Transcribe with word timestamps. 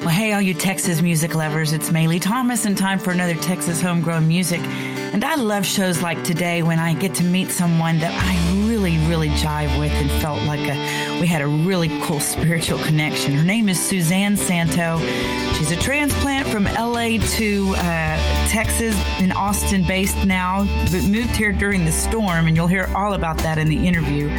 Well, 0.00 0.08
hey, 0.08 0.32
all 0.32 0.40
you 0.40 0.54
Texas 0.54 1.02
music 1.02 1.34
lovers, 1.34 1.74
it's 1.74 1.90
Maylee 1.90 2.22
Thomas 2.22 2.64
and 2.64 2.74
time 2.74 2.98
for 2.98 3.10
another 3.10 3.34
Texas 3.34 3.82
homegrown 3.82 4.26
music. 4.26 4.60
And 4.60 5.22
I 5.22 5.34
love 5.34 5.66
shows 5.66 6.00
like 6.00 6.24
today 6.24 6.62
when 6.62 6.78
I 6.78 6.94
get 6.94 7.14
to 7.16 7.22
meet 7.22 7.50
someone 7.50 7.98
that 7.98 8.14
I 8.14 8.66
really, 8.66 8.96
really 9.08 9.28
jive 9.28 9.78
with 9.78 9.92
and 9.92 10.10
felt 10.22 10.42
like 10.44 10.60
a, 10.60 11.20
we 11.20 11.26
had 11.26 11.42
a 11.42 11.46
really 11.46 11.90
cool 12.00 12.18
spiritual 12.18 12.78
connection. 12.78 13.34
Her 13.34 13.44
name 13.44 13.68
is 13.68 13.78
Suzanne 13.78 14.38
Santo. 14.38 14.98
She's 15.58 15.70
a 15.70 15.76
transplant 15.76 16.48
from 16.48 16.64
LA 16.64 17.18
to 17.36 17.74
uh, 17.76 18.48
Texas 18.48 18.96
in 19.20 19.32
Austin 19.32 19.86
based 19.86 20.24
now, 20.24 20.64
but 20.90 21.04
moved 21.10 21.36
here 21.36 21.52
during 21.52 21.84
the 21.84 21.92
storm, 21.92 22.46
and 22.46 22.56
you'll 22.56 22.68
hear 22.68 22.90
all 22.96 23.12
about 23.12 23.36
that 23.38 23.58
in 23.58 23.68
the 23.68 23.86
interview. 23.86 24.30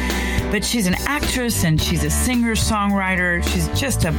But 0.50 0.64
she's 0.64 0.88
an 0.88 0.96
actress 1.06 1.62
and 1.62 1.80
she's 1.80 2.02
a 2.02 2.10
singer 2.10 2.56
songwriter. 2.56 3.44
She's 3.44 3.68
just 3.80 4.04
a 4.04 4.12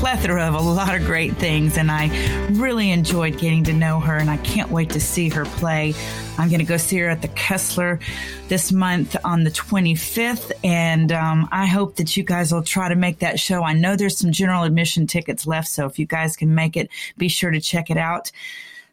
plethora 0.00 0.48
of 0.48 0.54
a 0.54 0.60
lot 0.60 0.94
of 0.94 1.04
great 1.04 1.36
things, 1.36 1.76
and 1.76 1.90
I 1.90 2.08
really 2.52 2.90
enjoyed 2.90 3.36
getting 3.36 3.64
to 3.64 3.74
know 3.74 4.00
her, 4.00 4.16
and 4.16 4.30
I 4.30 4.38
can't 4.38 4.70
wait 4.70 4.88
to 4.90 5.00
see 5.00 5.28
her 5.28 5.44
play. 5.44 5.92
I'm 6.38 6.48
going 6.48 6.60
to 6.60 6.64
go 6.64 6.78
see 6.78 6.96
her 7.00 7.10
at 7.10 7.20
the 7.20 7.28
Kessler 7.28 8.00
this 8.48 8.72
month 8.72 9.14
on 9.24 9.44
the 9.44 9.50
25th, 9.50 10.52
and 10.64 11.12
um, 11.12 11.46
I 11.52 11.66
hope 11.66 11.96
that 11.96 12.16
you 12.16 12.22
guys 12.22 12.50
will 12.50 12.62
try 12.62 12.88
to 12.88 12.94
make 12.96 13.18
that 13.18 13.38
show. 13.38 13.62
I 13.62 13.74
know 13.74 13.94
there's 13.94 14.16
some 14.16 14.32
general 14.32 14.64
admission 14.64 15.06
tickets 15.06 15.46
left, 15.46 15.68
so 15.68 15.84
if 15.84 15.98
you 15.98 16.06
guys 16.06 16.34
can 16.34 16.54
make 16.54 16.78
it, 16.78 16.88
be 17.18 17.28
sure 17.28 17.50
to 17.50 17.60
check 17.60 17.90
it 17.90 17.98
out. 17.98 18.32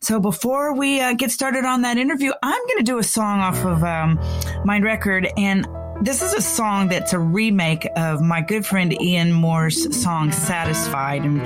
So 0.02 0.20
before 0.20 0.74
we 0.74 1.00
uh, 1.00 1.14
get 1.14 1.32
started 1.32 1.64
on 1.64 1.84
that 1.84 1.98
interview, 1.98 2.34
I'm 2.44 2.68
going 2.68 2.80
to 2.80 2.84
do 2.84 2.98
a 2.98 3.04
song 3.04 3.40
off 3.40 3.64
of 3.64 3.82
um, 3.86 4.20
my 4.66 4.80
record, 4.82 5.30
and 5.38 5.66
this 6.02 6.22
is 6.22 6.34
a 6.34 6.42
song 6.42 6.90
that's 6.90 7.14
a 7.14 7.20
remake 7.20 7.88
of 7.96 8.22
my 8.22 8.42
good 8.42 8.66
friend 8.66 9.00
Ian 9.02 9.34
Moore's 9.34 10.00
song 10.02 10.32
Satisfied. 10.32 11.24
And 11.24 11.42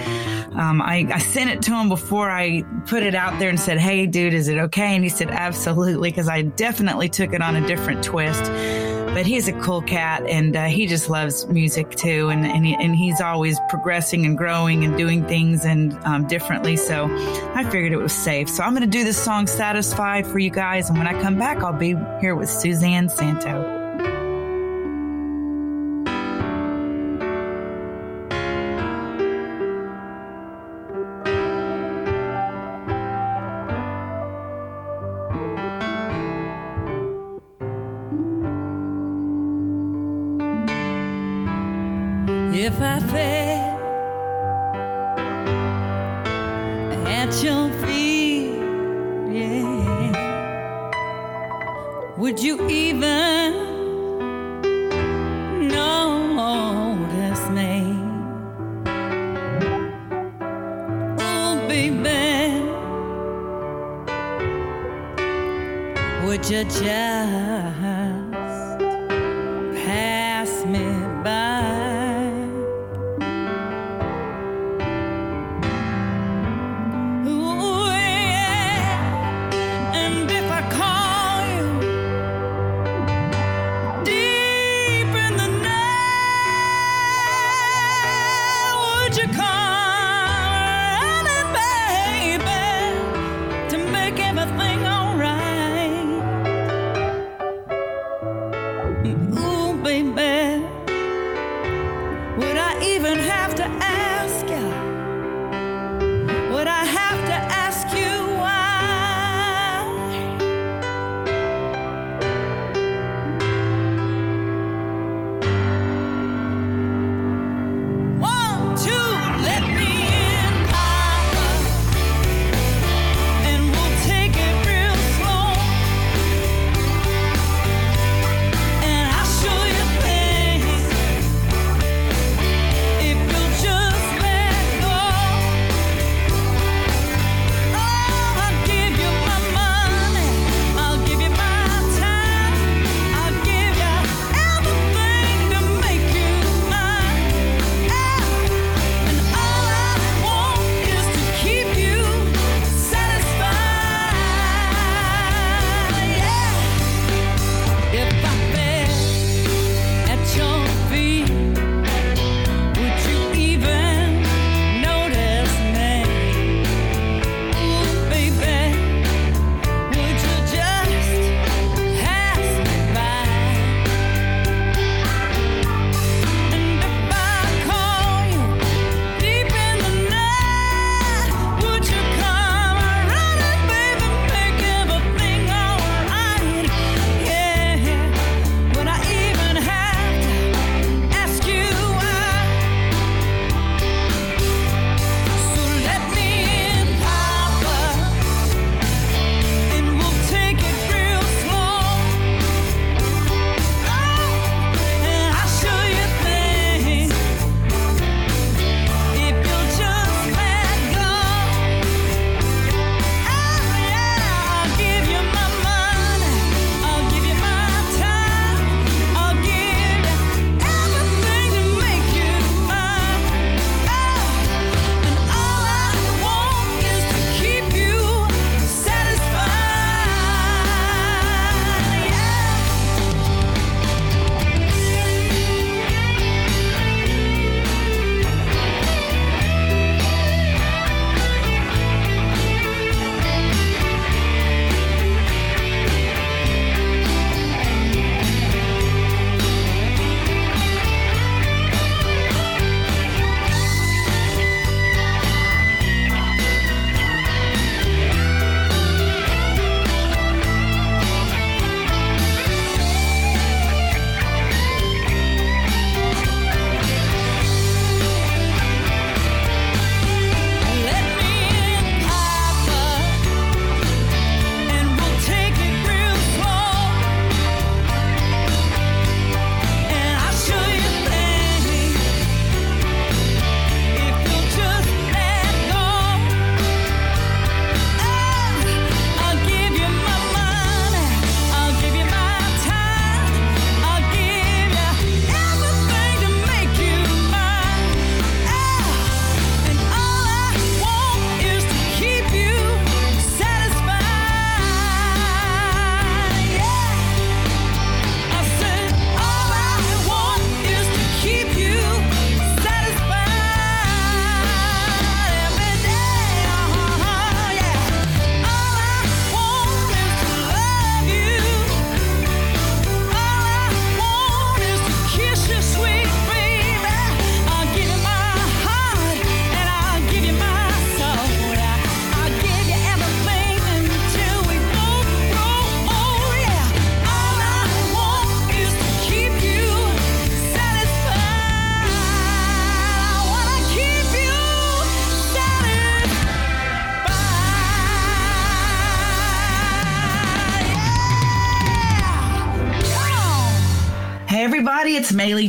um, 0.60 0.82
I, 0.82 1.08
I, 1.12 1.20
sent 1.20 1.50
it 1.50 1.62
to 1.64 1.72
him 1.72 1.88
before 1.88 2.30
I 2.30 2.64
put 2.86 3.04
it 3.04 3.16
out 3.16 3.40
there 3.40 3.50
and 3.50 3.60
said, 3.60 3.80
Hey, 3.80 4.06
dude, 4.06 4.34
is 4.34 4.50
it 4.50 4.58
okay? 4.58 4.96
And 4.96 5.04
he 5.04 5.10
said, 5.10 5.30
Absolutely, 5.30 6.10
because 6.10 6.28
I 6.28 6.42
definitely 6.42 7.08
took 7.08 7.34
it 7.34 7.42
on 7.42 7.56
a 7.56 7.66
different 7.66 8.04
twist. 8.04 8.44
But 9.14 9.26
he's 9.26 9.48
a 9.48 9.54
cool 9.62 9.82
cat 9.82 10.24
and 10.26 10.56
uh, 10.56 10.66
he 10.66 10.88
just 10.88 11.10
loves 11.10 11.46
music 11.48 11.92
too. 11.92 12.30
And, 12.30 12.46
and, 12.46 12.66
he, 12.66 12.76
and, 12.76 12.96
he's 12.96 13.20
always 13.20 13.60
progressing 13.70 14.26
and 14.26 14.38
growing 14.38 14.86
and 14.86 14.98
doing 14.98 15.28
things 15.28 15.66
and 15.66 15.94
um, 16.06 16.28
differently. 16.28 16.78
So 16.78 17.08
I 17.54 17.66
figured 17.66 17.92
it 17.92 17.98
was 17.98 18.14
safe. 18.14 18.50
So 18.50 18.64
I'm 18.64 18.72
going 18.72 18.90
to 18.90 18.98
do 18.98 19.04
this 19.04 19.22
song 19.22 19.48
Satisfied 19.48 20.26
for 20.26 20.40
you 20.40 20.50
guys. 20.50 20.90
And 20.90 20.98
when 20.98 21.08
I 21.08 21.22
come 21.22 21.38
back, 21.38 21.58
I'll 21.58 21.74
be 21.74 21.96
here 22.22 22.36
with 22.36 22.50
Suzanne 22.50 23.10
Santo. 23.10 23.81
parfait 42.82 43.62
at 47.06 47.32
your 47.44 47.70
feet. 47.82 48.56
Yeah. 49.38 50.12
Would 52.18 52.42
you 52.42 52.68
even 52.68 53.54
notice 55.68 57.44
me? 57.58 57.76
Oh, 61.20 61.54
baby, 61.68 62.24
would 66.26 66.44
you 66.50 66.64
just? 66.64 67.41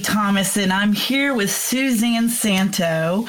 Thomas, 0.02 0.56
and 0.56 0.72
I'm 0.72 0.93
here 0.93 1.34
with 1.34 1.50
Suzanne 1.50 2.28
Santo. 2.28 3.26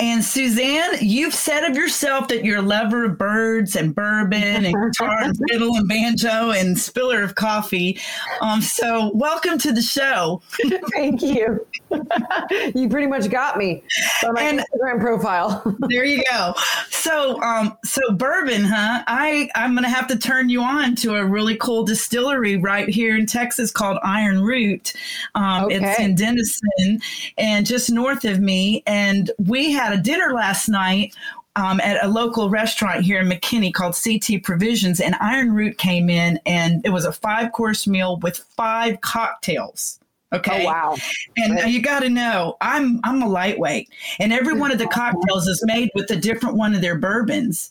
And 0.00 0.24
Suzanne, 0.24 0.98
you've 1.00 1.34
said 1.34 1.64
of 1.64 1.76
yourself 1.76 2.28
that 2.28 2.44
you're 2.44 2.58
a 2.58 2.62
lover 2.62 3.04
of 3.04 3.16
birds 3.16 3.76
and 3.76 3.94
bourbon 3.94 4.64
and 4.64 4.74
guitar 4.92 5.22
and 5.22 5.38
fiddle 5.48 5.76
and 5.76 5.88
banjo 5.88 6.50
and 6.50 6.78
spiller 6.78 7.22
of 7.22 7.34
coffee. 7.34 7.98
Um, 8.40 8.60
so, 8.60 9.12
welcome 9.14 9.58
to 9.58 9.72
the 9.72 9.82
show. 9.82 10.42
Thank 10.92 11.22
you. 11.22 11.66
you 12.74 12.88
pretty 12.88 13.06
much 13.06 13.30
got 13.30 13.56
me 13.56 13.82
on 14.24 14.34
my 14.34 14.42
and, 14.42 14.60
Instagram 14.60 15.00
profile. 15.00 15.76
there 15.88 16.04
you 16.04 16.22
go. 16.30 16.54
So, 16.90 17.40
um, 17.42 17.76
so 17.84 18.00
bourbon, 18.12 18.64
huh? 18.64 19.04
I 19.06 19.48
I'm 19.54 19.74
gonna 19.74 19.88
have 19.88 20.08
to 20.08 20.16
turn 20.16 20.48
you 20.48 20.62
on 20.62 20.94
to 20.96 21.14
a 21.16 21.24
really 21.24 21.56
cool 21.56 21.84
distillery 21.84 22.56
right 22.56 22.88
here 22.88 23.16
in 23.16 23.26
Texas 23.26 23.70
called 23.70 23.98
Ironroot. 24.04 24.94
Um, 25.34 25.64
okay. 25.64 25.76
It's 25.76 26.00
in 26.00 26.14
Denison 26.14 27.00
and 27.36 27.66
just 27.66 27.90
north 27.90 28.24
of 28.24 28.40
me. 28.40 28.82
And 28.86 29.30
we 29.38 29.72
had 29.72 29.92
a 29.92 30.00
dinner 30.00 30.32
last 30.32 30.68
night 30.68 31.14
um, 31.58 31.80
at 31.80 32.02
a 32.04 32.08
local 32.08 32.50
restaurant 32.50 33.02
here 33.02 33.20
in 33.20 33.28
McKinney 33.28 33.74
called 33.74 33.96
CT 34.02 34.44
Provisions, 34.44 35.00
and 35.00 35.16
Ironroot 35.16 35.76
came 35.76 36.08
in, 36.08 36.38
and 36.46 36.84
it 36.84 36.90
was 36.90 37.04
a 37.04 37.12
five 37.12 37.50
course 37.50 37.86
meal 37.86 38.18
with 38.18 38.38
five 38.38 39.00
cocktails. 39.00 39.97
Okay. 40.32 40.62
Oh, 40.62 40.66
wow. 40.66 40.96
And 41.36 41.58
uh, 41.58 41.62
you 41.64 41.80
got 41.80 42.00
to 42.00 42.10
know, 42.10 42.56
I'm 42.60 43.00
I'm 43.02 43.22
a 43.22 43.28
lightweight, 43.28 43.88
and 44.18 44.32
every 44.32 44.54
mm. 44.54 44.60
one 44.60 44.72
of 44.72 44.78
the 44.78 44.86
cocktails 44.86 45.46
is 45.46 45.62
made 45.64 45.90
with 45.94 46.10
a 46.10 46.16
different 46.16 46.56
one 46.56 46.74
of 46.74 46.82
their 46.82 46.96
bourbons. 46.96 47.70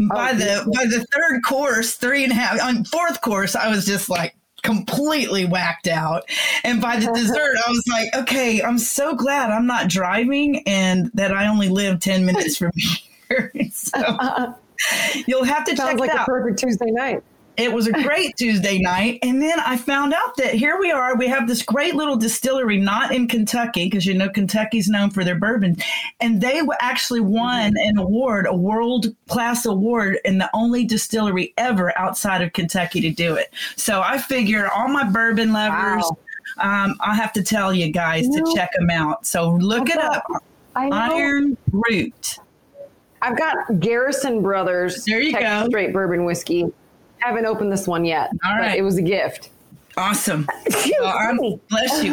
Oh, 0.00 0.08
by 0.08 0.30
oh, 0.30 0.34
the 0.34 0.72
by 0.74 0.84
the 0.86 1.04
third 1.12 1.42
course, 1.46 1.94
three 1.94 2.24
and 2.24 2.32
a 2.32 2.36
half 2.36 2.60
on 2.62 2.84
fourth 2.84 3.20
course, 3.20 3.54
I 3.54 3.68
was 3.68 3.84
just 3.84 4.08
like, 4.08 4.34
completely 4.62 5.44
whacked 5.44 5.88
out. 5.88 6.24
And 6.64 6.80
by 6.80 6.96
the 6.96 7.12
dessert, 7.14 7.56
I 7.66 7.70
was 7.70 7.84
like, 7.88 8.14
okay, 8.22 8.62
I'm 8.62 8.78
so 8.78 9.14
glad 9.14 9.50
I'm 9.50 9.66
not 9.66 9.88
driving 9.88 10.62
and 10.66 11.10
that 11.14 11.32
I 11.32 11.48
only 11.48 11.68
live 11.68 12.00
10 12.00 12.24
minutes 12.24 12.56
from 12.56 12.72
here. 13.28 13.52
so 13.72 14.54
you'll 15.26 15.44
have 15.44 15.64
to 15.64 15.76
Sounds 15.76 15.90
check 15.90 16.00
like 16.00 16.10
it 16.10 16.16
out. 16.16 16.28
a 16.28 16.30
perfect 16.30 16.58
Tuesday 16.58 16.90
night. 16.90 17.22
It 17.60 17.74
was 17.74 17.86
a 17.86 17.92
great 17.92 18.34
Tuesday 18.38 18.78
night. 18.78 19.18
And 19.22 19.42
then 19.42 19.60
I 19.60 19.76
found 19.76 20.14
out 20.14 20.34
that 20.38 20.54
here 20.54 20.78
we 20.80 20.90
are. 20.90 21.14
We 21.14 21.28
have 21.28 21.46
this 21.46 21.60
great 21.60 21.94
little 21.94 22.16
distillery, 22.16 22.78
not 22.78 23.12
in 23.12 23.28
Kentucky, 23.28 23.84
because 23.84 24.06
you 24.06 24.14
know 24.14 24.30
Kentucky's 24.30 24.88
known 24.88 25.10
for 25.10 25.24
their 25.24 25.34
bourbon. 25.34 25.76
And 26.20 26.40
they 26.40 26.62
actually 26.80 27.20
won 27.20 27.74
an 27.76 27.98
award, 27.98 28.46
a 28.46 28.54
world 28.54 29.14
class 29.28 29.66
award, 29.66 30.18
and 30.24 30.40
the 30.40 30.48
only 30.54 30.86
distillery 30.86 31.52
ever 31.58 31.96
outside 31.98 32.40
of 32.40 32.54
Kentucky 32.54 33.02
to 33.02 33.10
do 33.10 33.34
it. 33.34 33.52
So 33.76 34.00
I 34.00 34.16
figure 34.16 34.70
all 34.70 34.88
my 34.88 35.04
bourbon 35.04 35.52
lovers, 35.52 36.10
wow. 36.56 36.84
um, 36.84 36.96
I'll 37.00 37.14
have 37.14 37.34
to 37.34 37.42
tell 37.42 37.74
you 37.74 37.92
guys 37.92 38.24
you 38.24 38.38
to 38.38 38.40
know, 38.40 38.54
check 38.54 38.70
them 38.72 38.88
out. 38.88 39.26
So 39.26 39.50
look 39.56 39.90
it 39.90 39.98
up 39.98 40.24
Iron 40.76 41.58
Root. 41.72 42.38
I've 43.20 43.36
got 43.36 43.80
Garrison 43.80 44.40
Brothers. 44.40 45.04
There 45.04 45.20
you 45.20 45.32
Texas 45.32 45.64
go. 45.64 45.68
Straight 45.68 45.92
bourbon 45.92 46.24
whiskey 46.24 46.72
haven't 47.20 47.46
opened 47.46 47.72
this 47.72 47.86
one 47.86 48.04
yet. 48.04 48.30
All 48.46 48.56
right. 48.56 48.78
it 48.78 48.82
was 48.82 48.96
a 48.96 49.02
gift. 49.02 49.50
Awesome. 49.96 50.46
Well, 51.02 51.58
bless 51.70 52.04
you. 52.04 52.12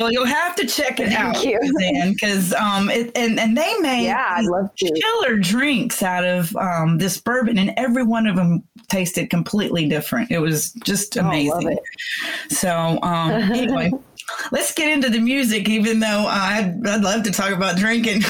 Well, 0.00 0.10
you'll 0.10 0.26
have 0.26 0.56
to 0.56 0.66
check 0.66 0.98
it 0.98 1.12
out, 1.12 1.36
Suzanne, 1.36 2.12
because 2.12 2.52
um, 2.54 2.90
it, 2.90 3.12
and 3.16 3.38
and 3.38 3.56
they 3.56 3.74
made 3.78 4.04
yeah, 4.04 4.34
I'd 4.36 4.44
love 4.44 4.74
to. 4.74 4.92
killer 4.92 5.36
drinks 5.36 6.02
out 6.02 6.24
of 6.24 6.54
um, 6.56 6.98
this 6.98 7.18
bourbon, 7.18 7.56
and 7.56 7.72
every 7.76 8.02
one 8.02 8.26
of 8.26 8.34
them 8.34 8.64
tasted 8.88 9.30
completely 9.30 9.88
different. 9.88 10.30
It 10.32 10.40
was 10.40 10.72
just 10.84 11.16
amazing. 11.16 11.78
Oh, 11.78 12.24
so 12.48 12.98
um, 13.02 13.30
anyway. 13.30 13.90
Let's 14.50 14.74
get 14.74 14.92
into 14.92 15.08
the 15.08 15.20
music, 15.20 15.68
even 15.68 16.00
though 16.00 16.26
I'd, 16.26 16.84
I'd 16.84 17.02
love 17.02 17.22
to 17.24 17.30
talk 17.30 17.52
about 17.52 17.76
drinking. 17.76 18.22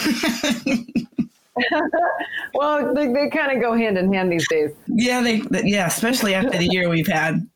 well, 2.55 2.95
they, 2.95 3.07
they 3.13 3.29
kind 3.31 3.57
of 3.57 3.63
go 3.63 3.75
hand 3.75 3.99
in 3.99 4.13
hand 4.13 4.31
these 4.31 4.47
days. 4.49 4.71
Yeah, 4.87 5.23
they 5.23 5.43
yeah, 5.65 5.87
especially 5.87 6.35
after 6.35 6.59
the 6.59 6.69
year 6.71 6.89
we've 6.89 7.07
had. 7.07 7.47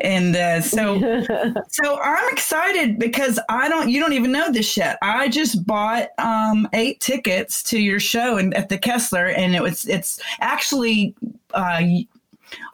And 0.00 0.34
uh, 0.34 0.60
so, 0.60 0.98
so 1.68 2.00
I'm 2.00 2.32
excited 2.32 2.98
because 2.98 3.38
I 3.48 3.68
don't, 3.68 3.88
you 3.88 4.00
don't 4.00 4.12
even 4.12 4.32
know 4.32 4.50
this 4.50 4.76
yet. 4.76 4.98
I 5.02 5.28
just 5.28 5.64
bought 5.64 6.08
um, 6.18 6.68
eight 6.72 7.00
tickets 7.00 7.62
to 7.64 7.78
your 7.78 8.00
show 8.00 8.36
and 8.36 8.52
at 8.54 8.68
the 8.68 8.78
Kessler, 8.78 9.28
and 9.28 9.54
it 9.54 9.62
was, 9.62 9.86
it's 9.86 10.20
actually 10.40 11.14
uh, 11.52 11.80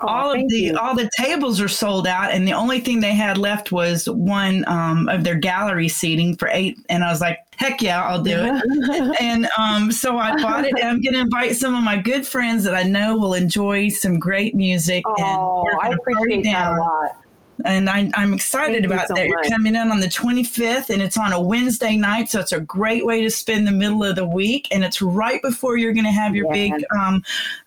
Oh, 0.00 0.08
all 0.08 0.32
of 0.32 0.48
the 0.48 0.58
you. 0.58 0.76
all 0.78 0.94
the 0.94 1.10
tables 1.16 1.60
are 1.60 1.68
sold 1.68 2.06
out, 2.06 2.30
and 2.32 2.46
the 2.46 2.52
only 2.52 2.80
thing 2.80 3.00
they 3.00 3.14
had 3.14 3.38
left 3.38 3.72
was 3.72 4.08
one 4.08 4.64
um, 4.66 5.08
of 5.08 5.24
their 5.24 5.34
gallery 5.34 5.88
seating 5.88 6.36
for 6.36 6.48
eight. 6.52 6.78
And 6.88 7.04
I 7.04 7.10
was 7.10 7.20
like, 7.20 7.38
"Heck 7.56 7.82
yeah, 7.82 8.02
I'll 8.02 8.22
do 8.22 8.36
it!" 8.36 9.16
and 9.20 9.48
um, 9.58 9.92
so 9.92 10.18
I 10.18 10.40
bought 10.40 10.64
it. 10.64 10.74
And 10.78 10.88
I'm 10.88 11.02
going 11.02 11.14
to 11.14 11.20
invite 11.20 11.56
some 11.56 11.74
of 11.74 11.82
my 11.82 11.96
good 11.96 12.26
friends 12.26 12.64
that 12.64 12.74
I 12.74 12.82
know 12.82 13.16
will 13.16 13.34
enjoy 13.34 13.88
some 13.88 14.18
great 14.18 14.54
music. 14.54 15.04
Oh, 15.06 15.66
and 15.70 15.80
I 15.80 15.94
appreciate 15.94 16.44
that 16.44 16.72
a 16.72 16.80
lot 16.80 17.16
and 17.64 17.88
I, 17.88 18.10
am 18.14 18.34
excited 18.34 18.82
Thank 18.82 18.92
about 18.92 19.08
so 19.08 19.14
that. 19.14 19.28
Much. 19.28 19.28
You're 19.28 19.50
coming 19.50 19.74
in 19.74 19.90
on 19.90 20.00
the 20.00 20.06
25th, 20.06 20.90
and 20.90 21.02
it's 21.02 21.16
on 21.16 21.32
a 21.32 21.40
Wednesday 21.40 21.96
night, 21.96 22.30
so 22.30 22.40
it's 22.40 22.52
a 22.52 22.60
great 22.60 23.04
way 23.04 23.22
to 23.22 23.30
spend 23.30 23.66
the 23.66 23.72
middle 23.72 24.04
of 24.04 24.16
the 24.16 24.26
week, 24.26 24.68
and 24.70 24.84
it's 24.84 25.00
right 25.00 25.40
before 25.42 25.76
you're 25.76 25.92
going 25.92 26.04
to 26.04 26.10
have 26.10 26.34
your 26.34 26.46
yeah. 26.46 26.76
big 26.76 26.84
um, 26.98 27.22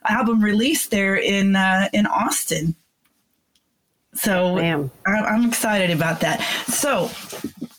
album 0.07 0.43
release 0.43 0.87
there 0.87 1.15
in 1.15 1.55
uh, 1.55 1.89
in 1.93 2.05
Austin. 2.05 2.75
So 4.15 4.57
I, 4.57 5.11
I'm 5.11 5.47
excited 5.47 5.89
about 5.89 6.19
that. 6.19 6.41
So, 6.67 7.09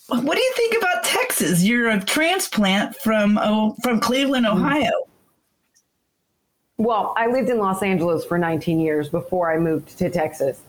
what 0.08 0.34
do 0.34 0.42
you 0.42 0.52
think 0.56 0.76
about 0.76 1.04
Texas? 1.04 1.62
You're 1.62 1.90
a 1.90 2.04
transplant 2.04 2.96
from 2.96 3.38
oh, 3.38 3.76
from 3.82 4.00
Cleveland, 4.00 4.46
mm-hmm. 4.46 4.64
Ohio. 4.64 4.90
Well, 6.76 7.14
I 7.16 7.28
lived 7.28 7.50
in 7.50 7.58
Los 7.58 7.82
Angeles 7.82 8.24
for 8.24 8.36
19 8.36 8.80
years 8.80 9.08
before 9.08 9.52
I 9.52 9.58
moved 9.58 9.96
to 9.98 10.10
Texas. 10.10 10.60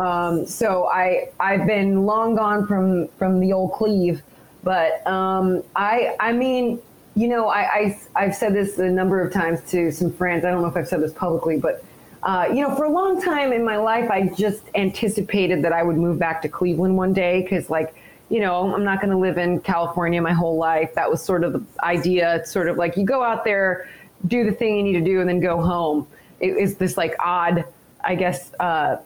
Um, 0.00 0.46
so 0.46 0.86
I 0.86 1.28
I've 1.38 1.66
been 1.66 2.06
long 2.06 2.34
gone 2.34 2.66
from 2.66 3.08
from 3.18 3.38
the 3.38 3.52
old 3.52 3.72
Cleve, 3.72 4.22
but 4.64 5.06
um, 5.06 5.62
I 5.76 6.16
I 6.18 6.32
mean 6.32 6.80
you 7.14 7.28
know 7.28 7.48
I, 7.48 7.98
I 8.14 8.24
have 8.24 8.34
said 8.34 8.54
this 8.54 8.78
a 8.78 8.88
number 8.88 9.20
of 9.20 9.32
times 9.32 9.60
to 9.70 9.92
some 9.92 10.10
friends. 10.10 10.44
I 10.44 10.50
don't 10.50 10.62
know 10.62 10.68
if 10.68 10.76
I've 10.76 10.88
said 10.88 11.02
this 11.02 11.12
publicly, 11.12 11.58
but 11.58 11.84
uh, 12.22 12.46
you 12.48 12.62
know 12.66 12.74
for 12.76 12.84
a 12.84 12.90
long 12.90 13.20
time 13.20 13.52
in 13.52 13.62
my 13.62 13.76
life 13.76 14.10
I 14.10 14.28
just 14.28 14.62
anticipated 14.74 15.62
that 15.64 15.72
I 15.72 15.82
would 15.82 15.96
move 15.96 16.18
back 16.18 16.40
to 16.42 16.48
Cleveland 16.48 16.96
one 16.96 17.12
day 17.12 17.42
because 17.42 17.68
like 17.68 17.94
you 18.30 18.40
know 18.40 18.72
I'm 18.72 18.84
not 18.84 19.02
going 19.02 19.10
to 19.10 19.18
live 19.18 19.36
in 19.36 19.60
California 19.60 20.22
my 20.22 20.32
whole 20.32 20.56
life. 20.56 20.94
That 20.94 21.10
was 21.10 21.22
sort 21.22 21.44
of 21.44 21.52
the 21.52 21.64
idea. 21.82 22.36
It's 22.36 22.50
sort 22.50 22.68
of 22.68 22.78
like 22.78 22.96
you 22.96 23.04
go 23.04 23.22
out 23.22 23.44
there, 23.44 23.90
do 24.26 24.44
the 24.44 24.52
thing 24.52 24.78
you 24.78 24.82
need 24.82 24.98
to 24.98 25.04
do, 25.04 25.20
and 25.20 25.28
then 25.28 25.40
go 25.40 25.60
home. 25.60 26.06
It 26.40 26.56
is 26.56 26.76
this 26.76 26.96
like 26.96 27.14
odd. 27.20 27.66
I 28.02 28.14
guess 28.14 28.50
uh, 28.58 28.96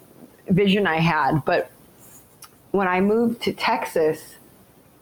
vision 0.48 0.86
I 0.86 0.96
had. 0.96 1.44
But 1.44 1.70
when 2.70 2.88
I 2.88 3.00
moved 3.00 3.42
to 3.42 3.52
Texas, 3.52 4.36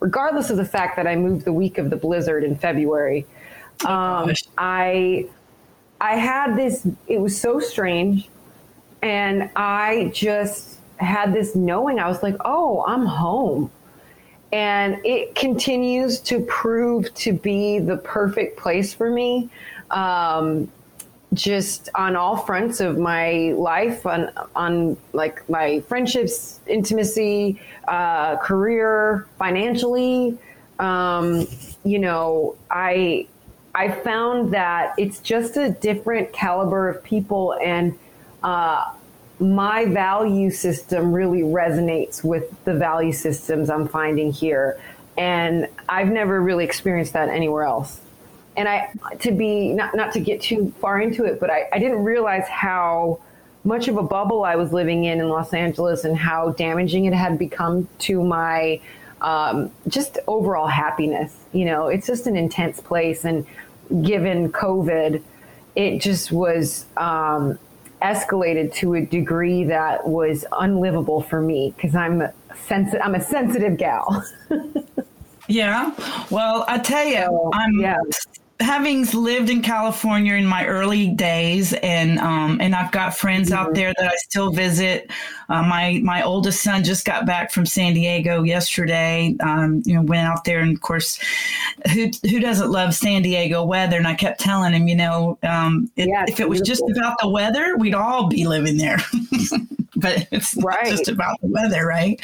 regardless 0.01 0.51
of 0.51 0.57
the 0.57 0.65
fact 0.65 0.97
that 0.97 1.07
I 1.07 1.17
moved 1.17 1.45
the 1.45 1.53
week 1.53 1.79
of 1.79 1.91
the 1.91 1.97
blizzard 1.97 2.45
in 2.45 2.57
February, 2.57 3.27
um, 3.85 4.33
I 4.59 5.29
I 6.01 6.17
had 6.17 6.57
this. 6.57 6.87
It 7.07 7.21
was 7.21 7.41
so 7.41 7.61
strange, 7.61 8.29
and 9.03 9.51
I 9.57 10.11
just 10.15 10.79
had 10.97 11.33
this 11.33 11.55
knowing. 11.55 11.99
I 11.99 12.09
was 12.09 12.23
like, 12.23 12.37
"Oh, 12.45 12.85
I'm 12.87 13.07
home," 13.07 13.71
and 14.53 15.01
it 15.05 15.35
continues 15.35 16.21
to 16.21 16.41
prove 16.41 17.13
to 17.15 17.33
be 17.33 17.79
the 17.79 17.97
perfect 17.97 18.59
place 18.59 18.93
for 18.93 19.11
me. 19.11 19.49
Um, 19.91 20.71
just 21.33 21.89
on 21.95 22.17
all 22.17 22.37
fronts 22.37 22.81
of 22.81 22.99
my 22.99 23.53
life 23.57 24.05
on 24.07 24.31
on 24.55 24.97
like 25.13 25.49
my 25.49 25.81
friendships 25.81 26.61
intimacy 26.67 27.61
uh, 27.89 28.37
career 28.37 29.27
financially. 29.39 30.39
Um, 30.79 31.47
you 31.85 31.99
know 31.99 32.57
i 32.71 33.27
i 33.75 33.91
found 33.91 34.53
that 34.53 34.95
it's 34.99 35.21
just 35.21 35.57
a 35.57 35.71
different 35.71 36.33
caliber 36.33 36.89
of 36.89 37.03
people 37.03 37.55
and 37.63 37.99
uh, 38.43 38.93
my 39.39 39.85
value 39.87 40.51
system 40.51 41.13
really 41.13 41.43
resonates 41.43 42.25
with 42.25 42.53
the 42.65 42.75
value 42.75 43.13
systems 43.13 43.71
i'm 43.71 43.89
finding 43.89 44.33
here. 44.33 44.81
And 45.17 45.69
i've 45.89 46.09
never 46.09 46.41
really 46.41 46.65
experienced 46.65 47.13
that 47.15 47.29
anywhere 47.29 47.65
else 47.65 48.01
and 48.57 48.69
I 48.69 48.91
to 49.21 49.33
be 49.33 49.73
not 49.73 49.95
not 49.95 50.13
to 50.13 50.21
get 50.21 50.41
too 50.41 50.73
far 50.81 51.01
into 51.01 51.25
it, 51.25 51.41
but 51.41 51.51
I, 51.51 51.69
I 51.73 51.79
didn't 51.79 52.05
realize 52.05 52.47
how 52.49 53.21
much 53.65 53.89
of 53.89 53.97
a 53.97 54.03
bubble 54.03 54.45
I 54.45 54.57
was 54.57 54.73
living 54.73 55.05
in 55.05 55.21
in 55.21 55.29
Los 55.29 55.55
Angeles 55.55 56.05
and 56.05 56.17
how 56.17 56.51
damaging 56.51 57.05
it 57.05 57.15
had 57.15 57.39
become 57.39 57.89
to 58.01 58.23
my 58.23 58.81
um, 59.21 59.71
just 59.89 60.19
overall 60.27 60.67
happiness. 60.67 61.35
You 61.53 61.65
know, 61.65 61.87
it's 61.87 62.07
just 62.07 62.27
an 62.27 62.37
intense 62.37 62.81
place, 62.81 63.25
and 63.25 63.47
given 64.03 64.53
COVID, 64.53 65.23
it 65.75 66.01
just 66.01 66.33
was 66.33 66.85
um, 66.97 67.59
escalated 68.03 68.75
to 68.75 68.95
a 68.95 69.01
degree 69.01 69.65
that 69.65 70.07
was 70.07 70.45
unlivable 70.53 71.23
for 71.23 71.41
me 71.41 71.73
because 71.77 71.95
I'm 71.95 72.23
sensitive. 72.67 73.01
I'm 73.03 73.15
a 73.15 73.23
sensitive 73.23 73.79
gal. 73.79 74.27
yeah. 75.49 75.95
Well, 76.31 76.67
I 76.69 76.79
tell 76.79 77.07
you, 77.07 77.23
so, 77.23 77.51
I'm 77.55 77.81
yeah 77.81 77.97
having 78.63 79.05
lived 79.11 79.51
in 79.51 79.61
California 79.61 80.35
in 80.35 80.47
my 80.47 80.67
early 80.67 81.09
days, 81.09 81.73
and 81.75 82.19
um, 82.19 82.59
and 82.61 82.75
I've 82.75 82.93
got 82.93 83.17
friends 83.17 83.51
mm-hmm. 83.51 83.59
out 83.59 83.75
there 83.75 83.93
that 83.99 84.07
I 84.07 84.15
still 84.17 84.51
visit. 84.51 85.11
Uh, 85.49 85.63
my 85.63 86.01
my 86.03 86.23
oldest 86.23 86.63
son 86.63 86.85
just 86.85 87.05
got 87.05 87.27
back 87.27 87.51
from 87.51 87.67
San 87.67 87.95
Diego 87.95 88.43
yesterday. 88.43 89.37
Um, 89.41 89.83
you 89.85 89.95
know, 89.95 90.03
went 90.03 90.27
out 90.27 90.45
there, 90.45 90.61
and 90.61 90.75
of 90.75 90.81
course, 90.81 91.19
who 91.93 92.11
who 92.23 92.41
doesn't 92.41 92.71
love 92.71 92.95
San 92.95 93.23
Diego 93.23 93.65
weather? 93.65 93.99
And 93.99 94.09
I 94.09 94.15
kept 94.15 94.41
telling 94.41 94.73
him, 94.73 94.89
you 94.89 94.97
know, 94.97 95.39
um, 95.43 95.91
it, 95.97 96.09
yeah, 96.09 96.25
if 96.29 96.41
it 96.41 96.49
was 96.49 96.61
just 96.61 96.83
about 96.97 97.17
the 97.21 97.29
weather, 97.29 97.77
we'd 97.77 97.95
all 97.95 98.29
be 98.29 98.47
living 98.47 98.79
there. 98.79 98.99
but 99.97 100.27
it's 100.31 100.57
right. 100.57 100.87
just 100.87 101.09
about 101.09 101.41
the 101.41 101.49
weather, 101.49 101.87
right? 101.87 102.21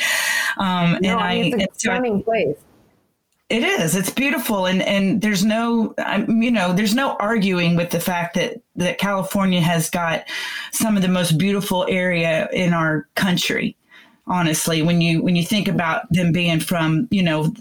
Um, 0.56 0.98
no, 1.02 1.10
and 1.10 1.20
I, 1.20 1.34
mean, 1.40 1.60
it's 1.60 1.76
a 1.76 1.80
stunning 1.80 2.22
place 2.22 2.56
it 3.48 3.62
is. 3.62 3.96
It's 3.96 4.10
beautiful, 4.10 4.66
and 4.66 4.82
and 4.82 5.22
there's 5.22 5.44
no, 5.44 5.94
you 6.28 6.50
know, 6.50 6.74
there's 6.74 6.94
no 6.94 7.16
arguing 7.16 7.76
with 7.76 7.90
the 7.90 8.00
fact 8.00 8.34
that 8.34 8.60
that 8.76 8.98
California 8.98 9.60
has 9.60 9.88
got 9.88 10.24
some 10.72 10.96
of 10.96 11.02
the 11.02 11.08
most 11.08 11.38
beautiful 11.38 11.86
area 11.88 12.48
in 12.52 12.74
our 12.74 13.08
country 13.14 13.77
honestly 14.28 14.82
when 14.82 15.00
you 15.00 15.22
when 15.22 15.34
you 15.36 15.44
think 15.44 15.68
about 15.68 16.10
them 16.12 16.32
being 16.32 16.60
from 16.60 17.08
you 17.10 17.22
know 17.22 17.52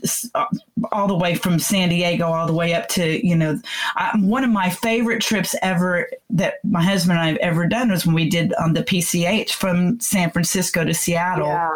all 0.92 1.08
the 1.08 1.16
way 1.16 1.36
from 1.36 1.60
San 1.60 1.90
Diego 1.90 2.26
all 2.26 2.46
the 2.46 2.54
way 2.54 2.74
up 2.74 2.88
to 2.90 3.26
you 3.26 3.36
know 3.36 3.60
I, 3.96 4.12
one 4.20 4.44
of 4.44 4.50
my 4.50 4.70
favorite 4.70 5.22
trips 5.22 5.56
ever 5.62 6.10
that 6.30 6.56
my 6.64 6.84
husband 6.84 7.18
and 7.18 7.22
I 7.22 7.28
have 7.30 7.38
ever 7.38 7.68
done 7.68 7.90
was 7.90 8.06
when 8.06 8.16
we 8.16 8.30
did 8.30 8.54
on 8.56 8.66
um, 8.66 8.74
the 8.74 8.84
PCH 8.84 9.52
from 9.52 10.00
San 10.00 10.30
Francisco 10.30 10.84
to 10.84 10.94
Seattle 10.94 11.48
yeah. 11.48 11.74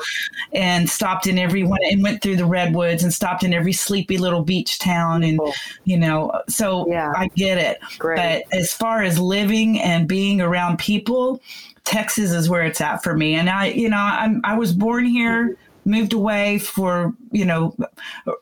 and 0.53 0.89
stopped 0.89 1.25
in 1.25 1.39
every 1.39 1.63
one 1.63 1.79
and 1.89 2.03
went 2.03 2.21
through 2.21 2.35
the 2.35 2.45
redwoods 2.45 3.03
and 3.03 3.13
stopped 3.13 3.43
in 3.43 3.53
every 3.53 3.73
sleepy 3.73 4.17
little 4.17 4.43
beach 4.43 4.79
town 4.79 5.23
and 5.23 5.39
cool. 5.39 5.53
you 5.85 5.97
know 5.97 6.31
so 6.49 6.85
yeah. 6.89 7.13
I 7.15 7.27
get 7.29 7.57
it 7.57 7.79
Great. 7.97 8.17
but 8.17 8.57
as 8.57 8.73
far 8.73 9.03
as 9.03 9.17
living 9.17 9.79
and 9.79 10.07
being 10.07 10.41
around 10.41 10.79
people 10.79 11.41
Texas 11.83 12.31
is 12.31 12.49
where 12.49 12.63
it's 12.63 12.81
at 12.81 13.03
for 13.03 13.15
me. 13.15 13.35
And 13.35 13.49
I, 13.49 13.67
you 13.67 13.89
know, 13.89 13.97
I'm, 13.97 14.41
I 14.43 14.57
was 14.57 14.73
born 14.73 15.05
here, 15.05 15.57
moved 15.85 16.13
away 16.13 16.59
for, 16.59 17.13
you 17.31 17.45
know, 17.45 17.75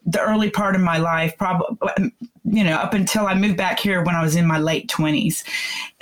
the 0.05 0.19
early 0.19 0.49
part 0.49 0.75
of 0.75 0.81
my 0.81 0.97
life, 0.97 1.37
probably, 1.37 2.11
you 2.43 2.63
know, 2.63 2.75
up 2.75 2.93
until 2.93 3.27
I 3.27 3.35
moved 3.35 3.57
back 3.57 3.79
here 3.79 4.03
when 4.03 4.15
I 4.15 4.21
was 4.21 4.35
in 4.35 4.45
my 4.45 4.59
late 4.59 4.89
20s. 4.89 5.43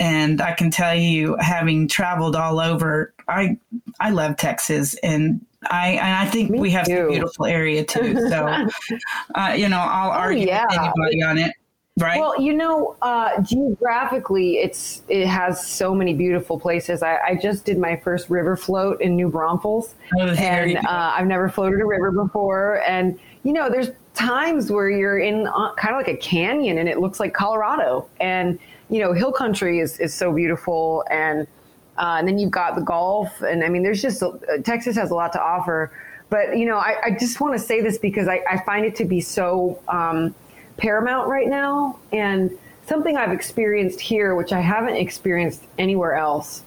And 0.00 0.40
I 0.40 0.52
can 0.52 0.70
tell 0.70 0.94
you, 0.94 1.36
having 1.40 1.88
traveled 1.88 2.34
all 2.34 2.60
over, 2.60 3.14
I, 3.28 3.58
I 4.00 4.10
love 4.10 4.36
Texas 4.36 4.94
and 5.02 5.44
I 5.70 5.88
and 5.90 6.16
I 6.16 6.26
think 6.26 6.50
Me 6.50 6.60
we 6.60 6.70
have 6.70 6.88
a 6.88 7.08
beautiful 7.08 7.46
area 7.46 7.84
too. 7.84 8.14
So, 8.28 8.66
uh, 9.34 9.54
you 9.56 9.68
know, 9.68 9.78
I'll 9.78 10.10
oh, 10.10 10.12
argue 10.12 10.46
yeah. 10.46 10.64
with 10.68 10.78
anybody 10.78 11.22
on 11.22 11.38
it. 11.38 11.52
Right. 11.98 12.20
Well, 12.20 12.40
you 12.40 12.52
know, 12.52 12.96
uh, 13.02 13.42
geographically, 13.42 14.58
it's 14.58 15.02
it 15.08 15.26
has 15.26 15.66
so 15.66 15.94
many 15.94 16.14
beautiful 16.14 16.58
places. 16.58 17.02
I, 17.02 17.18
I 17.18 17.34
just 17.34 17.64
did 17.64 17.76
my 17.78 17.96
first 17.96 18.30
river 18.30 18.56
float 18.56 19.00
in 19.00 19.16
New 19.16 19.28
Braunfels, 19.28 19.94
oh, 20.18 20.28
and 20.28 20.76
uh, 20.76 20.82
I've 20.86 21.26
never 21.26 21.48
floated 21.48 21.80
a 21.80 21.84
river 21.84 22.12
before. 22.12 22.82
And 22.86 23.18
you 23.42 23.52
know, 23.52 23.68
there's 23.68 23.90
times 24.14 24.70
where 24.70 24.88
you're 24.88 25.18
in 25.18 25.48
uh, 25.48 25.74
kind 25.74 25.94
of 25.94 25.98
like 25.98 26.08
a 26.08 26.16
canyon, 26.16 26.78
and 26.78 26.88
it 26.88 27.00
looks 27.00 27.18
like 27.18 27.34
Colorado. 27.34 28.08
And 28.20 28.60
you 28.90 29.00
know, 29.00 29.12
hill 29.12 29.32
country 29.32 29.80
is 29.80 29.98
is 29.98 30.14
so 30.14 30.32
beautiful, 30.32 31.04
and 31.10 31.48
uh, 31.96 32.16
and 32.18 32.28
then 32.28 32.38
you've 32.38 32.52
got 32.52 32.76
the 32.76 32.82
Gulf, 32.82 33.42
and 33.42 33.64
I 33.64 33.68
mean, 33.68 33.82
there's 33.82 34.02
just 34.02 34.22
uh, 34.22 34.32
Texas 34.62 34.94
has 34.96 35.10
a 35.10 35.14
lot 35.14 35.32
to 35.32 35.42
offer. 35.42 35.90
But 36.30 36.58
you 36.58 36.66
know, 36.66 36.76
I, 36.76 36.96
I 37.06 37.10
just 37.10 37.40
want 37.40 37.54
to 37.54 37.58
say 37.58 37.80
this 37.80 37.98
because 37.98 38.28
I, 38.28 38.42
I 38.48 38.58
find 38.64 38.84
it 38.84 38.94
to 38.96 39.04
be 39.04 39.20
so. 39.20 39.80
Um, 39.88 40.34
paramount 40.78 41.28
right 41.28 41.48
now 41.48 41.98
and 42.12 42.50
something 42.86 43.16
I've 43.16 43.32
experienced 43.32 44.00
here, 44.00 44.34
which 44.34 44.52
I 44.52 44.60
haven't 44.60 44.96
experienced 44.96 45.62
anywhere 45.76 46.14
else. 46.14 46.62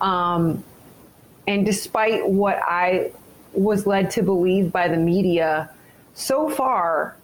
Um, 0.00 0.62
and 1.48 1.66
despite 1.66 2.28
what 2.28 2.60
I 2.64 3.10
was 3.52 3.86
led 3.86 4.10
to 4.12 4.22
believe 4.22 4.70
by 4.70 4.86
the 4.86 4.96
media, 4.96 5.70
so 6.14 6.48
far, 6.48 7.16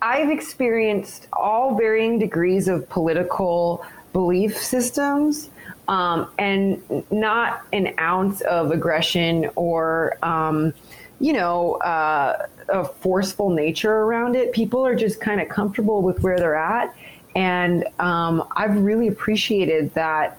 I've 0.00 0.30
experienced 0.30 1.26
all 1.32 1.74
varying 1.74 2.18
degrees 2.18 2.68
of 2.68 2.88
political 2.88 3.84
belief 4.12 4.56
systems 4.56 5.50
um, 5.88 6.30
and 6.38 6.82
not 7.10 7.62
an 7.72 7.94
ounce 7.98 8.40
of 8.42 8.70
aggression 8.70 9.50
or, 9.56 10.16
um, 10.22 10.72
you 11.18 11.32
know, 11.32 11.74
uh, 11.76 12.46
a 12.68 12.84
forceful 12.84 13.50
nature 13.50 13.92
around 13.92 14.36
it. 14.36 14.52
People 14.52 14.84
are 14.84 14.94
just 14.94 15.20
kind 15.20 15.40
of 15.40 15.48
comfortable 15.48 16.02
with 16.02 16.22
where 16.22 16.38
they're 16.38 16.56
at. 16.56 16.94
And 17.34 17.86
um, 17.98 18.46
I've 18.56 18.76
really 18.76 19.08
appreciated 19.08 19.92
that. 19.94 20.38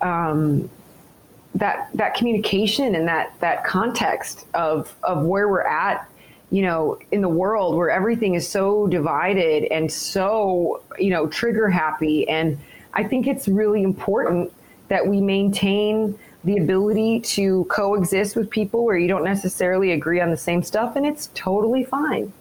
Um, 0.00 0.70
that 1.54 1.88
that 1.94 2.14
communication 2.14 2.96
and 2.96 3.06
that 3.06 3.32
that 3.40 3.64
context 3.64 4.46
of 4.54 4.92
of 5.04 5.24
where 5.24 5.48
we're 5.48 5.62
at 5.62 6.08
you 6.50 6.62
know 6.62 6.98
in 7.12 7.20
the 7.20 7.28
world 7.28 7.76
where 7.76 7.90
everything 7.90 8.34
is 8.34 8.48
so 8.48 8.86
divided 8.88 9.64
and 9.70 9.90
so 9.90 10.82
you 10.98 11.10
know 11.10 11.26
trigger 11.28 11.68
happy 11.68 12.28
and 12.28 12.58
i 12.92 13.04
think 13.04 13.26
it's 13.26 13.46
really 13.46 13.82
important 13.82 14.52
that 14.88 15.06
we 15.06 15.20
maintain 15.20 16.18
the 16.44 16.58
ability 16.58 17.20
to 17.20 17.64
coexist 17.64 18.36
with 18.36 18.50
people 18.50 18.84
where 18.84 18.98
you 18.98 19.08
don't 19.08 19.24
necessarily 19.24 19.92
agree 19.92 20.20
on 20.20 20.30
the 20.30 20.36
same 20.36 20.62
stuff, 20.62 20.96
and 20.96 21.06
it's 21.06 21.30
totally 21.34 21.84
fine, 21.84 22.32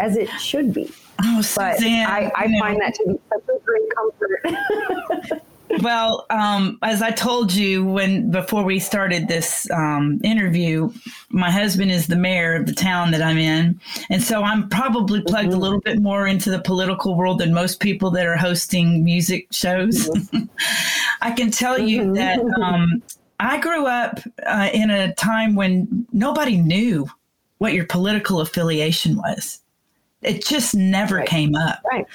as 0.00 0.16
it 0.16 0.28
should 0.40 0.72
be. 0.72 0.90
Oh, 1.22 1.42
but 1.54 1.82
I, 1.82 2.32
I 2.34 2.58
find 2.58 2.78
know. 2.78 2.86
that 2.86 2.94
to 2.94 3.04
be 3.06 3.20
such 3.28 3.42
a 3.54 3.60
great 3.64 3.82
comfort. 3.94 5.42
well, 5.82 6.26
um, 6.30 6.78
as 6.82 7.02
I 7.02 7.10
told 7.10 7.52
you 7.52 7.84
when 7.84 8.30
before 8.30 8.64
we 8.64 8.78
started 8.78 9.28
this 9.28 9.70
um, 9.70 10.20
interview, 10.24 10.90
my 11.28 11.50
husband 11.50 11.90
is 11.90 12.06
the 12.06 12.16
mayor 12.16 12.54
of 12.54 12.66
the 12.66 12.72
town 12.72 13.10
that 13.10 13.22
I'm 13.22 13.36
in, 13.38 13.78
and 14.08 14.22
so 14.22 14.42
I'm 14.42 14.68
probably 14.68 15.20
plugged 15.20 15.50
mm-hmm. 15.50 15.58
a 15.58 15.60
little 15.60 15.80
bit 15.80 16.00
more 16.00 16.26
into 16.26 16.50
the 16.50 16.60
political 16.60 17.14
world 17.16 17.38
than 17.38 17.52
most 17.52 17.80
people 17.80 18.10
that 18.12 18.26
are 18.26 18.36
hosting 18.36 19.04
music 19.04 19.48
shows. 19.50 20.08
Mm-hmm. 20.08 20.44
I 21.20 21.32
can 21.32 21.50
tell 21.50 21.78
you 21.78 22.02
mm-hmm. 22.02 22.14
that 22.14 22.40
um, 22.60 23.02
I 23.40 23.58
grew 23.58 23.86
up 23.86 24.20
uh, 24.46 24.68
in 24.72 24.90
a 24.90 25.14
time 25.14 25.54
when 25.54 26.06
nobody 26.12 26.58
knew 26.58 27.08
what 27.56 27.72
your 27.72 27.86
political 27.86 28.40
affiliation 28.40 29.16
was. 29.16 29.60
It 30.20 30.44
just 30.44 30.74
never 30.74 31.16
right. 31.16 31.26
came 31.26 31.54
up. 31.54 31.80
Right. 31.90 32.06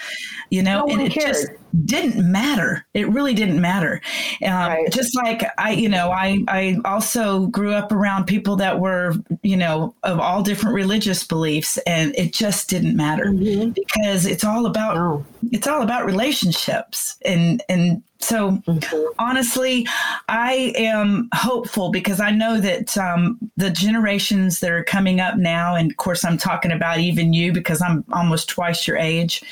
You 0.51 0.62
know, 0.62 0.86
no 0.86 0.94
and 0.94 1.01
it 1.01 1.12
cared. 1.12 1.34
just 1.34 1.48
didn't 1.84 2.32
matter. 2.32 2.86
It 2.94 3.10
really 3.10 3.34
didn't 3.34 3.60
matter. 3.60 4.01
Um, 4.44 4.51
right. 4.51 4.91
Just 4.91 5.15
like 5.15 5.44
I, 5.58 5.72
you 5.72 5.89
know, 5.89 6.12
I, 6.12 6.39
I 6.48 6.77
also 6.86 7.48
grew 7.48 7.74
up 7.74 7.91
around 7.91 8.25
people 8.25 8.55
that 8.58 8.79
were, 8.79 9.13
you 9.44 9.58
know, 9.58 9.94
of 10.03 10.20
all 10.20 10.41
different 10.41 10.75
religious 10.75 11.24
beliefs, 11.24 11.77
and 11.86 12.15
it 12.15 12.34
just 12.34 12.70
didn't 12.70 12.96
matter 12.96 13.25
mm-hmm. 13.25 13.72
because 13.72 14.25
it's 14.25 14.44
all 14.44 14.65
about 14.65 14.96
no. 14.96 15.25
it's 15.51 15.67
all 15.67 15.82
about 15.82 16.05
relationships 16.05 17.17
and 17.25 17.62
and 17.67 18.01
so 18.20 18.51
mm-hmm. 18.51 19.03
honestly, 19.20 19.86
I 20.29 20.74
am 20.75 21.29
hopeful 21.34 21.91
because 21.91 22.20
I 22.20 22.32
know 22.32 22.60
that 22.60 22.98
um, 22.98 23.38
the 23.55 23.70
generations 23.70 24.62
that 24.62 24.72
are 24.72 24.84
coming 24.84 25.20
up 25.20 25.38
now, 25.38 25.75
and 25.75 25.91
of 25.91 25.98
course, 25.98 26.25
I'm 26.25 26.38
talking 26.38 26.72
about 26.72 27.00
even 27.00 27.34
you 27.34 27.51
because 27.53 27.82
I'm 27.82 28.03
almost 28.13 28.50
twice 28.50 28.88
your 28.88 28.98
age. 28.98 29.44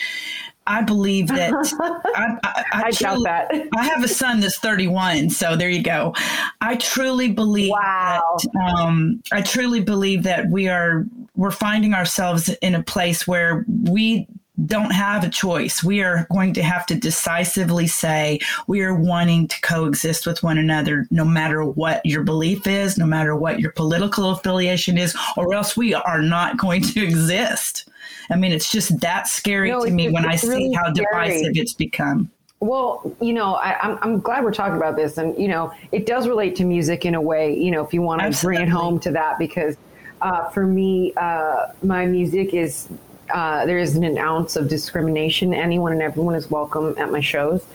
I 0.68 0.82
believe 0.82 1.28
that 1.28 1.54
I, 2.16 2.38
I, 2.44 2.64
I, 2.72 2.84
I 2.86 2.92
truly, 2.92 3.24
that. 3.24 3.52
I 3.76 3.86
have 3.86 4.04
a 4.04 4.08
son 4.08 4.40
that's 4.40 4.58
31, 4.60 5.30
so 5.30 5.56
there 5.56 5.70
you 5.70 5.84
go. 5.84 6.14
I 6.62 6.78
truly 6.78 7.32
believe 7.32 7.72
wow. 7.72 8.38
that 8.42 8.76
um, 8.76 9.22
I 9.32 9.42
truly 9.42 9.82
believe 9.82 10.24
that 10.24 10.50
we 10.50 10.70
are 10.70 11.06
we're 11.36 11.52
finding 11.52 11.94
ourselves 11.94 12.50
in 12.62 12.76
a 12.76 12.84
place 12.84 13.28
where 13.28 13.66
we 13.68 14.28
don't 14.68 14.92
have 14.92 15.24
a 15.24 15.30
choice. 15.30 15.84
We 15.84 16.04
are 16.04 16.28
going 16.32 16.54
to 16.54 16.64
have 16.64 16.86
to 16.88 16.96
decisively 16.96 17.88
say 17.88 18.40
we 18.68 18.82
are 18.82 18.94
wanting 18.94 19.48
to 19.48 19.62
coexist 19.62 20.28
with 20.28 20.44
one 20.44 20.60
another, 20.60 21.08
no 21.10 21.26
matter 21.26 21.64
what 21.64 22.06
your 22.06 22.24
belief 22.24 22.68
is, 22.68 22.98
no 22.98 23.08
matter 23.08 23.36
what 23.36 23.60
your 23.60 23.72
political 23.72 24.30
affiliation 24.30 24.98
is, 24.98 25.18
or 25.38 25.54
else 25.54 25.76
we 25.76 25.96
are 25.96 26.22
not 26.22 26.58
going 26.58 26.84
to 26.84 27.04
exist. 27.04 27.90
I 28.30 28.36
mean, 28.36 28.52
it's 28.52 28.72
just 28.72 29.00
that 29.02 29.28
scary 29.28 29.72
no, 29.72 29.86
to 29.86 29.92
me 29.92 30.10
when 30.10 30.26
I 30.26 30.38
really 30.44 30.70
see 30.70 30.74
how 30.74 30.94
scary. 30.94 31.30
divisive 31.32 31.58
it's 31.58 31.74
become. 31.74 32.32
Well, 32.60 33.14
you 33.20 33.34
know, 33.34 33.56
I, 33.56 33.72
am 33.86 33.92
I'm, 33.92 34.00
I'm 34.02 34.20
glad 34.22 34.44
we're 34.44 34.54
talking 34.54 34.78
about 34.78 34.96
this, 34.96 35.18
and 35.18 35.38
you 35.38 35.50
know, 35.50 35.74
it 35.92 36.06
does 36.06 36.28
relate 36.30 36.56
to 36.58 36.64
music 36.64 37.06
in 37.06 37.14
a 37.14 37.22
way. 37.22 37.54
You 37.58 37.72
know, 37.72 37.84
if 37.84 37.94
you 37.94 38.02
want 38.02 38.22
to 38.22 38.42
bring 38.42 38.62
it 38.62 38.70
home 38.70 39.00
to 39.02 39.12
that, 39.12 39.38
because 39.38 39.76
uh, 40.22 40.50
for 40.50 40.66
me, 40.66 41.14
uh, 41.18 41.68
my 41.84 42.06
music 42.06 42.54
is 42.54 42.88
uh, 43.34 43.66
there 43.66 43.80
isn't 43.80 44.04
an 44.04 44.18
ounce 44.18 44.56
of 44.56 44.70
discrimination. 44.70 45.54
Anyone 45.54 45.92
and 45.92 46.02
everyone 46.02 46.36
is 46.36 46.50
welcome 46.50 46.96
at 46.98 47.12
my 47.12 47.20
shows. 47.20 47.66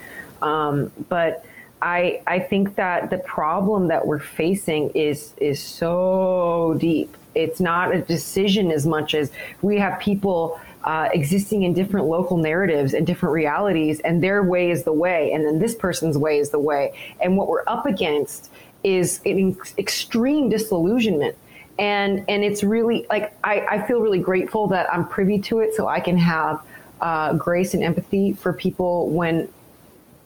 Um, 0.41 0.91
but 1.11 1.45
I 1.83 2.23
I 2.27 2.39
think 2.39 2.77
that 2.77 3.11
the 3.11 3.19
problem 3.19 3.89
that 3.89 4.07
we're 4.07 4.19
facing 4.19 4.89
is 4.91 5.35
is 5.37 5.63
so 5.63 6.77
deep 6.81 7.15
it's 7.35 7.61
not 7.61 7.95
a 7.95 8.01
decision 8.03 8.71
as 8.71 8.87
much 8.87 9.15
as 9.15 9.31
we 9.63 9.79
have 9.79 9.99
people 10.01 10.61
uh, 10.85 11.09
existing 11.13 11.65
in 11.65 11.75
different 11.75 12.07
local 12.07 12.37
narratives 12.37 12.95
and 12.95 13.07
different 13.07 13.35
realities, 13.35 14.01
and 14.01 14.23
their 14.23 14.43
way 14.43 14.71
is 14.71 14.85
the 14.85 14.93
way, 14.93 15.33
and 15.33 15.45
then 15.45 15.59
this 15.59 15.75
person's 15.75 16.17
way 16.17 16.39
is 16.39 16.51
the 16.51 16.59
way. 16.59 16.95
And 17.21 17.37
what 17.37 17.49
we're 17.49 17.65
up 17.67 17.85
against 17.85 18.51
is 18.85 19.21
an 19.27 19.57
extreme 19.77 20.49
disillusionment. 20.49 21.37
And, 21.79 22.25
and 22.29 22.43
it's 22.43 22.65
really 22.65 23.07
like 23.09 23.37
I, 23.45 23.61
I 23.71 23.87
feel 23.87 24.01
really 24.01 24.19
grateful 24.19 24.67
that 24.69 24.93
I'm 24.93 25.07
privy 25.07 25.39
to 25.43 25.61
it 25.61 25.75
so 25.75 25.87
I 25.87 26.01
can 26.01 26.17
have 26.17 26.61
uh, 27.01 27.35
grace 27.35 27.75
and 27.75 27.83
empathy 27.85 28.33
for 28.33 28.53
people 28.53 29.11
when 29.11 29.49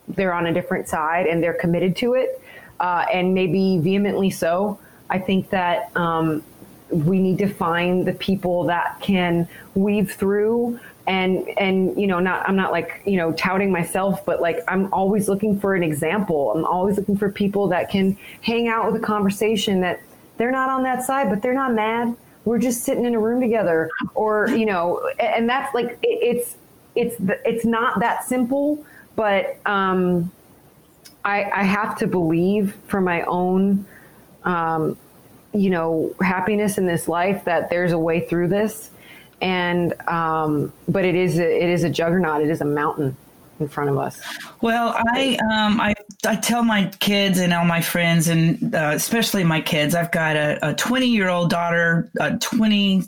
they're 0.07 0.33
on 0.33 0.47
a 0.47 0.53
different 0.53 0.87
side 0.87 1.27
and 1.27 1.43
they're 1.43 1.53
committed 1.53 1.95
to 1.97 2.15
it 2.15 2.41
uh, 2.79 3.05
and 3.11 3.33
maybe 3.33 3.77
vehemently 3.79 4.29
so. 4.29 4.79
I 5.09 5.19
think 5.19 5.49
that 5.51 5.95
um, 5.95 6.43
we 6.93 7.19
need 7.19 7.37
to 7.39 7.47
find 7.47 8.05
the 8.05 8.13
people 8.13 8.63
that 8.65 8.99
can 9.01 9.47
weave 9.75 10.11
through 10.11 10.79
and 11.05 11.47
and 11.57 11.99
you 11.99 12.07
know 12.07 12.19
not 12.19 12.47
i'm 12.47 12.55
not 12.55 12.71
like 12.71 13.01
you 13.05 13.17
know 13.17 13.33
touting 13.33 13.71
myself 13.71 14.25
but 14.25 14.41
like 14.41 14.59
i'm 14.67 14.91
always 14.93 15.27
looking 15.27 15.59
for 15.59 15.75
an 15.75 15.83
example. 15.83 16.53
I'm 16.55 16.65
always 16.65 16.97
looking 16.97 17.17
for 17.17 17.29
people 17.29 17.67
that 17.69 17.89
can 17.89 18.17
hang 18.41 18.67
out 18.67 18.91
with 18.91 19.01
a 19.01 19.05
conversation 19.05 19.81
that 19.81 20.01
they're 20.37 20.51
not 20.51 20.69
on 20.69 20.83
that 20.83 21.03
side 21.03 21.29
but 21.29 21.41
they're 21.41 21.53
not 21.53 21.73
mad. 21.73 22.15
We're 22.45 22.59
just 22.59 22.83
sitting 22.83 23.05
in 23.05 23.15
a 23.15 23.19
room 23.19 23.41
together 23.41 23.89
or 24.15 24.49
you 24.49 24.65
know 24.65 25.09
and 25.19 25.49
that's 25.49 25.73
like 25.73 25.97
it's 26.03 26.55
it's 26.95 27.15
it's 27.45 27.65
not 27.65 27.99
that 27.99 28.25
simple 28.25 28.85
but 29.15 29.57
um 29.65 30.31
i 31.25 31.43
i 31.51 31.63
have 31.63 31.97
to 31.97 32.07
believe 32.07 32.75
for 32.87 33.01
my 33.01 33.23
own 33.23 33.85
um 34.43 34.97
you 35.53 35.69
know 35.69 36.13
happiness 36.21 36.77
in 36.77 36.85
this 36.85 37.07
life 37.07 37.45
that 37.45 37.69
there's 37.69 37.91
a 37.91 37.97
way 37.97 38.19
through 38.27 38.47
this 38.47 38.91
and 39.43 39.93
um, 40.07 40.71
but 40.87 41.03
it 41.03 41.15
is 41.15 41.37
a, 41.37 41.63
it 41.63 41.69
is 41.69 41.83
a 41.83 41.89
juggernaut. 41.89 42.41
It 42.41 42.49
is 42.49 42.61
a 42.61 42.65
mountain 42.65 43.15
in 43.59 43.67
front 43.67 43.89
of 43.89 43.97
us. 43.97 44.19
Well, 44.61 44.95
I 44.95 45.37
um, 45.51 45.81
I 45.81 45.93
I 46.25 46.37
tell 46.37 46.63
my 46.63 46.87
kids 46.99 47.39
and 47.39 47.53
all 47.53 47.65
my 47.65 47.81
friends, 47.81 48.29
and 48.29 48.73
uh, 48.73 48.91
especially 48.95 49.43
my 49.43 49.59
kids, 49.59 49.95
I've 49.95 50.11
got 50.11 50.37
a 50.37 50.73
20 50.77 51.05
year 51.05 51.29
old 51.29 51.49
daughter, 51.49 52.09
a 52.19 52.37
20 52.37 53.03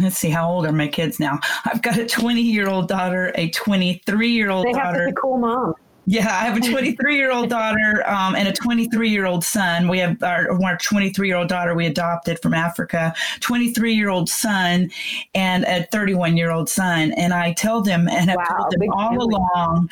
let's 0.00 0.18
see 0.18 0.30
how 0.30 0.48
old 0.48 0.64
are 0.64 0.70
my 0.70 0.86
kids 0.86 1.18
now 1.18 1.40
i've 1.64 1.82
got 1.82 1.98
a 1.98 2.06
20 2.06 2.40
year 2.40 2.68
old 2.68 2.86
daughter 2.86 3.32
a 3.34 3.50
23 3.50 4.28
year 4.28 4.48
old 4.48 4.64
daughter 4.66 4.78
have 4.78 4.94
such 4.94 5.10
a 5.10 5.12
cool 5.14 5.38
mom 5.38 5.74
yeah, 6.08 6.28
I 6.28 6.46
have 6.46 6.56
a 6.56 6.60
23 6.60 7.16
year 7.16 7.30
old 7.30 7.50
daughter 7.50 8.02
um, 8.06 8.34
and 8.34 8.48
a 8.48 8.52
23 8.52 9.10
year 9.10 9.26
old 9.26 9.44
son. 9.44 9.88
We 9.88 9.98
have 9.98 10.22
our, 10.22 10.50
our 10.50 10.78
23 10.78 11.28
year 11.28 11.36
old 11.36 11.48
daughter 11.48 11.74
we 11.74 11.84
adopted 11.84 12.40
from 12.40 12.54
Africa, 12.54 13.14
23 13.40 13.92
year 13.92 14.08
old 14.08 14.30
son, 14.30 14.90
and 15.34 15.64
a 15.64 15.84
31 15.92 16.38
year 16.38 16.50
old 16.50 16.70
son. 16.70 17.12
And 17.12 17.34
I 17.34 17.52
tell 17.52 17.82
them, 17.82 18.08
and 18.08 18.30
I've 18.30 18.48
told 18.48 18.70
them 18.70 18.90
all 18.90 19.10
family. 19.10 19.34
along, 19.34 19.90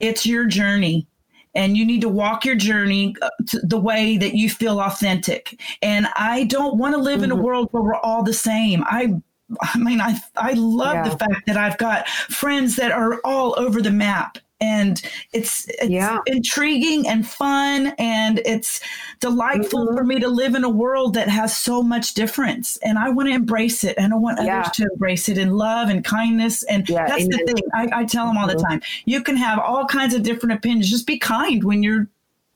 it's 0.00 0.26
your 0.26 0.46
journey 0.46 1.06
and 1.54 1.76
you 1.76 1.86
need 1.86 2.00
to 2.00 2.08
walk 2.08 2.44
your 2.44 2.56
journey 2.56 3.14
uh, 3.22 3.28
the 3.62 3.78
way 3.78 4.16
that 4.16 4.34
you 4.34 4.50
feel 4.50 4.80
authentic. 4.80 5.60
And 5.82 6.08
I 6.16 6.44
don't 6.44 6.78
want 6.78 6.96
to 6.96 7.00
live 7.00 7.18
mm-hmm. 7.18 7.24
in 7.24 7.30
a 7.30 7.34
mm-hmm. 7.36 7.44
world 7.44 7.68
where 7.70 7.84
we're 7.84 7.94
all 7.94 8.24
the 8.24 8.34
same. 8.34 8.82
I 8.86 9.14
I 9.60 9.78
mean, 9.78 10.00
I 10.00 10.18
I 10.34 10.54
love 10.54 10.94
yeah. 10.94 11.08
the 11.10 11.16
fact 11.16 11.46
that 11.46 11.56
I've 11.56 11.78
got 11.78 12.08
friends 12.08 12.74
that 12.74 12.90
are 12.90 13.20
all 13.24 13.54
over 13.56 13.80
the 13.80 13.92
map 13.92 14.38
and 14.60 15.02
it's, 15.32 15.66
it's 15.68 15.88
yeah. 15.88 16.18
intriguing 16.26 17.08
and 17.08 17.26
fun 17.26 17.88
and 17.98 18.40
it's 18.44 18.80
delightful 19.20 19.86
mm-hmm. 19.86 19.96
for 19.96 20.04
me 20.04 20.20
to 20.20 20.28
live 20.28 20.54
in 20.54 20.64
a 20.64 20.68
world 20.68 21.14
that 21.14 21.28
has 21.28 21.56
so 21.56 21.82
much 21.82 22.14
difference 22.14 22.76
and 22.78 22.98
i 22.98 23.08
want 23.10 23.28
to 23.28 23.34
embrace 23.34 23.84
it 23.84 23.94
and 23.98 24.12
i 24.12 24.16
want 24.16 24.38
yeah. 24.42 24.60
others 24.60 24.72
to 24.72 24.88
embrace 24.92 25.28
it 25.28 25.38
in 25.38 25.52
love 25.52 25.88
and 25.88 26.04
kindness 26.04 26.62
and 26.64 26.88
yeah, 26.88 27.06
that's 27.06 27.26
the 27.26 27.42
thing 27.46 27.56
I, 27.74 28.00
I, 28.00 28.04
tell 28.04 28.26
them 28.26 28.38
all 28.38 28.46
the 28.46 28.54
mm-hmm. 28.54 28.66
time 28.66 28.82
you 29.04 29.22
can 29.22 29.36
have 29.36 29.58
all 29.58 29.86
kinds 29.86 30.14
of 30.14 30.22
different 30.22 30.54
opinions 30.54 30.90
just 30.90 31.06
be 31.06 31.18
kind 31.18 31.64
when 31.64 31.82
you're 31.82 32.06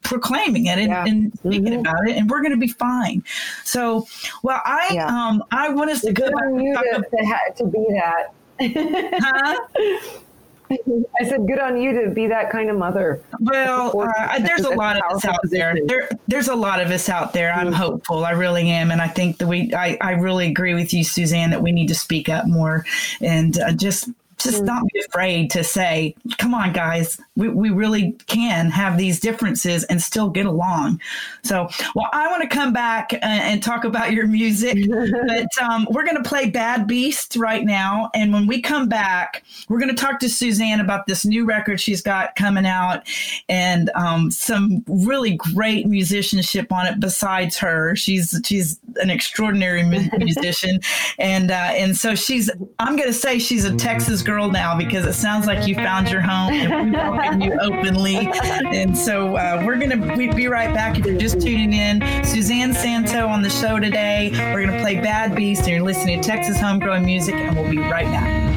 proclaiming 0.02 0.66
it 0.66 0.78
and, 0.78 0.92
and 0.92 1.38
speaking 1.40 1.64
mm-hmm. 1.64 1.80
about 1.80 2.08
it 2.08 2.16
and 2.16 2.30
we're 2.30 2.40
going 2.40 2.52
to 2.52 2.56
be 2.56 2.68
fine 2.68 3.22
so 3.64 4.06
well 4.42 4.60
i 4.64 4.96
um 4.98 5.42
i 5.50 5.68
want 5.68 5.90
us 5.90 6.00
to 6.00 6.12
go 6.12 6.26
to, 6.26 6.32
to, 6.32 7.54
to 7.56 7.66
be 7.66 7.84
that 7.90 8.32
huh? 8.60 10.18
I 10.70 11.24
said, 11.24 11.46
good 11.46 11.58
on 11.58 11.80
you 11.80 12.02
to 12.02 12.10
be 12.10 12.26
that 12.26 12.50
kind 12.50 12.68
of 12.68 12.76
mother. 12.76 13.22
Well, 13.40 13.98
uh, 14.00 14.38
there's 14.40 14.64
a 14.64 14.70
lot 14.70 14.96
of 14.96 15.16
us 15.16 15.24
out 15.24 15.40
there. 15.44 15.74
there. 15.86 16.10
There's 16.26 16.48
a 16.48 16.54
lot 16.54 16.80
of 16.80 16.90
us 16.90 17.08
out 17.08 17.32
there. 17.32 17.52
I'm 17.52 17.66
mm-hmm. 17.68 17.74
hopeful. 17.74 18.24
I 18.24 18.32
really 18.32 18.70
am. 18.70 18.90
And 18.90 19.00
I 19.00 19.08
think 19.08 19.38
that 19.38 19.46
we, 19.46 19.72
I, 19.74 19.96
I 20.00 20.12
really 20.12 20.46
agree 20.46 20.74
with 20.74 20.92
you, 20.92 21.04
Suzanne, 21.04 21.50
that 21.50 21.62
we 21.62 21.72
need 21.72 21.88
to 21.88 21.94
speak 21.94 22.28
up 22.28 22.46
more 22.46 22.84
and 23.20 23.58
uh, 23.58 23.72
just 23.72 24.10
just 24.38 24.62
not 24.62 24.82
be 24.92 25.00
afraid 25.00 25.50
to 25.50 25.64
say, 25.64 26.14
come 26.38 26.54
on, 26.54 26.72
guys, 26.72 27.20
we, 27.36 27.48
we 27.48 27.70
really 27.70 28.12
can 28.26 28.70
have 28.70 28.98
these 28.98 29.20
differences 29.20 29.84
and 29.84 30.00
still 30.02 30.28
get 30.30 30.46
along. 30.46 31.00
So, 31.42 31.68
well, 31.94 32.08
I 32.12 32.28
want 32.28 32.42
to 32.42 32.48
come 32.48 32.72
back 32.72 33.12
and, 33.12 33.24
and 33.24 33.62
talk 33.62 33.84
about 33.84 34.12
your 34.12 34.26
music, 34.26 34.78
but 34.88 35.62
um, 35.62 35.86
we're 35.90 36.04
going 36.04 36.22
to 36.22 36.28
play 36.28 36.50
Bad 36.50 36.86
Beast 36.86 37.36
right 37.36 37.64
now. 37.64 38.10
And 38.14 38.32
when 38.32 38.46
we 38.46 38.60
come 38.60 38.88
back, 38.88 39.44
we're 39.68 39.78
going 39.78 39.94
to 39.94 40.00
talk 40.00 40.20
to 40.20 40.28
Suzanne 40.28 40.80
about 40.80 41.06
this 41.06 41.24
new 41.24 41.44
record 41.44 41.80
she's 41.80 42.02
got 42.02 42.34
coming 42.36 42.66
out 42.66 43.06
and 43.48 43.90
um, 43.94 44.30
some 44.30 44.84
really 44.86 45.36
great 45.36 45.86
musicianship 45.86 46.72
on 46.72 46.86
it 46.86 47.00
besides 47.00 47.58
her. 47.58 47.96
She's, 47.96 48.38
she's 48.44 48.78
an 48.98 49.10
extraordinary 49.10 49.82
musician. 49.82 50.80
and, 51.18 51.50
uh, 51.50 51.54
and 51.54 51.96
so 51.96 52.14
she's, 52.14 52.50
I'm 52.78 52.96
going 52.96 53.08
to 53.08 53.14
say 53.14 53.38
she's 53.38 53.64
a 53.64 53.76
Texas 53.76 54.22
girl 54.22 54.50
now 54.50 54.76
because 54.76 55.06
it 55.06 55.14
sounds 55.14 55.46
like 55.46 55.66
you 55.66 55.74
found 55.74 56.10
your 56.10 56.20
home 56.20 56.52
and 56.52 56.90
we 56.90 56.96
welcome 56.96 57.40
you 57.40 57.58
openly. 57.60 58.30
And 58.72 58.96
so 58.96 59.36
uh, 59.36 59.62
we're 59.64 59.78
going 59.78 59.90
to 59.90 60.14
we 60.16 60.32
be 60.32 60.48
right 60.48 60.72
back 60.74 60.98
if 60.98 61.06
you're 61.06 61.18
just 61.18 61.40
tuning 61.40 61.72
in. 61.72 62.00
Suzanne 62.24 62.74
Santo 62.74 63.26
on 63.26 63.42
the 63.42 63.50
show 63.50 63.78
today. 63.78 64.30
We're 64.52 64.64
going 64.66 64.76
to 64.76 64.80
play 64.82 65.00
Bad 65.00 65.34
Beast 65.34 65.62
and 65.62 65.70
you're 65.70 65.82
listening 65.82 66.20
to 66.20 66.28
Texas 66.28 66.60
Homegrown 66.60 67.04
Music, 67.04 67.34
and 67.34 67.56
we'll 67.56 67.70
be 67.70 67.78
right 67.78 68.06
back. 68.06 68.48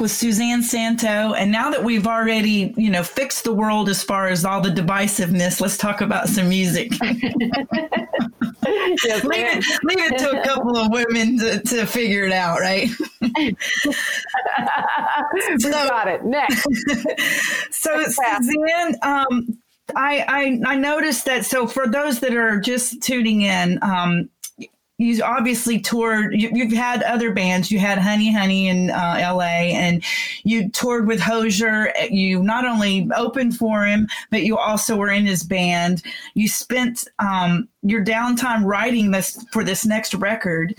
With 0.00 0.10
Suzanne 0.10 0.62
Santo, 0.62 1.34
and 1.34 1.52
now 1.52 1.70
that 1.70 1.84
we've 1.84 2.06
already, 2.06 2.74
you 2.76 2.90
know, 2.90 3.02
fixed 3.02 3.44
the 3.44 3.52
world 3.52 3.88
as 3.88 4.02
far 4.02 4.28
as 4.28 4.44
all 4.44 4.60
the 4.60 4.70
divisiveness, 4.70 5.60
let's 5.60 5.76
talk 5.76 6.00
about 6.00 6.28
some 6.28 6.48
music. 6.48 6.90
yes, 9.04 9.24
leave, 9.24 9.46
it, 9.46 9.64
leave 9.84 9.98
it 9.98 10.18
to 10.18 10.40
a 10.40 10.44
couple 10.44 10.76
of 10.76 10.90
women 10.90 11.38
to, 11.38 11.60
to 11.60 11.86
figure 11.86 12.24
it 12.24 12.32
out, 12.32 12.60
right? 12.60 12.88
we 13.20 13.54
so, 15.58 15.70
got 15.70 16.08
it. 16.08 16.24
Next. 16.24 16.62
so 17.70 18.02
Suzanne, 18.02 18.96
um, 19.02 19.58
I, 19.94 20.24
I 20.26 20.60
I 20.72 20.76
noticed 20.76 21.24
that. 21.26 21.44
So 21.44 21.66
for 21.66 21.86
those 21.88 22.20
that 22.20 22.34
are 22.34 22.60
just 22.60 23.02
tuning 23.02 23.42
in, 23.42 23.78
um, 23.82 24.30
you 25.00 25.22
obviously 25.22 25.80
toured 25.80 26.34
you, 26.38 26.50
have 26.62 26.72
had 26.72 27.02
other 27.04 27.32
bands. 27.32 27.70
You 27.70 27.78
had 27.78 27.96
honey 27.96 28.30
honey 28.30 28.68
in 28.68 28.90
uh, 28.90 29.32
la 29.34 29.40
and 29.40 30.04
you 30.44 30.68
toured 30.68 31.06
with 31.06 31.20
Hozier 31.20 31.92
you 32.10 32.42
not 32.42 32.66
only 32.66 33.08
opened 33.16 33.56
for 33.56 33.86
him 33.86 34.08
but 34.30 34.42
you 34.42 34.58
also 34.58 34.96
were 34.96 35.10
in 35.10 35.24
his 35.24 35.42
band. 35.42 36.02
You 36.34 36.48
spent 36.48 37.08
um, 37.18 37.66
your 37.82 38.04
downtime 38.04 38.64
writing 38.64 39.10
this 39.10 39.42
for 39.52 39.64
this 39.64 39.86
next 39.86 40.12
record 40.12 40.74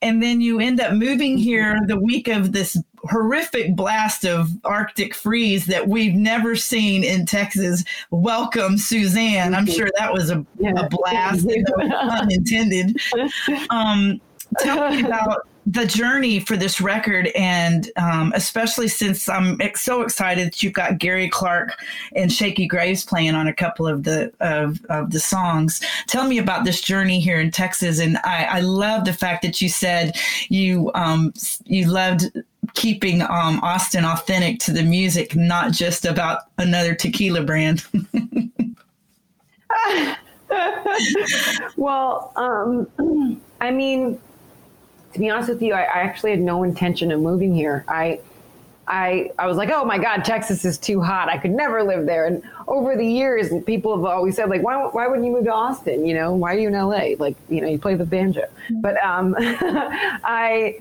and 0.00 0.22
then 0.22 0.40
you 0.40 0.60
end 0.60 0.80
up 0.80 0.92
moving 0.92 1.36
here 1.36 1.80
the 1.88 1.98
week 1.98 2.28
of 2.28 2.52
this 2.52 2.76
horrific 3.10 3.74
blast 3.74 4.24
of 4.24 4.50
arctic 4.64 5.14
freeze 5.14 5.66
that 5.66 5.88
we've 5.88 6.14
never 6.14 6.56
seen 6.56 7.04
in 7.04 7.26
texas 7.26 7.84
welcome 8.10 8.78
suzanne 8.78 9.54
i'm 9.54 9.66
sure 9.66 9.88
that 9.98 10.12
was 10.12 10.30
a, 10.30 10.44
yeah. 10.58 10.72
a 10.76 10.88
blast 10.88 11.46
unintended 11.92 12.96
um, 13.70 14.20
tell 14.58 14.90
me 14.90 15.04
about 15.04 15.46
the 15.66 15.86
journey 15.86 16.40
for 16.40 16.56
this 16.56 16.80
record, 16.80 17.28
and 17.28 17.90
um, 17.96 18.32
especially 18.34 18.88
since 18.88 19.28
I'm 19.28 19.58
so 19.76 20.02
excited 20.02 20.48
that 20.48 20.62
you've 20.62 20.74
got 20.74 20.98
Gary 20.98 21.28
Clark 21.28 21.72
and 22.14 22.30
Shakey 22.30 22.66
Graves 22.66 23.04
playing 23.04 23.34
on 23.34 23.46
a 23.46 23.52
couple 23.52 23.86
of 23.86 24.04
the 24.04 24.32
of, 24.40 24.84
of 24.90 25.10
the 25.10 25.20
songs. 25.20 25.80
Tell 26.06 26.28
me 26.28 26.38
about 26.38 26.64
this 26.64 26.80
journey 26.80 27.18
here 27.18 27.40
in 27.40 27.50
Texas, 27.50 27.98
and 27.98 28.18
I, 28.24 28.44
I 28.44 28.60
love 28.60 29.04
the 29.04 29.14
fact 29.14 29.42
that 29.42 29.62
you 29.62 29.68
said 29.68 30.16
you 30.48 30.90
um, 30.94 31.32
you 31.64 31.90
loved 31.90 32.30
keeping 32.74 33.22
um, 33.22 33.60
Austin 33.62 34.04
authentic 34.04 34.58
to 34.60 34.72
the 34.72 34.82
music, 34.82 35.36
not 35.36 35.72
just 35.72 36.04
about 36.04 36.42
another 36.58 36.94
tequila 36.94 37.42
brand. 37.42 37.84
well, 41.76 42.32
um, 42.36 43.40
I 43.60 43.70
mean 43.70 44.20
to 45.14 45.20
be 45.20 45.30
honest 45.30 45.48
with 45.48 45.62
you, 45.62 45.72
I, 45.72 45.82
I, 45.82 46.00
actually 46.00 46.32
had 46.32 46.40
no 46.40 46.64
intention 46.64 47.12
of 47.12 47.20
moving 47.20 47.54
here. 47.54 47.84
I, 47.86 48.20
I, 48.88 49.30
I 49.38 49.46
was 49.46 49.56
like, 49.56 49.70
oh 49.70 49.84
my 49.84 49.96
God, 49.96 50.24
Texas 50.24 50.64
is 50.64 50.76
too 50.76 51.00
hot. 51.00 51.28
I 51.28 51.38
could 51.38 51.52
never 51.52 51.84
live 51.84 52.04
there. 52.04 52.26
And 52.26 52.42
over 52.66 52.96
the 52.96 53.06
years, 53.06 53.48
people 53.64 53.96
have 53.96 54.04
always 54.04 54.34
said, 54.34 54.50
like, 54.50 54.62
why, 54.62 54.76
why 54.76 55.06
wouldn't 55.06 55.24
you 55.24 55.32
move 55.32 55.44
to 55.44 55.54
Austin? 55.54 56.04
You 56.04 56.14
know, 56.14 56.34
why 56.34 56.54
are 56.54 56.58
you 56.58 56.66
in 56.66 56.74
LA? 56.74 57.14
Like, 57.16 57.36
you 57.48 57.60
know, 57.60 57.68
you 57.68 57.78
play 57.78 57.94
the 57.94 58.04
banjo. 58.04 58.46
But 58.70 59.02
um, 59.04 59.36
I, 59.38 60.80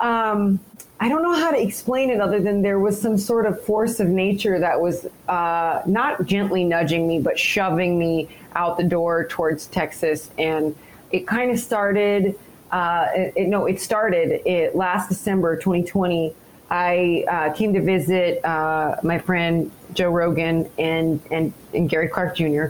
um, 0.00 0.60
I 1.00 1.08
don't 1.08 1.22
know 1.22 1.34
how 1.34 1.50
to 1.50 1.60
explain 1.60 2.10
it 2.10 2.20
other 2.20 2.40
than 2.40 2.62
there 2.62 2.78
was 2.78 3.00
some 3.00 3.18
sort 3.18 3.46
of 3.46 3.62
force 3.64 4.00
of 4.00 4.08
nature 4.08 4.58
that 4.58 4.80
was 4.80 5.06
uh, 5.28 5.82
not 5.86 6.24
gently 6.24 6.64
nudging 6.64 7.06
me, 7.06 7.20
but 7.20 7.38
shoving 7.38 7.98
me 7.98 8.28
out 8.54 8.76
the 8.76 8.84
door 8.84 9.26
towards 9.26 9.66
Texas. 9.66 10.30
And 10.38 10.74
it 11.10 11.26
kind 11.26 11.50
of 11.50 11.58
started 11.58 12.38
uh, 12.74 13.06
it, 13.14 13.46
no, 13.46 13.66
it 13.66 13.80
started 13.80 14.42
it 14.44 14.74
last 14.74 15.08
December 15.08 15.56
2020. 15.56 16.34
I 16.70 17.24
uh, 17.28 17.52
came 17.52 17.72
to 17.74 17.82
visit 17.82 18.44
uh, 18.44 18.96
my 19.02 19.18
friend 19.18 19.70
Joe 19.92 20.10
Rogan 20.10 20.68
and 20.78 21.20
and, 21.30 21.52
and 21.72 21.88
Gary 21.88 22.08
Clark 22.08 22.36
Jr. 22.36 22.66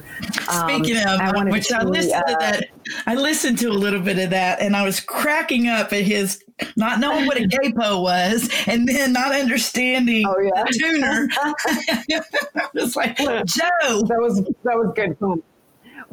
Um, 0.50 0.68
Speaking 0.68 0.96
of, 0.98 1.20
I 1.20 1.44
which 1.50 1.72
I 1.72 1.82
listened 1.82 2.24
to 2.26 2.34
uh, 2.34 2.38
that, 2.38 2.64
I 3.06 3.14
listened 3.14 3.58
to 3.58 3.68
a 3.68 3.72
little 3.72 4.00
bit 4.00 4.18
of 4.18 4.30
that, 4.30 4.60
and 4.60 4.76
I 4.76 4.84
was 4.84 5.00
cracking 5.00 5.68
up 5.68 5.92
at 5.92 6.02
his 6.02 6.42
not 6.76 7.00
knowing 7.00 7.26
what 7.26 7.40
a 7.40 7.48
capo 7.48 8.00
was, 8.00 8.50
and 8.66 8.86
then 8.88 9.12
not 9.12 9.34
understanding 9.34 10.24
oh, 10.26 10.38
yeah. 10.40 10.64
the 10.64 10.72
tuner. 10.72 11.28
I 12.56 12.68
was 12.74 12.96
like, 12.96 13.16
Joe, 13.18 13.32
that 13.42 14.18
was 14.18 14.42
that 14.42 14.76
was 14.76 14.92
good 14.94 15.18
fun. 15.18 15.42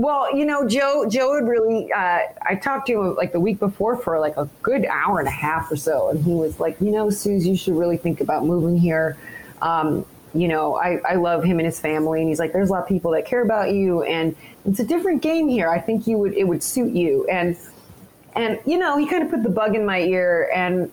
Well, 0.02 0.36
you 0.36 0.46
know, 0.46 0.68
Joe, 0.68 1.06
Joe 1.08 1.36
had 1.36 1.48
really, 1.48 1.94
uh, 1.94 2.22
I 2.42 2.56
talked 2.56 2.88
to 2.88 3.00
him 3.00 3.16
like 3.18 3.34
the 3.34 3.40
week 3.40 3.60
before 3.60 3.96
for 3.96 4.20
like 4.20 4.36
a 4.36 4.50
good 4.64 4.84
hour 4.88 5.20
and 5.20 5.28
a 5.28 5.32
half 5.32 5.72
or 5.72 5.76
so. 5.76 6.10
And 6.10 6.26
he 6.26 6.32
was 6.32 6.60
like, 6.60 6.82
you 6.82 6.90
know, 6.90 7.12
Suze, 7.12 7.46
you 7.46 7.56
should 7.56 7.76
really 7.76 7.98
think 7.98 8.20
about 8.20 8.44
moving 8.44 8.76
here. 8.80 9.16
Um, 9.62 10.04
you 10.34 10.48
know, 10.48 10.76
I, 10.76 10.98
I 11.08 11.16
love 11.18 11.44
him 11.44 11.60
and 11.60 11.68
his 11.68 11.80
family. 11.80 12.20
And 12.20 12.30
he's 12.30 12.40
like, 12.40 12.52
there's 12.52 12.70
a 12.70 12.72
lot 12.72 12.82
of 12.82 12.88
people 12.88 13.12
that 13.12 13.28
care 13.28 13.44
about 13.44 13.76
you. 13.76 14.02
And 14.02 14.36
it's 14.66 14.80
a 14.80 14.84
different 14.84 15.22
game 15.22 15.48
here. 15.48 15.70
I 15.70 15.80
think 15.80 16.08
you 16.08 16.18
would, 16.18 16.34
it 16.34 16.46
would 16.46 16.64
suit 16.64 16.94
you. 16.94 17.28
And, 17.28 17.56
and, 18.36 18.60
you 18.66 18.80
know, 18.80 18.98
he 18.98 19.06
kind 19.08 19.22
of 19.22 19.30
put 19.30 19.44
the 19.44 19.50
bug 19.50 19.76
in 19.76 19.86
my 19.86 20.00
ear 20.00 20.50
and, 20.52 20.92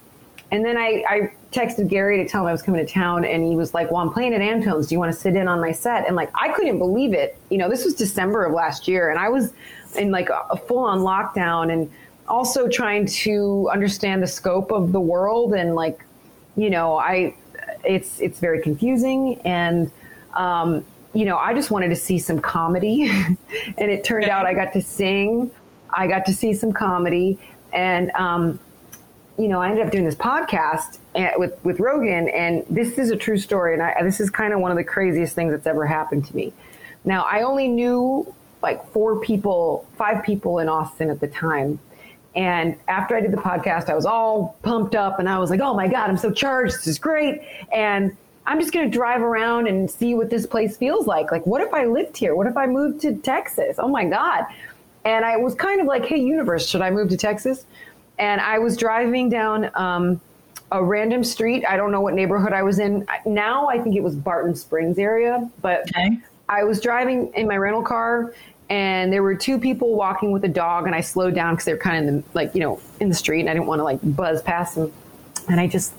and 0.51 0.65
then 0.65 0.79
I, 0.79 1.05
I 1.09 1.33
texted 1.53 1.89
Gary 1.89 2.23
to 2.23 2.29
tell 2.29 2.43
him 2.43 2.49
I 2.49 2.53
was 2.53 2.63
coming 2.63 2.85
to 2.85 2.91
town, 2.91 3.25
and 3.25 3.45
he 3.45 3.55
was 3.55 3.75
like, 3.75 3.91
"Well, 3.91 4.01
I'm 4.01 4.13
playing 4.13 4.35
at 4.35 4.41
Antone's. 4.41 4.89
Do 4.89 4.95
you 4.95 4.99
want 4.99 5.13
to 5.13 5.19
sit 5.19 5.37
in 5.37 5.47
on 5.47 5.61
my 5.61 5.73
set?" 5.73 6.07
And 6.07 6.17
like, 6.17 6.31
I 6.35 6.49
couldn't 6.53 6.79
believe 6.79 7.13
it. 7.13 7.39
You 7.51 7.59
know, 7.59 7.69
this 7.69 7.85
was 7.85 7.95
December 7.95 8.45
of 8.45 8.55
last 8.55 8.89
year, 8.89 9.11
and 9.11 9.19
I 9.19 9.29
was 9.29 9.53
in 9.97 10.11
like 10.11 10.31
a, 10.31 10.47
a 10.51 10.57
full 10.57 10.79
on 10.79 11.01
lockdown, 11.01 11.71
and 11.73 11.91
also 12.29 12.69
trying 12.69 13.07
to 13.07 13.69
understand 13.73 14.23
the 14.23 14.27
scope 14.27 14.71
of 14.71 14.93
the 14.93 15.01
world, 15.01 15.53
and 15.53 15.75
like, 15.75 16.03
you 16.57 16.71
know, 16.71 16.97
I, 16.97 17.35
it's 17.85 18.19
it's 18.21 18.41
very 18.41 18.63
confusing, 18.63 19.41
and 19.45 19.91
um, 20.33 20.83
you 21.13 21.27
know, 21.27 21.37
I 21.37 21.53
just 21.53 21.71
wanted 21.71 21.89
to 21.89 21.97
see 21.97 22.19
some 22.19 22.41
comedy, 22.41 23.11
and 23.79 23.91
it 23.91 24.03
turned 24.03 24.27
out 24.31 24.47
I 24.47 24.55
got 24.55 24.73
to 24.73 24.81
sing, 24.81 25.51
I 25.91 26.07
got 26.07 26.25
to 26.27 26.33
see 26.33 26.55
some 26.55 26.73
comedy, 26.73 27.39
and 27.75 28.11
um, 28.13 28.59
you 29.38 29.46
know, 29.46 29.61
I 29.61 29.70
ended 29.70 29.87
up 29.87 29.92
doing 29.92 30.05
this 30.05 30.16
podcast 30.16 30.98
eh, 31.14 31.31
with 31.37 31.57
with 31.64 31.79
Rogan, 31.79 32.29
and 32.29 32.64
this 32.68 32.98
is 32.98 33.11
a 33.11 33.16
true 33.16 33.38
story, 33.38 33.72
and 33.72 33.83
I, 33.83 33.94
this 34.03 34.20
is 34.20 34.31
kind 34.31 34.53
of 34.53 34.59
one 34.61 34.72
of 34.72 34.77
the 34.77 34.85
craziest 34.85 35.35
things 35.35 35.53
that's 35.53 35.66
ever 35.66 35.87
happened 35.87 36.27
to 36.27 36.37
me. 36.37 36.53
Now, 37.05 37.22
I 37.22 37.42
only 37.42 37.68
knew 37.68 38.35
like 38.62 38.90
four 38.90 39.20
people, 39.20 39.87
five 39.96 40.24
people 40.24 40.59
in 40.59 40.68
Austin 40.68 41.09
at 41.09 41.20
the 41.20 41.29
time, 41.29 41.79
and 42.35 42.77
after 42.88 43.16
I 43.16 43.20
did 43.20 43.31
the 43.31 43.37
podcast, 43.37 43.88
I 43.88 43.94
was 43.94 44.07
all 44.07 44.57
pumped 44.62 44.96
up, 44.96 45.20
and 45.20 45.29
I 45.29 45.38
was 45.38 45.51
like, 45.51 45.61
"Oh 45.61 45.72
my 45.72 45.87
god, 45.87 46.11
I'm 46.11 46.18
so 46.18 46.33
charged! 46.33 46.74
This 46.74 46.88
is 46.88 46.98
great!" 46.98 47.40
And 47.72 48.16
I'm 48.44 48.59
just 48.59 48.72
going 48.72 48.90
to 48.90 48.96
drive 48.96 49.22
around 49.22 49.68
and 49.68 49.88
see 49.88 50.16
what 50.16 50.31
this 50.31 50.46
place 50.46 50.77
feels 50.77 51.07
like. 51.07 51.31
Like, 51.31 51.46
what 51.46 51.61
if 51.61 51.72
I 51.72 51.85
lived 51.85 52.16
here? 52.16 52.35
What 52.35 52.48
if 52.48 52.57
I 52.57 52.66
moved 52.66 53.03
to 53.03 53.14
Texas? 53.14 53.77
Oh 53.79 53.88
my 53.88 54.05
god! 54.05 54.46
And 55.05 55.24
I 55.24 55.37
was 55.37 55.55
kind 55.55 55.81
of 55.81 55.87
like, 55.87 56.07
"Hey, 56.07 56.18
universe, 56.18 56.66
should 56.66 56.83
I 56.83 56.90
move 56.90 57.11
to 57.11 57.16
Texas?" 57.16 57.64
And 58.19 58.41
I 58.41 58.59
was 58.59 58.77
driving 58.77 59.29
down 59.29 59.71
um, 59.75 60.21
a 60.73 60.83
random 60.83 61.25
street. 61.25 61.65
I 61.69 61.77
don't 61.77 61.93
know 61.93 62.01
what 62.01 62.15
neighborhood 62.15 62.53
I 62.53 62.63
was 62.63 62.79
in. 62.79 63.07
Now 63.25 63.69
I 63.69 63.79
think 63.79 63.97
it 63.97 64.03
was 64.03 64.15
Barton 64.15 64.55
Springs 64.55 64.99
area, 64.99 65.49
but 65.63 65.83
okay. 65.83 66.19
I 66.49 66.65
was 66.65 66.81
driving 66.81 67.33
in 67.35 67.47
my 67.47 67.57
rental 67.57 67.83
car 67.83 68.35
and 68.71 69.13
there 69.13 69.23
were 69.23 69.35
two 69.35 69.59
people 69.59 69.95
walking 69.95 70.31
with 70.31 70.45
a 70.45 70.49
dog 70.49 70.87
and 70.87 70.95
I 70.95 71.01
slowed 71.01 71.35
down 71.35 71.55
because 71.55 71.65
they're 71.65 71.79
kind 71.79 72.03
of 72.03 72.09
in 72.09 72.21
the, 72.21 72.25
like, 72.35 72.55
you 72.55 72.61
know, 72.61 72.81
in 73.01 73.09
the 73.09 73.15
street 73.15 73.41
and 73.41 73.51
I 73.51 73.55
didn't 73.55 73.67
want 73.67 73.79
to 73.79 73.85
like 73.85 73.99
buzz 74.03 74.43
past 74.43 74.75
them. 74.75 74.93
And 75.49 75.59
I 75.59 75.67
just 75.67 75.95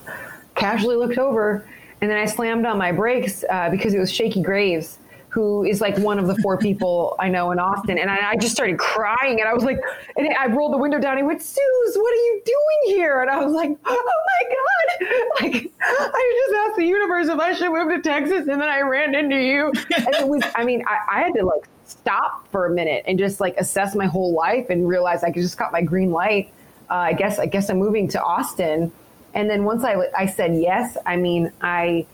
casually 0.56 0.96
looked 0.96 1.18
over 1.18 1.68
and 2.02 2.10
then 2.10 2.18
I 2.18 2.26
slammed 2.26 2.66
on 2.66 2.78
my 2.78 2.92
brakes 2.92 3.44
uh, 3.50 3.70
because 3.70 3.94
it 3.94 4.00
was 4.00 4.12
Shakey 4.12 4.42
Graves 4.42 4.98
who 5.30 5.63
is 5.63 5.80
like 5.80 5.96
one 6.00 6.18
of 6.18 6.26
the 6.28 6.36
four 6.38 6.58
people 6.58 7.15
I 7.20 7.30
know 7.30 7.52
in 7.52 7.60
Austin. 7.60 8.00
And 8.00 8.10
I, 8.10 8.32
I, 8.32 8.36
just 8.36 8.54
started 8.54 8.80
crying 8.80 9.39
and 9.39 9.48
I 9.48 9.54
was 9.54 9.63
like, 9.63 9.80
and 10.18 10.28
I 10.34 10.48
rolled 10.48 10.74
the 10.74 10.78
window 10.78 11.00
down. 11.00 11.12
And 11.12 11.20
He 11.20 11.24
went, 11.24 11.42
Suze, 11.42 11.96
what 11.96 12.12
are 12.12 12.15
you 12.15 12.42
doing 12.46 12.98
here? 12.98 13.22
And 13.22 13.30
I 13.30 13.44
was 13.44 13.54
like, 13.54 13.78
oh 13.86 14.22
my 14.28 14.50
God. 14.50 14.56
Like, 15.39 15.72
I 15.82 16.44
just 16.46 16.60
asked 16.68 16.78
the 16.78 16.86
universe 16.86 17.28
if 17.30 17.39
I 17.39 17.54
should 17.54 17.72
move 17.72 17.89
to 17.89 18.02
Texas. 18.02 18.48
And 18.48 18.62
then 18.62 18.63
I 18.63 18.82
ran 18.82 19.15
into 19.15 19.38
you. 19.38 19.72
And 19.96 20.15
it 20.15 20.28
was, 20.28 20.44
I 20.56 20.65
mean, 20.65 20.84
I, 20.86 21.20
I 21.20 21.22
had 21.22 21.34
to 21.36 21.46
like 21.46 21.70
stop 21.86 22.46
for 22.52 22.65
a 22.65 22.70
minute 22.70 23.06
and 23.08 23.18
just 23.18 23.39
like 23.39 23.56
assess 23.58 23.96
my 23.96 24.06
whole 24.06 24.34
life 24.34 24.70
and 24.70 24.88
realize 24.88 25.24
I 25.24 25.32
just 25.32 25.58
got 25.58 25.72
my 25.72 25.82
green 25.82 26.12
light. 26.12 26.52
Uh, 26.89 26.96
I 26.96 27.13
guess, 27.13 27.39
I 27.39 27.46
guess 27.46 27.70
I'm 27.70 27.78
moving 27.78 28.08
to 28.10 28.22
Austin. 28.22 28.92
And 29.34 29.50
then 29.50 29.63
once 29.63 29.84
I, 29.84 29.96
I 30.18 30.26
said 30.26 30.56
yes, 30.56 30.98
I 31.06 31.15
mean, 31.15 31.52
I, 31.62 32.06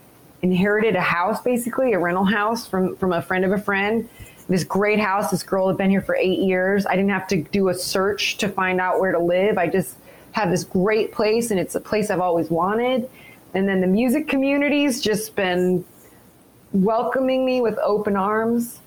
inherited 0.45 0.95
a 0.95 1.01
house, 1.01 1.41
basically 1.41 1.93
a 1.93 1.99
rental 1.99 2.23
house 2.23 2.67
from 2.67 2.95
from 2.97 3.11
a 3.13 3.21
friend 3.21 3.43
of 3.43 3.51
a 3.51 3.57
friend. 3.57 4.07
This 4.47 4.63
great 4.63 4.99
house. 4.99 5.31
This 5.31 5.41
girl 5.41 5.67
had 5.67 5.77
been 5.77 5.89
here 5.89 6.01
for 6.01 6.15
eight 6.15 6.37
years. 6.37 6.85
I 6.85 6.95
didn't 6.95 7.09
have 7.09 7.27
to 7.29 7.41
do 7.41 7.69
a 7.69 7.73
search 7.73 8.37
to 8.37 8.47
find 8.47 8.79
out 8.79 8.99
where 8.99 9.11
to 9.11 9.19
live. 9.19 9.57
I 9.57 9.67
just 9.67 9.95
have 10.33 10.51
this 10.51 10.63
great 10.63 11.11
place, 11.11 11.49
and 11.49 11.59
it's 11.59 11.73
a 11.73 11.79
place 11.79 12.11
I've 12.11 12.19
always 12.19 12.51
wanted. 12.51 13.09
And 13.55 13.67
then 13.67 13.81
the 13.81 13.87
music 13.87 14.27
community's 14.27 15.01
just 15.01 15.35
been 15.35 15.83
welcoming 16.73 17.43
me 17.43 17.61
with 17.61 17.77
open 17.79 18.15
arms. 18.15 18.79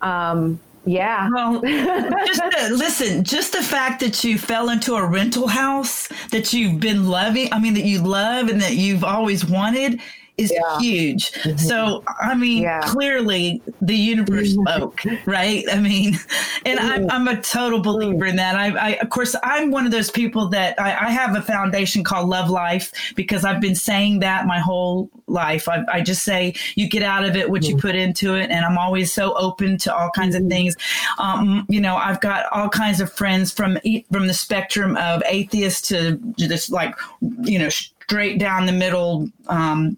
Um, 0.00 0.58
Yeah. 0.86 1.28
Well, 1.32 1.60
just 1.62 2.40
the, 2.40 2.70
listen, 2.72 3.24
just 3.24 3.52
the 3.52 3.62
fact 3.62 4.00
that 4.00 4.22
you 4.24 4.38
fell 4.38 4.68
into 4.70 4.94
a 4.94 5.06
rental 5.06 5.48
house 5.48 6.08
that 6.30 6.52
you've 6.52 6.78
been 6.80 7.08
loving, 7.08 7.52
I 7.52 7.58
mean, 7.58 7.74
that 7.74 7.84
you 7.84 8.00
love 8.00 8.48
and 8.48 8.60
that 8.60 8.76
you've 8.76 9.04
always 9.04 9.44
wanted 9.44 10.00
is 10.36 10.52
yeah. 10.52 10.80
huge. 10.80 11.32
Mm-hmm. 11.32 11.56
So, 11.58 12.02
I 12.20 12.34
mean, 12.34 12.62
yeah. 12.62 12.80
clearly 12.80 13.62
the 13.80 13.96
universe 13.96 14.54
mm-hmm. 14.54 14.66
spoke, 14.66 15.26
right? 15.26 15.64
I 15.70 15.78
mean, 15.78 16.14
and 16.66 16.80
I'm, 16.80 17.02
mm-hmm. 17.02 17.10
I'm 17.10 17.28
a 17.28 17.40
total 17.40 17.80
believer 17.80 18.26
in 18.26 18.36
that. 18.36 18.56
I, 18.56 18.76
I, 18.76 18.88
of 18.96 19.10
course, 19.10 19.36
I'm 19.42 19.70
one 19.70 19.86
of 19.86 19.92
those 19.92 20.10
people 20.10 20.48
that 20.48 20.80
I, 20.80 21.06
I, 21.06 21.10
have 21.10 21.36
a 21.36 21.42
foundation 21.42 22.02
called 22.02 22.28
Love 22.28 22.50
Life 22.50 22.92
because 23.14 23.44
I've 23.44 23.60
been 23.60 23.76
saying 23.76 24.20
that 24.20 24.46
my 24.46 24.58
whole 24.58 25.08
life. 25.26 25.68
I, 25.68 25.84
I 25.88 26.00
just 26.00 26.24
say 26.24 26.54
you 26.74 26.88
get 26.88 27.02
out 27.02 27.24
of 27.24 27.36
it 27.36 27.48
what 27.48 27.64
you 27.64 27.76
put 27.76 27.94
into 27.94 28.34
it. 28.34 28.50
And 28.50 28.64
I'm 28.64 28.78
always 28.78 29.12
so 29.12 29.34
open 29.36 29.78
to 29.78 29.94
all 29.94 30.10
kinds 30.10 30.34
of 30.34 30.46
things. 30.48 30.74
Um, 31.18 31.66
you 31.68 31.80
know, 31.80 31.96
I've 31.96 32.20
got 32.20 32.46
all 32.52 32.68
kinds 32.68 33.00
of 33.00 33.12
friends 33.12 33.52
from, 33.52 33.78
from 34.10 34.26
the 34.26 34.34
spectrum 34.34 34.96
of 34.96 35.22
atheists 35.26 35.88
to 35.88 36.18
just 36.36 36.70
like, 36.70 36.94
you 37.42 37.58
know, 37.58 37.68
straight 38.04 38.38
down 38.38 38.66
the 38.66 38.72
middle, 38.72 39.28
um, 39.48 39.96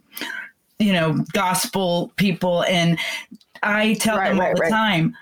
you 0.79 0.93
know, 0.93 1.25
gospel 1.33 2.13
people. 2.17 2.65
And 2.65 2.99
I 3.63 3.95
tell 3.95 4.17
right, 4.17 4.31
them 4.31 4.41
all 4.41 4.47
right, 4.47 4.57
the 4.57 4.63
right. 4.63 4.71
time, 4.71 5.17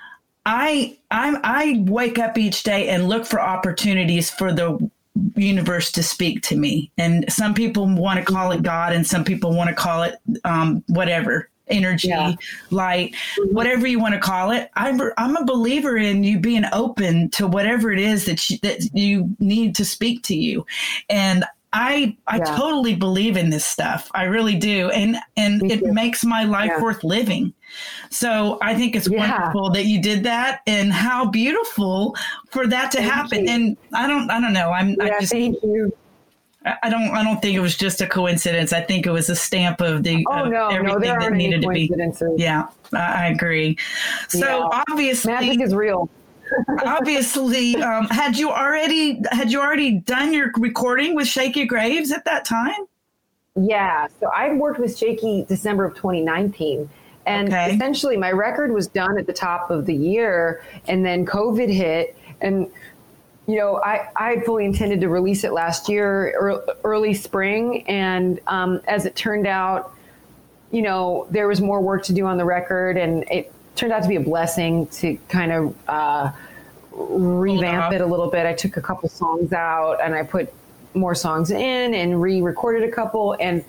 I 0.47 0.97
I'm 1.11 1.39
I 1.43 1.83
wake 1.87 2.19
up 2.19 2.37
each 2.37 2.63
day 2.63 2.89
and 2.89 3.09
look 3.09 3.25
for 3.25 3.41
opportunities 3.41 4.31
for 4.31 4.53
the 4.53 4.91
universe 5.37 5.93
to 5.93 6.03
speak 6.03 6.43
to 6.43 6.57
me. 6.57 6.91
And 6.99 7.25
some 7.33 7.55
people 7.55 7.87
want 7.87 8.19
to 8.19 8.25
call 8.25 8.53
it 8.53 8.63
God, 8.63 8.93
and 8.93 9.07
some 9.07 9.25
people 9.25 9.55
want 9.55 9.71
to 9.71 9.77
call 9.77 10.03
it 10.03 10.17
um, 10.45 10.85
whatever 10.89 11.49
energy, 11.69 12.09
yeah. 12.09 12.35
light, 12.71 13.15
whatever 13.51 13.87
you 13.87 13.99
want 13.99 14.15
to 14.15 14.21
call 14.21 14.51
it. 14.51 14.71
I'm, 14.75 15.01
I'm 15.17 15.37
a 15.37 15.45
believer 15.45 15.97
in 15.97 16.25
you 16.25 16.39
being 16.39 16.65
open 16.73 17.31
to 17.31 17.47
whatever 17.47 17.91
it 17.91 17.99
is 17.99 18.27
that 18.27 18.51
you, 18.51 18.59
that 18.59 18.91
you 18.93 19.35
need 19.39 19.75
to 19.77 19.85
speak 19.85 20.23
to 20.25 20.37
you. 20.37 20.67
And 21.09 21.45
I 21.75 22.17
I 22.29 22.37
yeah. 22.39 22.45
totally 22.57 22.95
believe 22.95 23.37
in 23.37 23.51
this 23.51 23.65
stuff. 23.65 24.11
I 24.15 24.25
really 24.25 24.55
do. 24.55 24.91
And 24.91 25.17
and 25.37 25.61
Me 25.61 25.73
it 25.73 25.81
too. 25.81 25.93
makes 25.93 26.25
my 26.25 26.45
life 26.45 26.71
yeah. 26.77 26.83
worth 26.83 27.03
living. 27.03 27.53
So 28.11 28.59
I 28.63 28.77
think 28.77 28.95
it's 28.95 29.09
yeah. 29.09 29.19
wonderful 29.19 29.71
that 29.71 29.85
you 29.85 30.01
did 30.01 30.23
that 30.23 30.61
and 30.69 30.93
how 30.93 31.29
beautiful 31.29 32.17
for 32.51 32.69
that 32.69 32.93
to 32.93 32.99
thank 32.99 33.13
happen. 33.13 33.47
You. 33.47 33.51
And 33.51 33.77
I 33.93 34.07
don't 34.07 34.31
I 34.31 34.41
don't 34.41 34.53
know. 34.53 34.71
I'm 34.71 34.97
I 35.01 35.11
just 35.21 35.33
thank 35.33 35.61
you. 35.63 35.93
I 36.83 36.89
don't. 36.89 37.11
I 37.11 37.23
don't 37.23 37.43
think 37.43 37.55
it 37.55 37.61
was 37.61 37.77
just 37.77 38.01
a 38.01 38.07
coincidence. 38.07 38.73
I 38.73 38.81
think 38.81 39.05
it 39.05 39.11
was 39.11 39.29
a 39.29 39.37
stamp 39.37 39.83
of 39.83 40.03
the 40.03 40.25
oh, 40.31 40.47
no, 40.47 40.69
everything 40.69 41.13
no, 41.13 41.21
that 41.21 41.33
needed 41.35 41.61
to 41.61 41.69
be. 41.69 41.93
Yeah, 42.39 42.69
I 42.95 43.27
agree. 43.27 43.77
So 44.29 44.71
obviously, 44.89 45.31
magic 45.31 45.61
is 45.61 45.75
real 45.75 46.09
obviously 46.85 47.77
um, 47.77 48.07
had 48.07 48.37
you 48.37 48.51
already 48.51 49.23
had 49.33 49.51
you 49.51 49.61
already 49.61 49.93
done 49.93 50.33
your 50.33 50.51
recording 50.59 51.15
with 51.15 51.27
shakey 51.27 51.65
graves 51.65 52.13
at 52.13 52.25
that 52.25 52.45
time 52.45 52.87
yeah 53.57 54.07
so 54.21 54.29
i 54.35 54.53
worked 54.55 54.79
with 54.79 54.97
shakey 54.97 55.45
december 55.49 55.85
of 55.85 55.95
2019 55.95 56.89
and 57.27 57.49
okay. 57.49 57.75
essentially 57.75 58.17
my 58.17 58.31
record 58.31 58.73
was 58.73 58.89
done 58.89 59.19
at 59.19 59.27
the 59.27 59.33
top 59.33 59.71
of 59.71 59.87
the 59.87 59.95
year 59.95 60.63
and 60.87 61.05
then 61.05 61.25
covid 61.25 61.73
hit 61.73 62.17
and 62.41 62.71
you 63.47 63.57
know 63.57 63.81
i, 63.85 64.09
I 64.17 64.41
fully 64.41 64.65
intended 64.65 65.01
to 65.01 65.09
release 65.09 65.45
it 65.45 65.53
last 65.53 65.89
year 65.89 66.35
early 66.85 67.15
spring 67.15 67.87
and 67.87 68.41
um, 68.47 68.81
as 68.89 69.07
it 69.07 69.15
turned 69.17 69.47
out 69.47 69.95
you 70.75 70.83
know 70.83 71.27
there 71.31 71.47
was 71.47 71.61
more 71.61 71.81
work 71.81 72.03
to 72.05 72.13
do 72.13 72.27
on 72.27 72.37
the 72.37 72.45
record 72.45 72.97
and 72.97 73.25
it 73.31 73.54
turned 73.77 73.93
out 73.93 74.03
to 74.03 74.09
be 74.09 74.17
a 74.17 74.21
blessing 74.21 74.87
to 74.89 75.17
kind 75.29 75.53
of 75.53 75.77
uh, 75.89 76.31
revamp 76.93 77.93
it 77.93 78.01
a 78.01 78.07
little 78.07 78.31
bit. 78.31 78.47
I 78.47 78.53
took 78.53 78.77
a 78.77 78.81
couple 78.81 79.09
songs 79.09 79.53
out 79.53 80.01
and 80.03 80.15
I 80.15 80.23
put 80.23 80.53
more 80.95 81.15
songs 81.15 81.51
in 81.51 81.95
and 81.95 82.21
re-recorded 82.21 82.89
a 82.89 82.93
couple, 82.93 83.37
and 83.41 83.65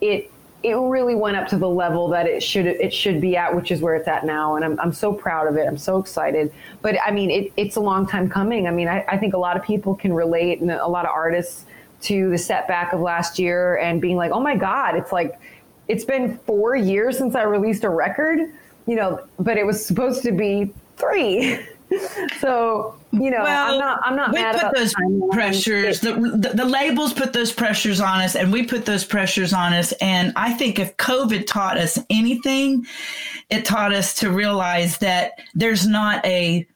it 0.00 0.30
it 0.62 0.74
really 0.74 1.14
went 1.14 1.36
up 1.36 1.46
to 1.48 1.56
the 1.56 1.68
level 1.68 2.08
that 2.08 2.26
it 2.26 2.42
should 2.42 2.66
it 2.66 2.92
should 2.92 3.20
be 3.20 3.36
at, 3.36 3.54
which 3.54 3.70
is 3.70 3.80
where 3.80 3.94
it's 3.94 4.08
at 4.08 4.24
now. 4.24 4.56
And 4.56 4.64
I'm 4.64 4.80
I'm 4.80 4.92
so 4.92 5.12
proud 5.12 5.48
of 5.48 5.56
it. 5.56 5.66
I'm 5.66 5.78
so 5.78 5.98
excited. 5.98 6.52
But 6.82 6.96
I 7.04 7.10
mean, 7.10 7.30
it, 7.30 7.52
it's 7.56 7.76
a 7.76 7.80
long 7.80 8.06
time 8.06 8.28
coming. 8.28 8.66
I 8.66 8.70
mean, 8.70 8.88
I, 8.88 9.04
I 9.08 9.18
think 9.18 9.34
a 9.34 9.38
lot 9.38 9.56
of 9.56 9.64
people 9.64 9.94
can 9.94 10.12
relate, 10.12 10.60
and 10.60 10.70
a 10.70 10.86
lot 10.86 11.04
of 11.04 11.10
artists 11.10 11.64
to 12.02 12.30
the 12.30 12.38
setback 12.38 12.92
of 12.92 13.00
last 13.00 13.38
year 13.40 13.76
and 13.78 14.00
being 14.00 14.16
like, 14.16 14.30
oh 14.30 14.40
my 14.40 14.56
god, 14.56 14.94
it's 14.94 15.10
like 15.10 15.38
it's 15.88 16.04
been 16.04 16.38
four 16.38 16.76
years 16.76 17.18
since 17.18 17.34
I 17.34 17.42
released 17.42 17.82
a 17.82 17.90
record 17.90 18.40
you 18.88 18.96
know, 18.96 19.22
but 19.38 19.56
it 19.58 19.66
was 19.66 19.84
supposed 19.84 20.22
to 20.22 20.32
be 20.32 20.72
three. 20.96 21.58
so 22.40 22.94
you 23.12 23.30
know 23.30 23.42
well, 23.42 23.72
i'm 23.72 23.80
not 23.80 24.00
i'm 24.04 24.14
not 24.14 24.30
we 24.30 24.60
put 24.60 24.76
those 24.76 24.94
pressures 25.32 26.00
the, 26.00 26.12
the, 26.12 26.50
the, 26.54 26.64
labels 26.66 27.14
put 27.14 27.32
those 27.32 27.50
pressures 27.50 27.98
on 27.98 28.20
us 28.20 28.36
and 28.36 28.52
we 28.52 28.62
put 28.62 28.84
those 28.84 29.06
pressures 29.06 29.54
on 29.54 29.72
us 29.72 29.92
and 30.02 30.30
i 30.36 30.52
think 30.52 30.78
if 30.78 30.94
covid 30.98 31.46
taught 31.46 31.78
us 31.78 31.98
anything 32.10 32.84
it 33.48 33.64
taught 33.64 33.94
us 33.94 34.12
to 34.12 34.30
realize 34.30 34.98
that 34.98 35.32
there's 35.54 35.86
not 35.86 36.22
a 36.26 36.66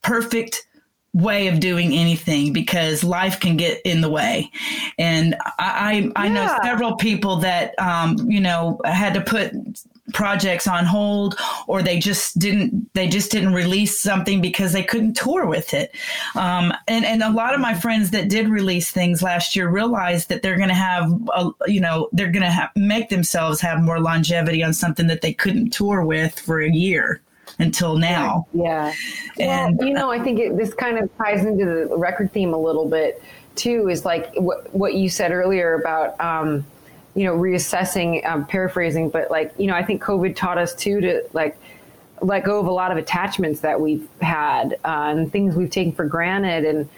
perfect 0.00 0.66
way 1.14 1.48
of 1.48 1.60
doing 1.60 1.92
anything 1.92 2.52
because 2.52 3.04
life 3.04 3.38
can 3.38 3.56
get 3.56 3.80
in 3.84 4.00
the 4.00 4.08
way. 4.08 4.50
And 4.98 5.34
I, 5.58 6.10
I, 6.16 6.24
I 6.24 6.26
yeah. 6.26 6.32
know 6.32 6.58
several 6.62 6.96
people 6.96 7.36
that, 7.36 7.78
um, 7.78 8.16
you 8.30 8.40
know, 8.40 8.80
had 8.84 9.14
to 9.14 9.20
put 9.20 9.52
projects 10.12 10.66
on 10.66 10.84
hold 10.84 11.36
or 11.68 11.80
they 11.80 11.98
just 11.98 12.38
didn't 12.38 12.92
they 12.94 13.08
just 13.08 13.30
didn't 13.30 13.54
release 13.54 14.00
something 14.00 14.40
because 14.40 14.72
they 14.72 14.82
couldn't 14.82 15.14
tour 15.14 15.46
with 15.46 15.72
it. 15.74 15.94
Um, 16.34 16.72
and 16.88 17.04
and 17.04 17.22
a 17.22 17.30
lot 17.30 17.54
of 17.54 17.60
my 17.60 17.74
friends 17.74 18.10
that 18.10 18.28
did 18.28 18.48
release 18.48 18.90
things 18.90 19.22
last 19.22 19.54
year 19.54 19.68
realized 19.68 20.28
that 20.28 20.42
they're 20.42 20.56
going 20.56 20.68
to 20.68 20.74
have 20.74 21.10
a, 21.34 21.50
you 21.66 21.80
know 21.80 22.08
they're 22.12 22.32
going 22.32 22.42
to 22.42 22.70
make 22.76 23.10
themselves 23.10 23.60
have 23.60 23.80
more 23.80 24.00
longevity 24.00 24.62
on 24.62 24.72
something 24.72 25.06
that 25.06 25.20
they 25.20 25.32
couldn't 25.32 25.70
tour 25.70 26.04
with 26.04 26.38
for 26.38 26.60
a 26.60 26.70
year 26.70 27.22
until 27.58 27.96
now. 27.96 28.46
Yeah, 28.52 28.92
yeah. 29.36 29.66
and 29.66 29.78
well, 29.78 29.88
you 29.88 29.94
know 29.94 30.10
i 30.10 30.18
think 30.18 30.40
it, 30.40 30.56
this 30.56 30.74
kind 30.74 30.98
of 30.98 31.10
ties 31.16 31.44
into 31.44 31.64
the 31.64 31.96
record 31.96 32.32
theme 32.32 32.52
a 32.52 32.58
little 32.58 32.88
bit 32.88 33.22
too 33.54 33.88
is 33.88 34.04
like 34.04 34.32
what, 34.34 34.74
what 34.74 34.94
you 34.94 35.08
said 35.08 35.32
earlier 35.32 35.74
about 35.74 36.18
um, 36.20 36.64
you 37.14 37.24
know, 37.24 37.36
reassessing, 37.36 38.24
um, 38.26 38.46
paraphrasing, 38.46 39.10
but 39.10 39.30
like, 39.30 39.52
you 39.58 39.66
know, 39.66 39.74
I 39.74 39.84
think 39.84 40.02
COVID 40.02 40.34
taught 40.34 40.58
us 40.58 40.74
too 40.74 41.00
to 41.00 41.22
like 41.32 41.58
let 42.22 42.44
go 42.44 42.58
of 42.58 42.66
a 42.66 42.72
lot 42.72 42.90
of 42.90 42.96
attachments 42.96 43.60
that 43.60 43.80
we've 43.80 44.08
had 44.20 44.74
uh, 44.84 45.12
and 45.16 45.30
things 45.30 45.54
we've 45.54 45.70
taken 45.70 45.92
for 45.92 46.06
granted. 46.06 46.64
And, 46.64 46.88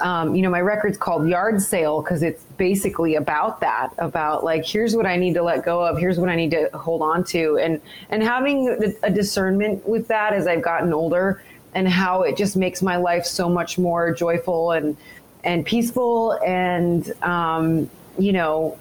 um, 0.00 0.34
you 0.34 0.42
know, 0.42 0.50
my 0.50 0.60
record's 0.60 0.98
called 0.98 1.28
Yard 1.28 1.62
Sale 1.62 2.02
because 2.02 2.22
it's 2.22 2.42
basically 2.56 3.14
about 3.14 3.60
that, 3.60 3.90
about 3.98 4.44
like, 4.44 4.64
here's 4.64 4.94
what 4.94 5.06
I 5.06 5.16
need 5.16 5.34
to 5.34 5.42
let 5.42 5.64
go 5.64 5.82
of, 5.84 5.98
here's 5.98 6.18
what 6.18 6.28
I 6.28 6.36
need 6.36 6.50
to 6.50 6.68
hold 6.74 7.00
on 7.00 7.24
to. 7.24 7.58
And, 7.58 7.80
and 8.10 8.22
having 8.22 8.96
a 9.02 9.10
discernment 9.10 9.88
with 9.88 10.08
that 10.08 10.32
as 10.32 10.46
I've 10.46 10.62
gotten 10.62 10.92
older 10.92 11.42
and 11.74 11.88
how 11.88 12.22
it 12.22 12.36
just 12.36 12.56
makes 12.56 12.82
my 12.82 12.96
life 12.96 13.24
so 13.24 13.48
much 13.48 13.78
more 13.78 14.12
joyful 14.12 14.72
and, 14.72 14.96
and 15.44 15.64
peaceful 15.64 16.32
and, 16.44 17.10
um, 17.22 17.88
you 18.18 18.32
know, 18.32 18.76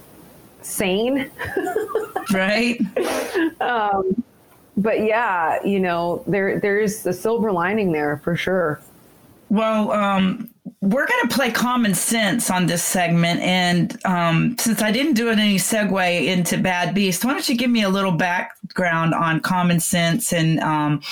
sane. 0.61 1.29
right. 2.33 2.79
Um, 3.61 4.23
but 4.77 5.03
yeah, 5.03 5.63
you 5.63 5.79
know, 5.79 6.23
there 6.27 6.59
there's 6.59 7.05
a 7.05 7.13
silver 7.13 7.51
lining 7.51 7.91
there 7.91 8.17
for 8.17 8.35
sure. 8.35 8.81
Well, 9.49 9.91
um, 9.91 10.49
we're 10.81 11.05
going 11.05 11.27
to 11.29 11.35
play 11.35 11.51
common 11.51 11.93
sense 11.93 12.49
on 12.49 12.65
this 12.65 12.83
segment. 12.83 13.39
And 13.41 14.03
um, 14.03 14.57
since 14.57 14.81
I 14.81 14.91
didn't 14.91 15.13
do 15.13 15.29
it 15.29 15.37
any 15.37 15.57
segue 15.57 16.25
into 16.25 16.57
Bad 16.57 16.95
Beast, 16.95 17.23
why 17.23 17.33
don't 17.33 17.47
you 17.47 17.55
give 17.55 17.69
me 17.69 17.83
a 17.83 17.89
little 17.89 18.13
background 18.13 19.13
on 19.13 19.41
common 19.41 19.79
sense? 19.79 20.33
And, 20.33 20.59
um, 20.61 21.03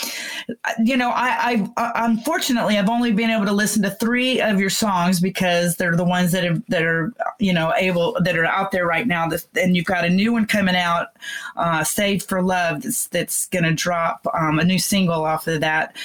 you 0.83 0.97
know, 0.97 1.11
I, 1.11 1.69
I, 1.77 1.91
unfortunately, 2.07 2.79
I've 2.79 2.89
only 2.89 3.11
been 3.11 3.29
able 3.29 3.45
to 3.45 3.51
listen 3.51 3.83
to 3.83 3.91
three 3.91 4.41
of 4.41 4.59
your 4.59 4.71
songs 4.71 5.19
because 5.19 5.75
they're 5.75 5.95
the 5.95 6.03
ones 6.03 6.31
that, 6.31 6.43
have, 6.43 6.63
that 6.69 6.81
are, 6.81 7.13
you 7.37 7.53
know, 7.53 7.71
able, 7.77 8.17
that 8.23 8.35
are 8.35 8.45
out 8.45 8.71
there 8.71 8.87
right 8.87 9.05
now. 9.05 9.27
That, 9.27 9.45
And 9.55 9.75
you've 9.75 9.85
got 9.85 10.03
a 10.03 10.09
new 10.09 10.33
one 10.33 10.47
coming 10.47 10.75
out, 10.75 11.09
uh, 11.57 11.83
Saved 11.83 12.27
for 12.27 12.41
Love, 12.41 12.81
that's, 12.81 13.05
that's 13.05 13.45
going 13.49 13.65
to 13.65 13.73
drop 13.73 14.25
um, 14.33 14.57
a 14.57 14.63
new 14.63 14.79
single 14.79 15.25
off 15.25 15.45
of 15.45 15.61
that 15.61 15.95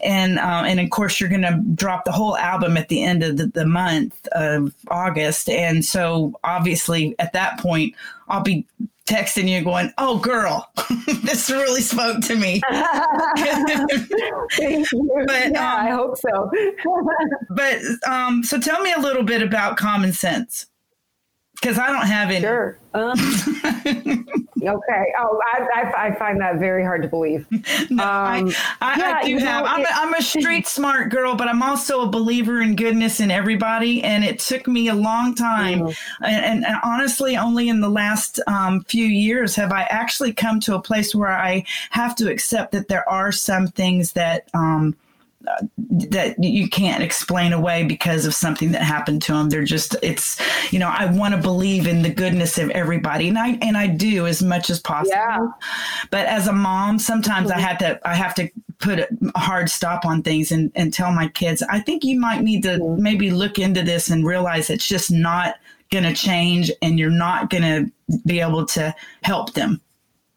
and 0.00 0.38
uh, 0.38 0.62
and 0.66 0.80
of 0.80 0.90
course 0.90 1.20
you're 1.20 1.28
going 1.28 1.42
to 1.42 1.62
drop 1.74 2.04
the 2.04 2.12
whole 2.12 2.36
album 2.36 2.76
at 2.76 2.88
the 2.88 3.02
end 3.02 3.22
of 3.22 3.36
the, 3.36 3.46
the 3.46 3.66
month 3.66 4.26
of 4.32 4.74
August, 4.88 5.48
and 5.48 5.84
so 5.84 6.38
obviously 6.44 7.14
at 7.18 7.32
that 7.32 7.58
point 7.58 7.94
I'll 8.28 8.42
be 8.42 8.66
texting 9.08 9.48
you 9.48 9.64
going, 9.64 9.92
"Oh, 9.98 10.18
girl, 10.18 10.70
this 11.22 11.50
really 11.50 11.80
spoke 11.80 12.20
to 12.22 12.36
me." 12.36 12.60
Thank 14.56 14.90
you. 14.92 15.08
But, 15.26 15.52
yeah, 15.52 15.74
um, 15.74 15.86
I 15.86 15.90
hope 15.90 16.16
so. 16.16 16.50
but 17.50 17.78
um, 18.06 18.42
so 18.42 18.58
tell 18.58 18.80
me 18.82 18.92
a 18.92 19.00
little 19.00 19.22
bit 19.22 19.42
about 19.42 19.76
Common 19.76 20.12
Sense. 20.12 20.66
Because 21.60 21.78
I 21.78 21.88
don't 21.88 22.06
have 22.06 22.30
any. 22.30 22.40
Sure. 22.40 22.78
Um, 22.94 23.18
okay. 24.62 25.12
Oh, 25.18 25.40
I, 25.44 25.68
I, 25.74 25.92
I, 26.06 26.14
find 26.14 26.40
that 26.40 26.58
very 26.58 26.82
hard 26.82 27.02
to 27.02 27.08
believe. 27.08 27.46
No, 27.90 28.02
um, 28.02 28.08
I, 28.08 28.54
I, 28.80 28.96
yeah, 28.96 29.18
I, 29.22 29.26
do 29.26 29.38
have. 29.38 29.64
Know, 29.64 29.70
I'm, 29.70 29.80
it, 29.80 29.88
a, 29.88 29.94
I'm 29.94 30.14
a 30.14 30.22
street 30.22 30.66
smart 30.66 31.10
girl, 31.10 31.34
but 31.34 31.48
I'm 31.48 31.62
also 31.62 32.02
a 32.02 32.08
believer 32.08 32.60
in 32.60 32.76
goodness 32.76 33.20
in 33.20 33.30
everybody. 33.30 34.02
And 34.02 34.24
it 34.24 34.38
took 34.38 34.66
me 34.66 34.88
a 34.88 34.94
long 34.94 35.34
time. 35.34 35.80
Mm-hmm. 35.80 36.24
And, 36.24 36.64
and, 36.64 36.76
honestly, 36.82 37.36
only 37.36 37.68
in 37.68 37.80
the 37.80 37.88
last 37.88 38.40
um, 38.46 38.84
few 38.84 39.06
years 39.06 39.54
have 39.56 39.72
I 39.72 39.82
actually 39.84 40.32
come 40.32 40.60
to 40.60 40.74
a 40.74 40.80
place 40.80 41.14
where 41.14 41.32
I 41.32 41.64
have 41.90 42.14
to 42.16 42.30
accept 42.30 42.72
that 42.72 42.88
there 42.88 43.08
are 43.08 43.32
some 43.32 43.68
things 43.68 44.12
that. 44.12 44.48
Um, 44.54 44.96
that 45.78 46.42
you 46.42 46.68
can't 46.68 47.02
explain 47.02 47.52
away 47.52 47.84
because 47.84 48.26
of 48.26 48.34
something 48.34 48.72
that 48.72 48.82
happened 48.82 49.22
to 49.22 49.32
them. 49.32 49.48
They're 49.48 49.64
just 49.64 49.96
it's 50.02 50.40
you 50.72 50.78
know 50.78 50.88
I 50.88 51.06
want 51.06 51.34
to 51.34 51.40
believe 51.40 51.86
in 51.86 52.02
the 52.02 52.10
goodness 52.10 52.58
of 52.58 52.70
everybody, 52.70 53.28
and 53.28 53.38
I 53.38 53.58
and 53.62 53.76
I 53.76 53.86
do 53.86 54.26
as 54.26 54.42
much 54.42 54.70
as 54.70 54.80
possible. 54.80 55.16
Yeah. 55.16 55.46
But 56.10 56.26
as 56.26 56.48
a 56.48 56.52
mom, 56.52 56.98
sometimes 56.98 57.50
mm-hmm. 57.50 57.58
I 57.58 57.62
had 57.62 57.78
to 57.80 58.08
I 58.08 58.14
have 58.14 58.34
to 58.36 58.48
put 58.78 58.98
a 58.98 59.08
hard 59.36 59.70
stop 59.70 60.04
on 60.04 60.22
things 60.22 60.52
and 60.52 60.72
and 60.74 60.92
tell 60.92 61.12
my 61.12 61.28
kids 61.28 61.62
I 61.62 61.80
think 61.80 62.04
you 62.04 62.18
might 62.18 62.42
need 62.42 62.62
to 62.64 62.78
mm-hmm. 62.78 63.02
maybe 63.02 63.30
look 63.30 63.58
into 63.58 63.82
this 63.82 64.10
and 64.10 64.26
realize 64.26 64.70
it's 64.70 64.86
just 64.86 65.10
not 65.10 65.56
going 65.90 66.04
to 66.04 66.12
change, 66.12 66.70
and 66.82 66.98
you're 66.98 67.10
not 67.10 67.50
going 67.50 67.62
to 67.62 68.18
be 68.26 68.40
able 68.40 68.66
to 68.66 68.94
help 69.22 69.54
them. 69.54 69.80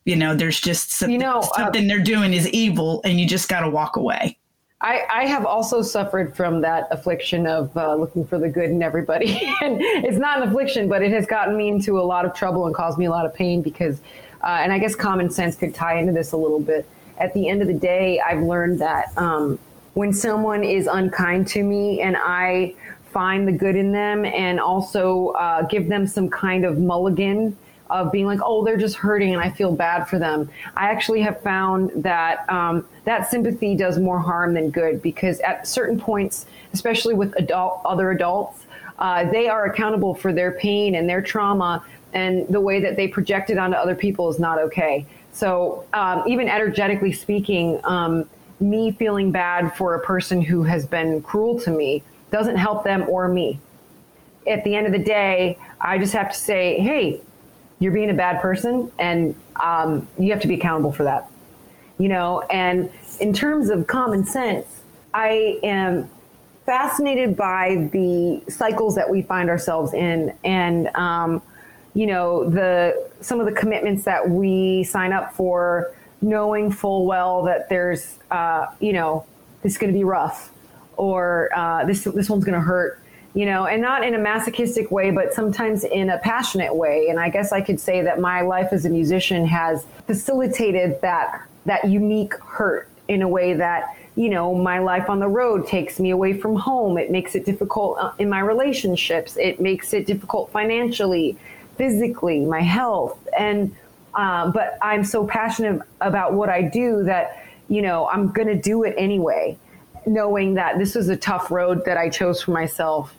You 0.05 0.15
know, 0.15 0.35
there's 0.35 0.59
just 0.59 0.91
something, 0.91 1.13
you 1.13 1.19
know, 1.19 1.39
uh, 1.39 1.57
something 1.57 1.85
uh, 1.85 1.87
they're 1.87 2.03
doing 2.03 2.33
is 2.33 2.47
evil, 2.49 3.01
and 3.03 3.19
you 3.19 3.27
just 3.27 3.49
got 3.49 3.61
to 3.61 3.69
walk 3.69 3.97
away. 3.97 4.37
I, 4.81 5.05
I, 5.11 5.25
have 5.27 5.45
also 5.45 5.83
suffered 5.83 6.35
from 6.35 6.61
that 6.61 6.87
affliction 6.89 7.45
of 7.45 7.75
uh, 7.77 7.95
looking 7.95 8.25
for 8.25 8.39
the 8.39 8.49
good 8.49 8.71
in 8.71 8.81
everybody. 8.81 9.39
and 9.61 9.79
it's 9.79 10.17
not 10.17 10.41
an 10.41 10.49
affliction, 10.49 10.89
but 10.89 11.03
it 11.03 11.11
has 11.11 11.27
gotten 11.27 11.55
me 11.55 11.69
into 11.69 11.99
a 11.99 12.01
lot 12.01 12.25
of 12.25 12.33
trouble 12.33 12.65
and 12.65 12.73
caused 12.73 12.97
me 12.97 13.05
a 13.05 13.11
lot 13.11 13.25
of 13.25 13.33
pain 13.33 13.61
because, 13.61 14.01
uh, 14.43 14.47
and 14.47 14.73
I 14.73 14.79
guess 14.79 14.95
common 14.95 15.29
sense 15.29 15.55
could 15.55 15.75
tie 15.75 15.99
into 15.99 16.11
this 16.11 16.31
a 16.31 16.37
little 16.37 16.59
bit. 16.59 16.87
At 17.19 17.33
the 17.35 17.47
end 17.47 17.61
of 17.61 17.67
the 17.67 17.75
day, 17.75 18.19
I've 18.19 18.41
learned 18.41 18.79
that 18.79 19.15
um, 19.17 19.59
when 19.93 20.11
someone 20.13 20.63
is 20.63 20.87
unkind 20.87 21.47
to 21.49 21.63
me 21.63 22.01
and 22.01 22.17
I 22.17 22.73
find 23.11 23.47
the 23.47 23.51
good 23.51 23.75
in 23.75 23.91
them 23.91 24.25
and 24.25 24.59
also 24.59 25.29
uh, 25.29 25.61
give 25.63 25.89
them 25.89 26.07
some 26.07 26.29
kind 26.29 26.65
of 26.65 26.79
mulligan 26.79 27.55
of 27.91 28.11
being 28.11 28.25
like, 28.25 28.39
oh, 28.43 28.63
they're 28.63 28.77
just 28.77 28.95
hurting 28.95 29.33
and 29.33 29.41
I 29.41 29.49
feel 29.51 29.75
bad 29.75 30.05
for 30.05 30.17
them. 30.17 30.49
I 30.75 30.89
actually 30.89 31.21
have 31.21 31.41
found 31.41 31.91
that 32.03 32.49
um, 32.49 32.87
that 33.03 33.29
sympathy 33.29 33.75
does 33.75 33.99
more 33.99 34.19
harm 34.19 34.53
than 34.53 34.71
good 34.71 35.01
because 35.01 35.39
at 35.41 35.67
certain 35.67 35.99
points, 35.99 36.45
especially 36.73 37.13
with 37.13 37.35
adult 37.37 37.81
other 37.85 38.11
adults, 38.11 38.65
uh, 38.97 39.29
they 39.29 39.47
are 39.47 39.65
accountable 39.65 40.13
for 40.13 40.31
their 40.31 40.51
pain 40.51 40.95
and 40.95 41.09
their 41.09 41.21
trauma, 41.21 41.83
and 42.13 42.47
the 42.47 42.61
way 42.61 42.79
that 42.79 42.95
they 42.95 43.07
project 43.07 43.49
it 43.49 43.57
onto 43.57 43.75
other 43.75 43.95
people 43.95 44.29
is 44.29 44.39
not 44.39 44.59
okay. 44.59 45.05
So 45.33 45.85
um, 45.93 46.23
even 46.27 46.47
energetically 46.47 47.11
speaking, 47.11 47.79
um, 47.83 48.29
me 48.59 48.91
feeling 48.91 49.31
bad 49.31 49.75
for 49.75 49.95
a 49.95 49.99
person 50.01 50.41
who 50.41 50.63
has 50.63 50.85
been 50.85 51.21
cruel 51.23 51.59
to 51.61 51.71
me 51.71 52.03
doesn't 52.29 52.57
help 52.57 52.83
them 52.83 53.09
or 53.09 53.27
me. 53.27 53.59
At 54.47 54.63
the 54.63 54.75
end 54.75 54.85
of 54.85 54.93
the 54.93 54.99
day, 54.99 55.57
I 55.79 55.97
just 55.97 56.13
have 56.13 56.31
to 56.31 56.37
say, 56.37 56.79
hey, 56.79 57.21
you're 57.81 57.91
being 57.91 58.09
a 58.09 58.13
bad 58.13 58.41
person 58.41 58.89
and 58.97 59.35
um, 59.61 60.07
you 60.17 60.31
have 60.31 60.41
to 60.41 60.47
be 60.47 60.55
accountable 60.55 60.93
for 60.93 61.03
that. 61.03 61.29
You 61.97 62.07
know 62.07 62.41
and 62.49 62.89
in 63.19 63.31
terms 63.31 63.69
of 63.69 63.85
common 63.85 64.25
sense 64.25 64.81
i 65.13 65.59
am 65.61 66.09
fascinated 66.65 67.35
by 67.35 67.89
the 67.91 68.41
cycles 68.49 68.95
that 68.95 69.09
we 69.09 69.21
find 69.21 69.49
ourselves 69.49 69.93
in 69.93 70.35
and 70.43 70.87
um, 70.95 71.41
you 71.93 72.07
know 72.07 72.49
the 72.49 73.09
some 73.19 73.39
of 73.39 73.45
the 73.45 73.51
commitments 73.51 74.05
that 74.05 74.29
we 74.29 74.83
sign 74.83 75.11
up 75.11 75.33
for 75.33 75.93
knowing 76.21 76.71
full 76.71 77.05
well 77.05 77.43
that 77.43 77.67
there's 77.69 78.17
uh, 78.31 78.67
you 78.79 78.93
know 78.93 79.25
this 79.61 79.73
is 79.73 79.77
going 79.77 79.91
to 79.91 79.97
be 79.97 80.03
rough 80.03 80.51
or 80.97 81.49
uh, 81.55 81.83
this 81.85 82.03
this 82.05 82.29
one's 82.29 82.45
going 82.45 82.55
to 82.55 82.61
hurt 82.61 83.00
you 83.33 83.45
know, 83.45 83.65
and 83.65 83.81
not 83.81 84.03
in 84.03 84.13
a 84.13 84.17
masochistic 84.17 84.91
way, 84.91 85.11
but 85.11 85.33
sometimes 85.33 85.83
in 85.83 86.09
a 86.09 86.17
passionate 86.17 86.75
way. 86.75 87.07
And 87.09 87.19
I 87.19 87.29
guess 87.29 87.51
I 87.51 87.61
could 87.61 87.79
say 87.79 88.01
that 88.01 88.19
my 88.19 88.41
life 88.41 88.69
as 88.71 88.85
a 88.85 88.89
musician 88.89 89.45
has 89.45 89.85
facilitated 90.07 90.99
that 91.01 91.47
that 91.65 91.89
unique 91.89 92.33
hurt 92.35 92.89
in 93.07 93.21
a 93.21 93.27
way 93.27 93.53
that 93.53 93.95
you 94.15 94.29
know 94.29 94.53
my 94.53 94.79
life 94.79 95.09
on 95.09 95.19
the 95.19 95.27
road 95.27 95.67
takes 95.67 95.99
me 95.99 96.09
away 96.09 96.33
from 96.33 96.55
home. 96.55 96.97
It 96.97 97.11
makes 97.11 97.35
it 97.35 97.45
difficult 97.45 97.97
uh, 97.99 98.11
in 98.19 98.29
my 98.29 98.39
relationships. 98.39 99.37
It 99.37 99.61
makes 99.61 99.93
it 99.93 100.05
difficult 100.05 100.51
financially 100.51 101.37
physically 101.77 102.41
my 102.41 102.61
health. 102.61 103.17
And 103.37 103.73
uh, 104.13 104.51
but 104.51 104.77
i'm 104.81 105.03
so 105.03 105.25
passionate 105.25 105.81
about 106.01 106.33
what 106.33 106.49
i 106.49 106.61
do 106.61 107.03
that 107.03 107.45
you 107.69 107.81
know 107.81 108.07
i'm 108.09 108.29
going 108.31 108.47
to 108.47 108.59
do 108.59 108.83
it 108.83 108.93
anyway 108.97 109.57
knowing 110.05 110.55
that 110.55 110.77
this 110.77 110.95
is 110.95 111.09
a 111.09 111.15
tough 111.15 111.51
road 111.51 111.83
that 111.85 111.97
i 111.97 112.09
chose 112.09 112.41
for 112.41 112.51
myself 112.51 113.13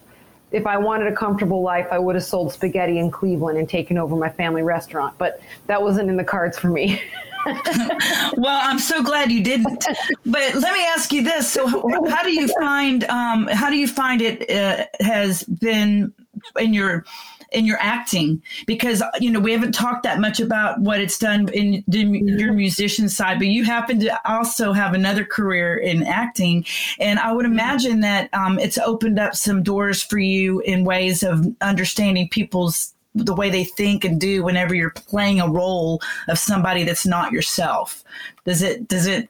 if 0.53 0.67
I 0.67 0.77
wanted 0.77 1.13
a 1.13 1.17
comfortable 1.17 1.63
life, 1.63 1.89
I 1.91 1.99
would 1.99 2.15
have 2.15 2.25
sold 2.25 2.53
spaghetti 2.53 2.99
in 2.99 3.11
Cleveland 3.11 3.59
and 3.59 3.69
taken 3.69 3.99
over 3.99 4.17
my 4.17 4.29
family 4.29 4.63
restaurant, 4.63 5.17
but 5.19 5.41
that 5.67 5.83
wasn't 5.83 6.11
in 6.11 6.17
the 6.17 6.25
cards 6.25 6.59
for 6.59 6.69
me. 6.69 7.01
well, 8.37 8.61
I'm 8.63 8.79
so 8.79 9.03
glad 9.03 9.33
you 9.33 9.43
didn't. 9.43 9.85
But 10.25 10.55
let 10.55 10.73
me 10.73 10.85
ask 10.87 11.13
you 11.13 11.25
this: 11.25 11.51
So, 11.51 11.67
how 12.09 12.23
do 12.23 12.31
you 12.31 12.47
find 12.61 13.03
um, 13.05 13.49
how 13.49 13.69
do 13.69 13.77
you 13.77 13.89
find 13.89 14.23
it 14.23 14.49
uh, 14.49 14.87
has 15.01 15.43
been 15.43 16.13
in 16.59 16.73
your 16.73 17.05
in 17.53 17.65
your 17.65 17.79
acting 17.81 18.43
because 18.67 19.03
you 19.21 19.31
know 19.31 19.41
we 19.41 19.53
haven't 19.53 19.73
talked 19.73 20.03
that 20.03 20.21
much 20.21 20.41
about 20.41 20.81
what 20.81 21.01
it's 21.01 21.19
done 21.19 21.49
in 21.51 21.85
the, 21.89 22.01
your 22.01 22.53
musician 22.53 23.09
side 23.09 23.39
but 23.39 23.49
you 23.49 23.65
happen 23.65 24.01
to 24.01 24.31
also 24.31 24.73
have 24.73 24.95
another 24.95 25.25
career 25.25 25.77
in 25.77 26.03
acting. 26.03 26.65
And 26.99 27.19
i 27.19 27.33
would 27.33 27.47
imagine 27.47 28.01
that 28.01 28.29
um, 28.33 28.59
it's 28.59 28.79
opened 28.79 29.19
up 29.19 29.35
some 29.35 29.63
doors 29.63 30.03
for 30.03 30.19
you 30.19 30.61
in 30.61 30.85
ways 30.85 31.23
of 31.23 31.47
understanding 31.61 32.29
people's 32.29 32.95
the 33.15 33.35
way 33.35 33.51
they 33.51 33.65
think 33.65 34.05
and 34.05 34.21
do 34.21 34.43
whenever 34.43 34.75
you're 34.75 34.91
playing 34.91 35.41
a 35.41 35.49
role 35.49 36.01
of 36.29 36.39
somebody 36.39 36.85
that's 36.85 37.07
not 37.07 37.33
yourself. 37.33 38.03
Does 38.47 38.63
it 38.63 38.89
does 38.89 39.07
it 39.07 39.29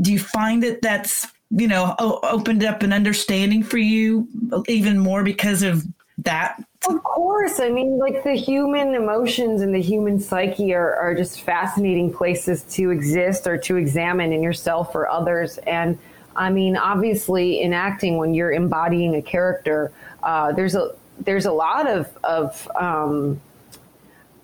do 0.00 0.12
you 0.12 0.18
find 0.18 0.62
that 0.62 0.82
that's 0.82 1.26
you 1.50 1.68
know 1.68 1.94
opened 1.98 2.64
up 2.64 2.82
an 2.82 2.92
understanding 2.92 3.62
for 3.62 3.78
you 3.78 4.26
even 4.68 4.98
more 4.98 5.22
because 5.22 5.62
of 5.62 5.84
that 6.24 6.62
of 6.88 7.02
course. 7.02 7.60
I 7.60 7.68
mean, 7.68 7.98
like 7.98 8.24
the 8.24 8.32
human 8.32 8.94
emotions 8.94 9.60
and 9.60 9.74
the 9.74 9.82
human 9.82 10.18
psyche 10.18 10.72
are, 10.74 10.94
are 10.96 11.14
just 11.14 11.42
fascinating 11.42 12.10
places 12.10 12.62
to 12.74 12.90
exist 12.90 13.46
or 13.46 13.58
to 13.58 13.76
examine 13.76 14.32
in 14.32 14.42
yourself 14.42 14.94
or 14.94 15.06
others. 15.06 15.58
And 15.58 15.98
I 16.34 16.50
mean, 16.50 16.78
obviously, 16.78 17.60
in 17.60 17.74
acting, 17.74 18.16
when 18.16 18.32
you're 18.32 18.52
embodying 18.52 19.14
a 19.14 19.20
character, 19.20 19.92
uh, 20.22 20.52
there's 20.52 20.74
a 20.74 20.94
there's 21.18 21.44
a 21.44 21.52
lot 21.52 21.86
of 21.86 22.08
of 22.24 22.70
um, 22.76 23.40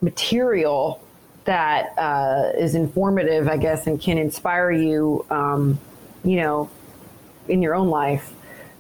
material 0.03 1.03
that 1.45 1.97
uh, 1.97 2.51
is 2.59 2.75
informative, 2.75 3.49
I 3.49 3.57
guess, 3.57 3.87
and 3.87 4.01
can 4.01 4.19
inspire 4.19 4.73
you, 4.73 5.25
um, 5.31 5.79
you 6.23 6.37
know, 6.37 6.69
in 7.49 7.63
your 7.63 7.75
own 7.75 7.89
life. 7.89 8.31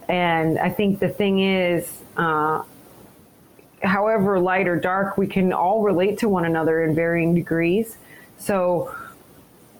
And 0.08 0.58
I 0.58 0.68
think 0.68 0.98
the 0.98 1.08
thing 1.08 1.40
is, 1.40 1.90
uh, 2.16 2.62
however 3.82 4.38
light 4.38 4.68
or 4.68 4.78
dark, 4.78 5.18
we 5.18 5.26
can 5.26 5.52
all 5.52 5.82
relate 5.82 6.18
to 6.18 6.28
one 6.28 6.44
another 6.44 6.82
in 6.82 6.94
varying 6.94 7.34
degrees. 7.34 7.96
So, 8.38 8.94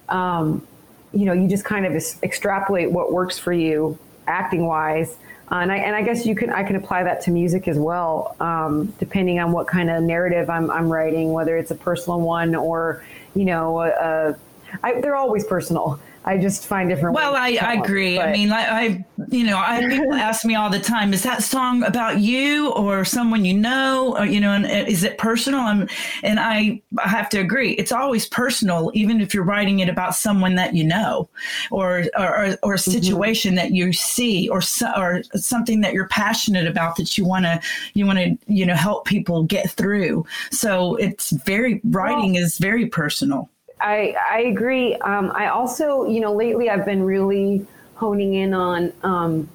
um, 0.09 0.67
you 1.13 1.25
know, 1.25 1.33
you 1.33 1.49
just 1.49 1.65
kind 1.65 1.87
of 1.87 1.95
extrapolate 2.23 2.91
what 2.91 3.13
works 3.13 3.39
for 3.39 3.53
you 3.53 3.99
acting 4.27 4.67
wise. 4.67 5.17
Uh, 5.51 5.57
and 5.57 5.71
I 5.71 5.77
and 5.77 5.95
I 5.95 6.03
guess 6.03 6.27
you 6.27 6.35
can 6.35 6.51
I 6.51 6.65
can 6.65 6.75
apply 6.75 7.05
that 7.05 7.23
to 7.23 7.31
music 7.31 7.69
as 7.69 7.79
well, 7.79 8.35
um, 8.41 8.87
depending 8.99 9.39
on 9.39 9.53
what 9.53 9.69
kind 9.69 9.89
of 9.89 10.03
narrative 10.03 10.51
I'm 10.51 10.71
I'm 10.71 10.91
writing, 10.91 11.33
whether 11.33 11.57
it's 11.57 11.71
a 11.71 11.77
personal 11.77 12.21
one 12.21 12.55
or 12.55 13.05
you 13.35 13.45
know, 13.45 13.81
a, 13.83 13.89
a, 13.89 14.37
I, 14.83 15.01
they're 15.01 15.17
always 15.17 15.45
personal. 15.45 16.01
I 16.29 16.39
just 16.39 16.67
find 16.67 16.89
different. 16.89 17.15
Well, 17.15 17.37
I, 17.37 17.57
I 17.63 17.75
agree. 17.75 18.19
Up, 18.19 18.27
I 18.27 18.33
mean, 18.33 18.51
I, 18.51 18.81
I, 18.81 19.05
you 19.29 19.45
know, 19.45 19.59
I 19.59 19.87
people 19.89 20.13
ask 20.13 20.45
me 20.45 20.57
all 20.57 20.69
the 20.69 20.81
time, 20.81 21.15
is 21.15 21.23
that 21.23 21.45
song 21.45 21.85
about 21.85 22.19
you 22.19 22.73
or 22.73 23.05
someone 23.05 23.45
you 23.45 23.55
know, 23.55 24.17
or 24.19 24.27
you 24.27 24.41
know, 24.41 24.51
and 24.51 24.67
uh, 24.67 24.91
is 24.91 25.05
it 25.05 25.19
personal? 25.19 25.61
And 25.61 25.89
and 26.25 26.41
I, 26.41 26.83
I 26.99 27.09
have 27.09 27.29
to 27.29 27.39
agree. 27.39 27.75
It's 27.75 27.93
always 27.93 28.27
personal, 28.27 28.91
even 28.93 29.21
if 29.21 29.35
you're 29.35 29.45
writing 29.45 29.79
it 29.79 29.89
about 29.89 30.17
someone 30.17 30.57
that 30.57 30.75
you 30.75 30.83
know, 30.83 31.29
or 31.71 32.07
or, 32.19 32.57
or 32.65 32.75
a 32.75 32.77
mm-hmm. 32.77 32.91
situation 32.91 33.51
mm-hmm. 33.51 33.59
that 33.59 33.71
you 33.71 33.93
see, 33.93 34.49
or 34.49 34.63
or 34.97 35.23
something 35.35 35.81
that 35.83 35.93
you're 35.93 36.09
passionate 36.09 36.67
about 36.67 36.97
that 36.97 37.17
you 37.17 37.25
want 37.25 37.45
to 37.45 37.61
you 37.95 38.05
want 38.05 38.19
to 38.19 38.37
you 38.49 38.67
know 38.67 38.75
help 38.75 39.05
people 39.05 39.45
get 39.45 39.71
through. 39.71 40.27
So 40.51 40.97
it's 40.97 41.31
very 41.31 41.81
writing 41.85 42.33
well, 42.33 42.43
is 42.43 42.59
very 42.59 42.87
personal. 42.87 43.49
I, 43.81 44.15
I 44.31 44.41
agree. 44.43 44.95
Um, 44.97 45.31
I 45.35 45.49
also, 45.49 46.07
you 46.07 46.21
know, 46.21 46.35
lately 46.35 46.71
I've 46.71 46.85
been 46.85 47.03
really 47.03 47.67
honing 47.95 48.35
in 48.35 48.55
on 48.55 48.93
um, 49.03 49.49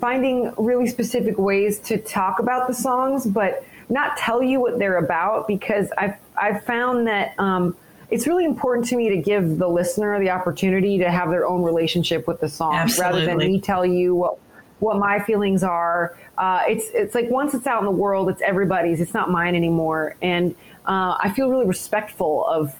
finding 0.00 0.52
really 0.58 0.86
specific 0.86 1.38
ways 1.38 1.78
to 1.80 1.98
talk 1.98 2.38
about 2.38 2.66
the 2.66 2.74
songs, 2.74 3.26
but 3.26 3.64
not 3.88 4.16
tell 4.16 4.42
you 4.42 4.60
what 4.60 4.78
they're 4.78 4.98
about 4.98 5.46
because 5.46 5.88
I've, 5.96 6.14
I've 6.36 6.64
found 6.64 7.06
that 7.06 7.34
um, 7.38 7.76
it's 8.10 8.26
really 8.26 8.44
important 8.44 8.86
to 8.88 8.96
me 8.96 9.08
to 9.10 9.16
give 9.16 9.58
the 9.58 9.68
listener 9.68 10.18
the 10.18 10.30
opportunity 10.30 10.98
to 10.98 11.10
have 11.10 11.30
their 11.30 11.46
own 11.46 11.62
relationship 11.62 12.26
with 12.26 12.40
the 12.40 12.48
song 12.48 12.74
Absolutely. 12.74 13.20
rather 13.20 13.26
than 13.26 13.38
me 13.38 13.60
tell 13.60 13.84
you 13.84 14.14
what 14.14 14.38
what 14.80 14.98
my 14.98 15.18
feelings 15.18 15.62
are. 15.62 16.18
Uh, 16.36 16.62
it's 16.68 16.86
it's 16.92 17.14
like 17.14 17.30
once 17.30 17.54
it's 17.54 17.66
out 17.66 17.78
in 17.78 17.86
the 17.86 17.90
world, 17.90 18.28
it's 18.28 18.42
everybody's. 18.42 19.00
It's 19.00 19.14
not 19.14 19.30
mine 19.30 19.54
anymore, 19.54 20.16
and 20.20 20.54
uh, 20.86 21.16
I 21.18 21.32
feel 21.34 21.48
really 21.48 21.64
respectful 21.64 22.46
of 22.46 22.74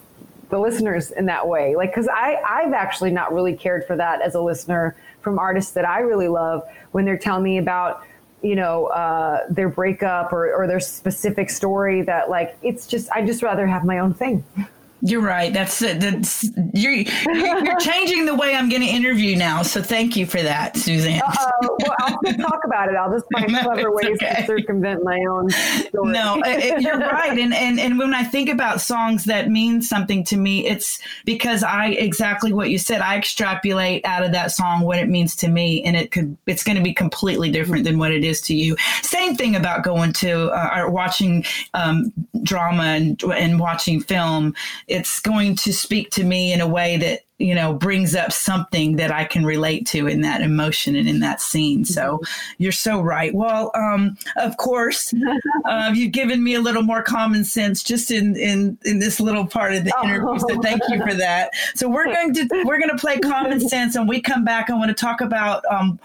the 0.51 0.59
listeners 0.59 1.11
in 1.11 1.27
that 1.27 1.47
way. 1.47 1.77
Like 1.77 1.91
because 1.91 2.09
I 2.09 2.41
I've 2.47 2.73
actually 2.73 3.11
not 3.11 3.33
really 3.33 3.57
cared 3.57 3.87
for 3.87 3.97
that 3.97 4.23
as 4.23 4.35
a 4.35 4.41
listener 4.41 4.97
from 5.21 5.39
artists 5.39 5.73
that 5.73 5.87
I 5.89 6.01
really 6.01 6.29
love 6.29 6.63
when 6.93 7.05
they're 7.05 7.19
telling 7.19 7.45
me 7.45 7.59
about 7.59 8.07
you 8.43 8.57
know 8.57 8.87
uh, 8.87 9.47
their 9.49 9.69
breakup 9.69 10.33
or, 10.33 10.55
or 10.55 10.67
their 10.67 10.81
specific 10.81 11.51
story 11.51 12.03
that 12.03 12.31
like 12.31 12.57
it's 12.63 12.87
just 12.87 13.11
I 13.11 13.25
just 13.25 13.43
rather 13.43 13.67
have 13.67 13.85
my 13.85 13.99
own 13.99 14.15
thing. 14.15 14.45
You're 15.07 15.21
right. 15.21 15.53
That's 15.53 15.81
that's 15.81 16.49
you're 16.73 16.95
you're 16.95 17.79
changing 17.79 18.25
the 18.25 18.35
way 18.35 18.55
I'm 18.55 18.71
going 18.71 18.81
to 18.81 18.89
interview 18.89 19.37
now. 19.37 19.61
So 19.61 19.83
thank 19.83 20.17
you 20.17 20.25
for 20.25 20.41
that, 20.41 20.79
Suzanne. 20.79 21.21
Uh, 21.21 21.47
well, 21.61 21.95
I'll 21.99 22.19
still 22.25 22.39
talk 22.39 22.61
about 22.65 22.89
it. 22.89 22.95
I'll 22.95 23.13
just 23.13 23.27
find 23.35 23.53
no, 23.53 23.65
clever 23.65 23.93
ways 23.93 24.17
okay. 24.23 24.37
to 24.41 24.47
circumvent 24.47 25.05
my 25.05 25.21
own 25.29 25.51
story. 25.51 26.11
No, 26.11 26.41
it, 26.47 26.81
you're 26.81 26.97
right. 26.97 27.39
And 27.39 27.53
and 27.53 27.79
and 27.79 27.99
when 27.99 28.15
I 28.15 28.25
think 28.25 28.49
about 28.49 28.81
songs 28.81 29.25
that 29.25 29.51
mean 29.51 29.83
something 29.83 30.25
to 30.25 30.39
me, 30.39 30.67
it's 30.67 30.99
because 31.27 31.63
I 31.63 31.89
exactly 31.89 32.55
what 32.55 32.71
you 32.71 32.79
said. 32.79 33.03
I 33.03 33.19
extrapolate 33.19 34.07
out 34.07 34.25
of 34.25 34.33
that 34.33 34.53
song 34.53 34.85
what 34.85 34.99
it 34.99 35.11
means 35.11 35.37
to 35.37 35.49
me, 35.49 35.83
and 35.85 35.97
it 35.97 36.13
could 36.13 36.35
it's 36.47 36.65
going 36.65 36.79
to 36.79 36.83
be 36.83 36.95
completely 36.95 37.51
different 37.51 37.85
than 37.85 37.99
what 37.99 38.11
it 38.11 38.25
is 38.25 38.41
to 38.41 38.55
you. 38.55 38.75
Same 39.03 39.37
thing 39.37 39.55
about 39.55 39.85
going 39.85 40.15
to 40.15 40.49
uh, 40.49 40.79
or 40.79 40.91
watching 40.91 41.45
um, 41.75 42.11
drama 42.43 42.85
and 42.85 43.23
and 43.25 43.61
watching 43.61 44.01
film 44.01 44.55
it's 44.95 45.19
going 45.19 45.57
to 45.57 45.73
speak 45.73 46.11
to 46.13 46.23
me 46.23 46.53
in 46.53 46.61
a 46.61 46.69
way 46.69 46.97
that 46.97 47.24
you 47.39 47.55
know 47.55 47.73
brings 47.73 48.15
up 48.15 48.33
something 48.33 48.97
that 48.97 49.11
I 49.11 49.25
can 49.25 49.45
relate 49.45 49.87
to 49.89 50.07
in 50.07 50.21
that 50.21 50.41
emotion 50.41 50.95
and 50.95 51.09
in 51.09 51.19
that 51.21 51.41
scene. 51.41 51.85
So 51.85 52.21
you're 52.59 52.73
so 52.73 53.01
right. 53.01 53.35
Well, 53.35 53.73
um, 53.75 54.17
of 54.37 54.57
course, 54.57 55.13
uh, 55.65 55.91
you've 55.93 56.13
given 56.13 56.45
me 56.45 56.55
a 56.55 56.61
little 56.61 56.83
more 56.83 57.03
common 57.03 57.45
sense 57.45 57.83
just 57.83 58.11
in 58.11 58.37
in 58.37 58.79
in 58.85 59.01
this 59.01 59.19
little 59.19 59.47
part 59.47 59.75
of 59.75 59.85
the 59.85 59.93
oh. 59.99 60.05
interview. 60.05 60.39
So 60.39 60.61
thank 60.61 60.83
you 60.89 61.03
for 61.03 61.15
that. 61.15 61.51
So 61.75 61.89
we're 61.89 62.07
going 62.07 62.35
to 62.35 62.49
we're 62.65 62.79
going 62.79 62.91
to 62.91 62.99
play 62.99 63.19
common 63.19 63.61
sense, 63.69 63.97
and 63.97 64.09
we 64.09 64.21
come 64.21 64.45
back. 64.45 64.71
I 64.71 64.75
want 64.75 64.91
to 64.91 64.95
talk 64.95 65.21
about 65.21 65.65
um, 65.67 65.99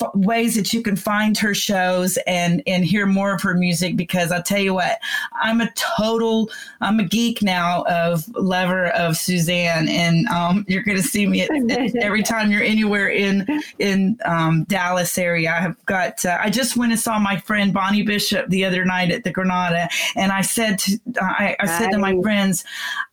f- 0.00 0.14
ways 0.14 0.54
that 0.54 0.72
you 0.72 0.82
can 0.82 0.96
find 0.96 1.36
her 1.36 1.54
shows 1.54 2.18
and 2.26 2.62
and 2.66 2.86
hear 2.86 3.04
more 3.04 3.34
of 3.34 3.42
her 3.42 3.54
music 3.54 3.96
because 3.96 4.32
I 4.32 4.40
tell 4.40 4.60
you 4.60 4.72
what, 4.72 4.98
I'm 5.42 5.60
a 5.60 5.70
total 5.72 6.50
I'm 6.80 6.98
a 7.00 7.04
geek 7.04 7.42
now 7.42 7.82
of 7.82 8.26
lover 8.34 8.86
of 8.88 9.18
Suzanne 9.18 9.86
and. 9.86 10.26
Um, 10.28 10.64
you're 10.70 10.79
going 10.82 10.96
to 10.96 11.02
see 11.02 11.26
me 11.26 11.42
at, 11.42 11.50
at, 11.70 11.96
every 12.02 12.22
time 12.22 12.50
you're 12.50 12.62
anywhere 12.62 13.08
in 13.08 13.46
in 13.78 14.18
um, 14.24 14.64
Dallas 14.64 15.16
area. 15.18 15.50
I 15.50 15.60
have 15.60 15.86
got. 15.86 16.24
Uh, 16.24 16.38
I 16.40 16.50
just 16.50 16.76
went 16.76 16.92
and 16.92 17.00
saw 17.00 17.18
my 17.18 17.36
friend 17.38 17.72
Bonnie 17.72 18.02
Bishop 18.02 18.48
the 18.48 18.64
other 18.64 18.84
night 18.84 19.10
at 19.10 19.24
the 19.24 19.30
Granada, 19.30 19.88
and 20.16 20.32
I 20.32 20.42
said 20.42 20.78
to 20.80 20.98
I, 21.20 21.56
I 21.60 21.66
said 21.66 21.90
to 21.90 21.98
my 21.98 22.20
friends, 22.22 22.64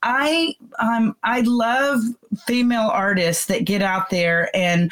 I 0.03 0.55
um 0.79 1.15
I 1.23 1.41
love 1.41 2.01
female 2.45 2.89
artists 2.91 3.45
that 3.45 3.65
get 3.65 3.81
out 3.81 4.09
there 4.09 4.49
and 4.55 4.91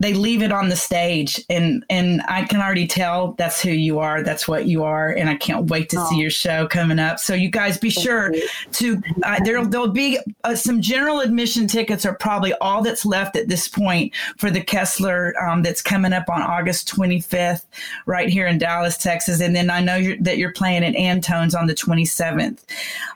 they 0.00 0.12
leave 0.12 0.42
it 0.42 0.50
on 0.50 0.68
the 0.68 0.76
stage 0.76 1.40
and 1.48 1.84
and 1.88 2.20
I 2.28 2.44
can 2.44 2.60
already 2.60 2.86
tell 2.86 3.32
that's 3.38 3.62
who 3.62 3.70
you 3.70 4.00
are 4.00 4.22
that's 4.22 4.48
what 4.48 4.66
you 4.66 4.82
are 4.82 5.10
and 5.10 5.30
I 5.30 5.36
can't 5.36 5.70
wait 5.70 5.88
to 5.90 6.00
oh. 6.00 6.10
see 6.10 6.16
your 6.16 6.30
show 6.30 6.66
coming 6.66 6.98
up 6.98 7.20
so 7.20 7.32
you 7.32 7.48
guys 7.48 7.78
be 7.78 7.90
Thank 7.90 8.04
sure 8.04 8.34
you. 8.34 8.48
to 8.72 9.02
uh, 9.22 9.40
there 9.44 9.64
there'll 9.64 9.88
be 9.88 10.18
uh, 10.42 10.56
some 10.56 10.82
general 10.82 11.20
admission 11.20 11.68
tickets 11.68 12.04
are 12.04 12.14
probably 12.14 12.52
all 12.54 12.82
that's 12.82 13.06
left 13.06 13.36
at 13.36 13.48
this 13.48 13.68
point 13.68 14.12
for 14.36 14.50
the 14.50 14.60
Kessler 14.60 15.32
um, 15.40 15.62
that's 15.62 15.80
coming 15.80 16.12
up 16.12 16.28
on 16.28 16.42
August 16.42 16.88
25th 16.94 17.64
right 18.06 18.28
here 18.28 18.48
in 18.48 18.58
Dallas 18.58 18.98
Texas 18.98 19.40
and 19.40 19.54
then 19.54 19.70
I 19.70 19.80
know 19.80 19.94
you're, 19.94 20.16
that 20.18 20.38
you're 20.38 20.52
playing 20.52 20.84
at 20.84 20.96
Antone's 20.96 21.54
on 21.54 21.68
the 21.68 21.74
27th 21.74 22.58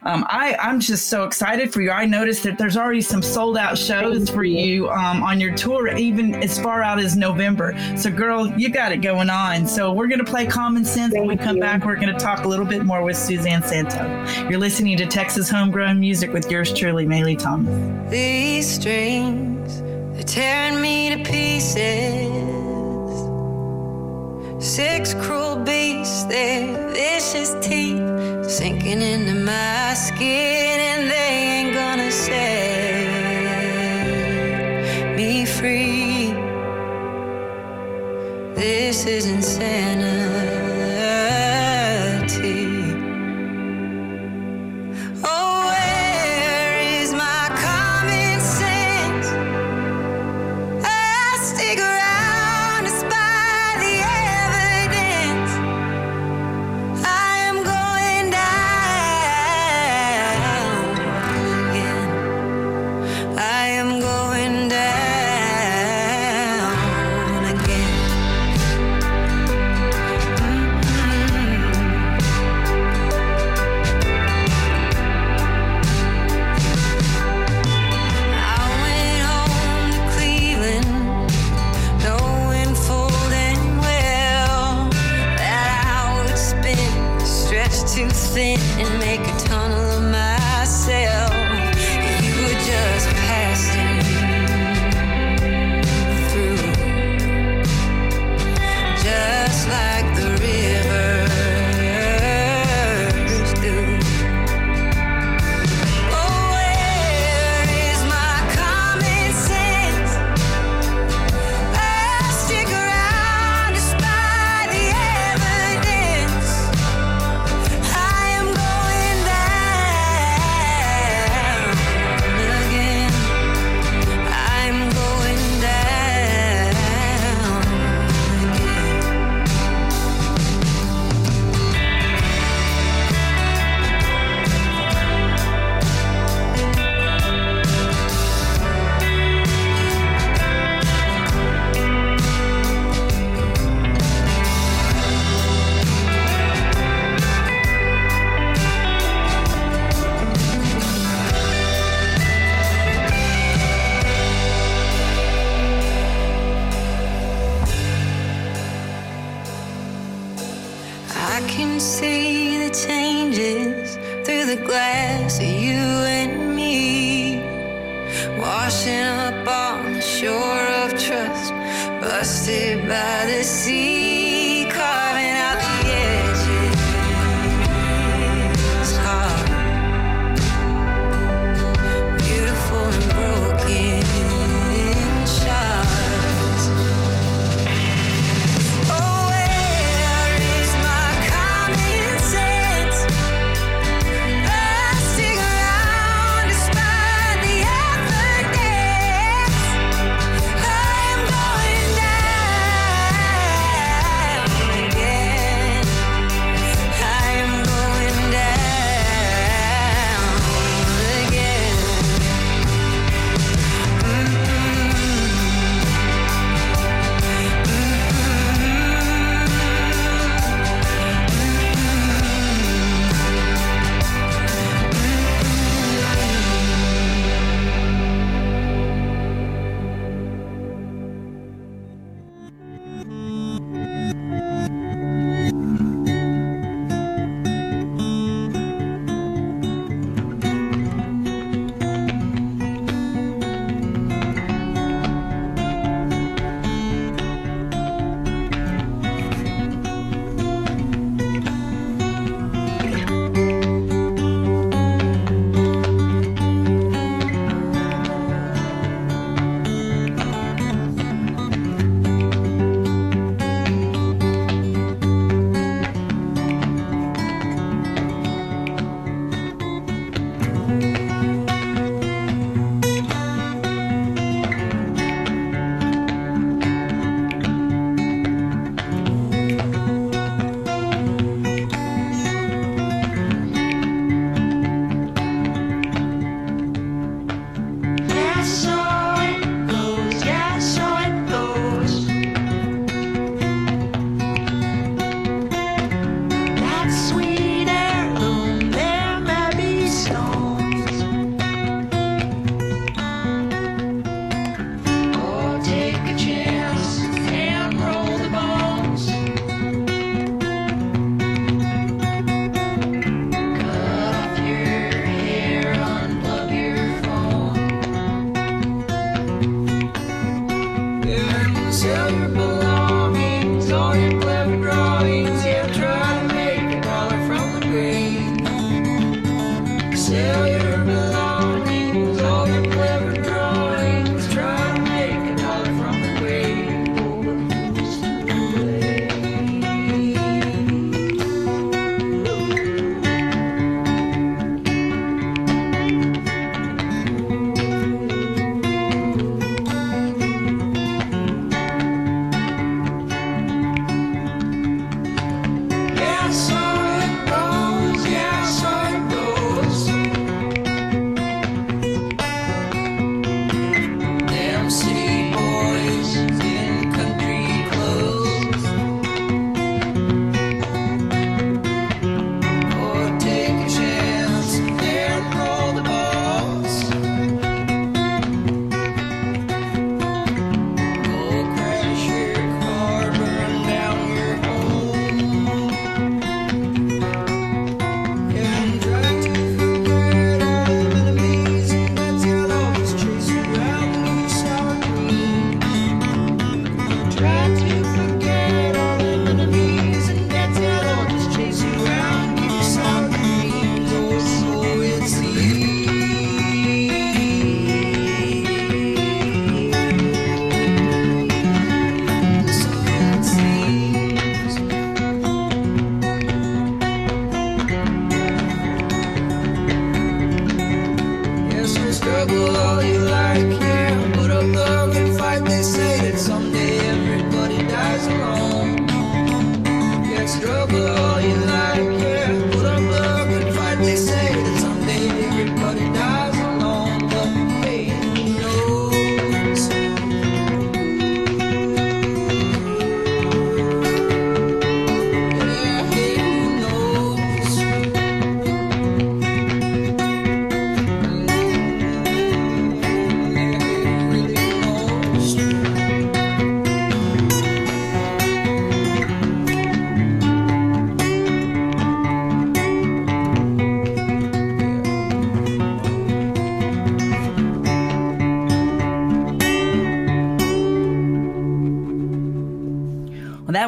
um, 0.05 0.25
I 0.29 0.57
I'm 0.61 0.79
just 0.79 1.09
so 1.09 1.25
excited 1.25 1.73
for 1.73 1.81
you 1.81 1.91
I 1.91 2.07
noticed 2.07 2.45
that 2.45 2.57
there's 2.57 2.77
already 2.77 3.03
some 3.03 3.23
sold 3.23 3.59
out 3.59 3.77
shows 3.77 4.31
for 4.31 4.45
you 4.45 4.89
um, 4.91 5.25
on 5.25 5.41
your 5.41 5.55
tour 5.57 5.89
even 5.97 6.37
as 6.37 6.59
far 6.59 6.68
far 6.69 6.83
out 6.83 6.99
as 6.99 7.17
November. 7.17 7.75
So, 7.97 8.11
girl, 8.11 8.47
you 8.47 8.69
got 8.69 8.93
it 8.93 8.99
going 8.99 9.31
on. 9.31 9.67
So, 9.67 9.91
we're 9.91 10.07
going 10.07 10.19
to 10.19 10.31
play 10.31 10.45
Common 10.45 10.85
Sense. 10.85 11.15
When 11.15 11.27
we 11.27 11.35
come 11.35 11.57
you. 11.57 11.63
back, 11.63 11.83
we're 11.83 11.97
going 11.97 12.13
to 12.13 12.21
talk 12.21 12.45
a 12.45 12.49
little 12.49 12.67
bit 12.67 12.85
more 12.85 13.03
with 13.03 13.17
Suzanne 13.17 13.63
Santo. 13.63 14.05
You're 14.51 14.59
listening 14.59 14.99
to 14.99 15.07
Texas 15.07 15.49
Homegrown 15.49 15.99
Music 15.99 16.31
with 16.31 16.51
yours 16.51 16.71
truly, 16.75 17.07
Maylee 17.07 17.39
Thomas. 17.39 18.11
These 18.11 18.69
strings, 18.71 19.81
they're 20.13 20.23
tearing 20.25 20.83
me 20.83 21.17
to 21.17 21.25
pieces. 21.25 22.29
Six 24.63 25.15
cruel 25.15 25.57
beasts, 25.65 26.25
their 26.25 26.93
vicious 26.93 27.55
teeth 27.67 28.51
sinking 28.51 29.01
into 29.01 29.37
my 29.37 29.95
skin, 29.95 30.68
is 39.09 39.27
insanity. 39.27 40.08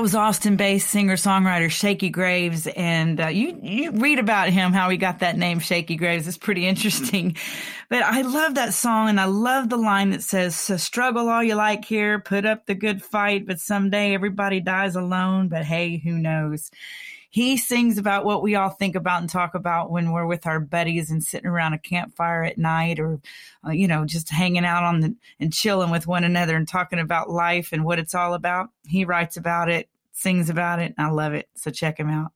That 0.00 0.04
was 0.04 0.14
Austin-based 0.14 0.88
singer-songwriter 0.88 1.70
Shakey 1.70 2.08
Graves, 2.08 2.66
and 2.66 3.20
uh, 3.20 3.26
you 3.26 3.60
you 3.62 3.90
read 3.90 4.18
about 4.18 4.48
him 4.48 4.72
how 4.72 4.88
he 4.88 4.96
got 4.96 5.18
that 5.18 5.36
name 5.36 5.58
Shakey 5.58 5.96
Graves. 5.96 6.26
It's 6.26 6.38
pretty 6.38 6.66
interesting, 6.66 7.36
but 7.90 8.02
I 8.02 8.22
love 8.22 8.54
that 8.54 8.72
song, 8.72 9.10
and 9.10 9.20
I 9.20 9.26
love 9.26 9.68
the 9.68 9.76
line 9.76 10.08
that 10.12 10.22
says, 10.22 10.56
so 10.56 10.78
"Struggle 10.78 11.28
all 11.28 11.44
you 11.44 11.54
like 11.54 11.84
here, 11.84 12.18
put 12.18 12.46
up 12.46 12.64
the 12.64 12.74
good 12.74 13.02
fight, 13.04 13.46
but 13.46 13.60
someday 13.60 14.14
everybody 14.14 14.60
dies 14.60 14.96
alone. 14.96 15.48
But 15.48 15.66
hey, 15.66 15.98
who 15.98 16.12
knows?" 16.12 16.70
He 17.32 17.56
sings 17.56 17.96
about 17.96 18.24
what 18.24 18.42
we 18.42 18.56
all 18.56 18.70
think 18.70 18.96
about 18.96 19.20
and 19.20 19.30
talk 19.30 19.54
about 19.54 19.90
when 19.90 20.10
we're 20.10 20.26
with 20.26 20.46
our 20.46 20.58
buddies 20.58 21.10
and 21.12 21.22
sitting 21.22 21.48
around 21.48 21.74
a 21.74 21.78
campfire 21.78 22.42
at 22.42 22.58
night, 22.58 22.98
or 22.98 23.20
uh, 23.64 23.70
you 23.70 23.86
know, 23.86 24.04
just 24.04 24.30
hanging 24.30 24.64
out 24.64 24.82
on 24.82 25.00
the 25.00 25.14
and 25.38 25.52
chilling 25.52 25.90
with 25.90 26.08
one 26.08 26.24
another 26.24 26.56
and 26.56 26.66
talking 26.66 26.98
about 26.98 27.30
life 27.30 27.72
and 27.72 27.84
what 27.84 28.00
it's 28.00 28.14
all 28.16 28.34
about. 28.34 28.70
He 28.86 29.04
writes 29.04 29.36
about 29.36 29.68
it, 29.68 29.88
sings 30.12 30.50
about 30.50 30.80
it, 30.80 30.92
and 30.98 31.06
I 31.06 31.10
love 31.10 31.32
it. 31.32 31.48
So 31.54 31.70
check 31.70 31.98
him 31.98 32.10
out. 32.10 32.32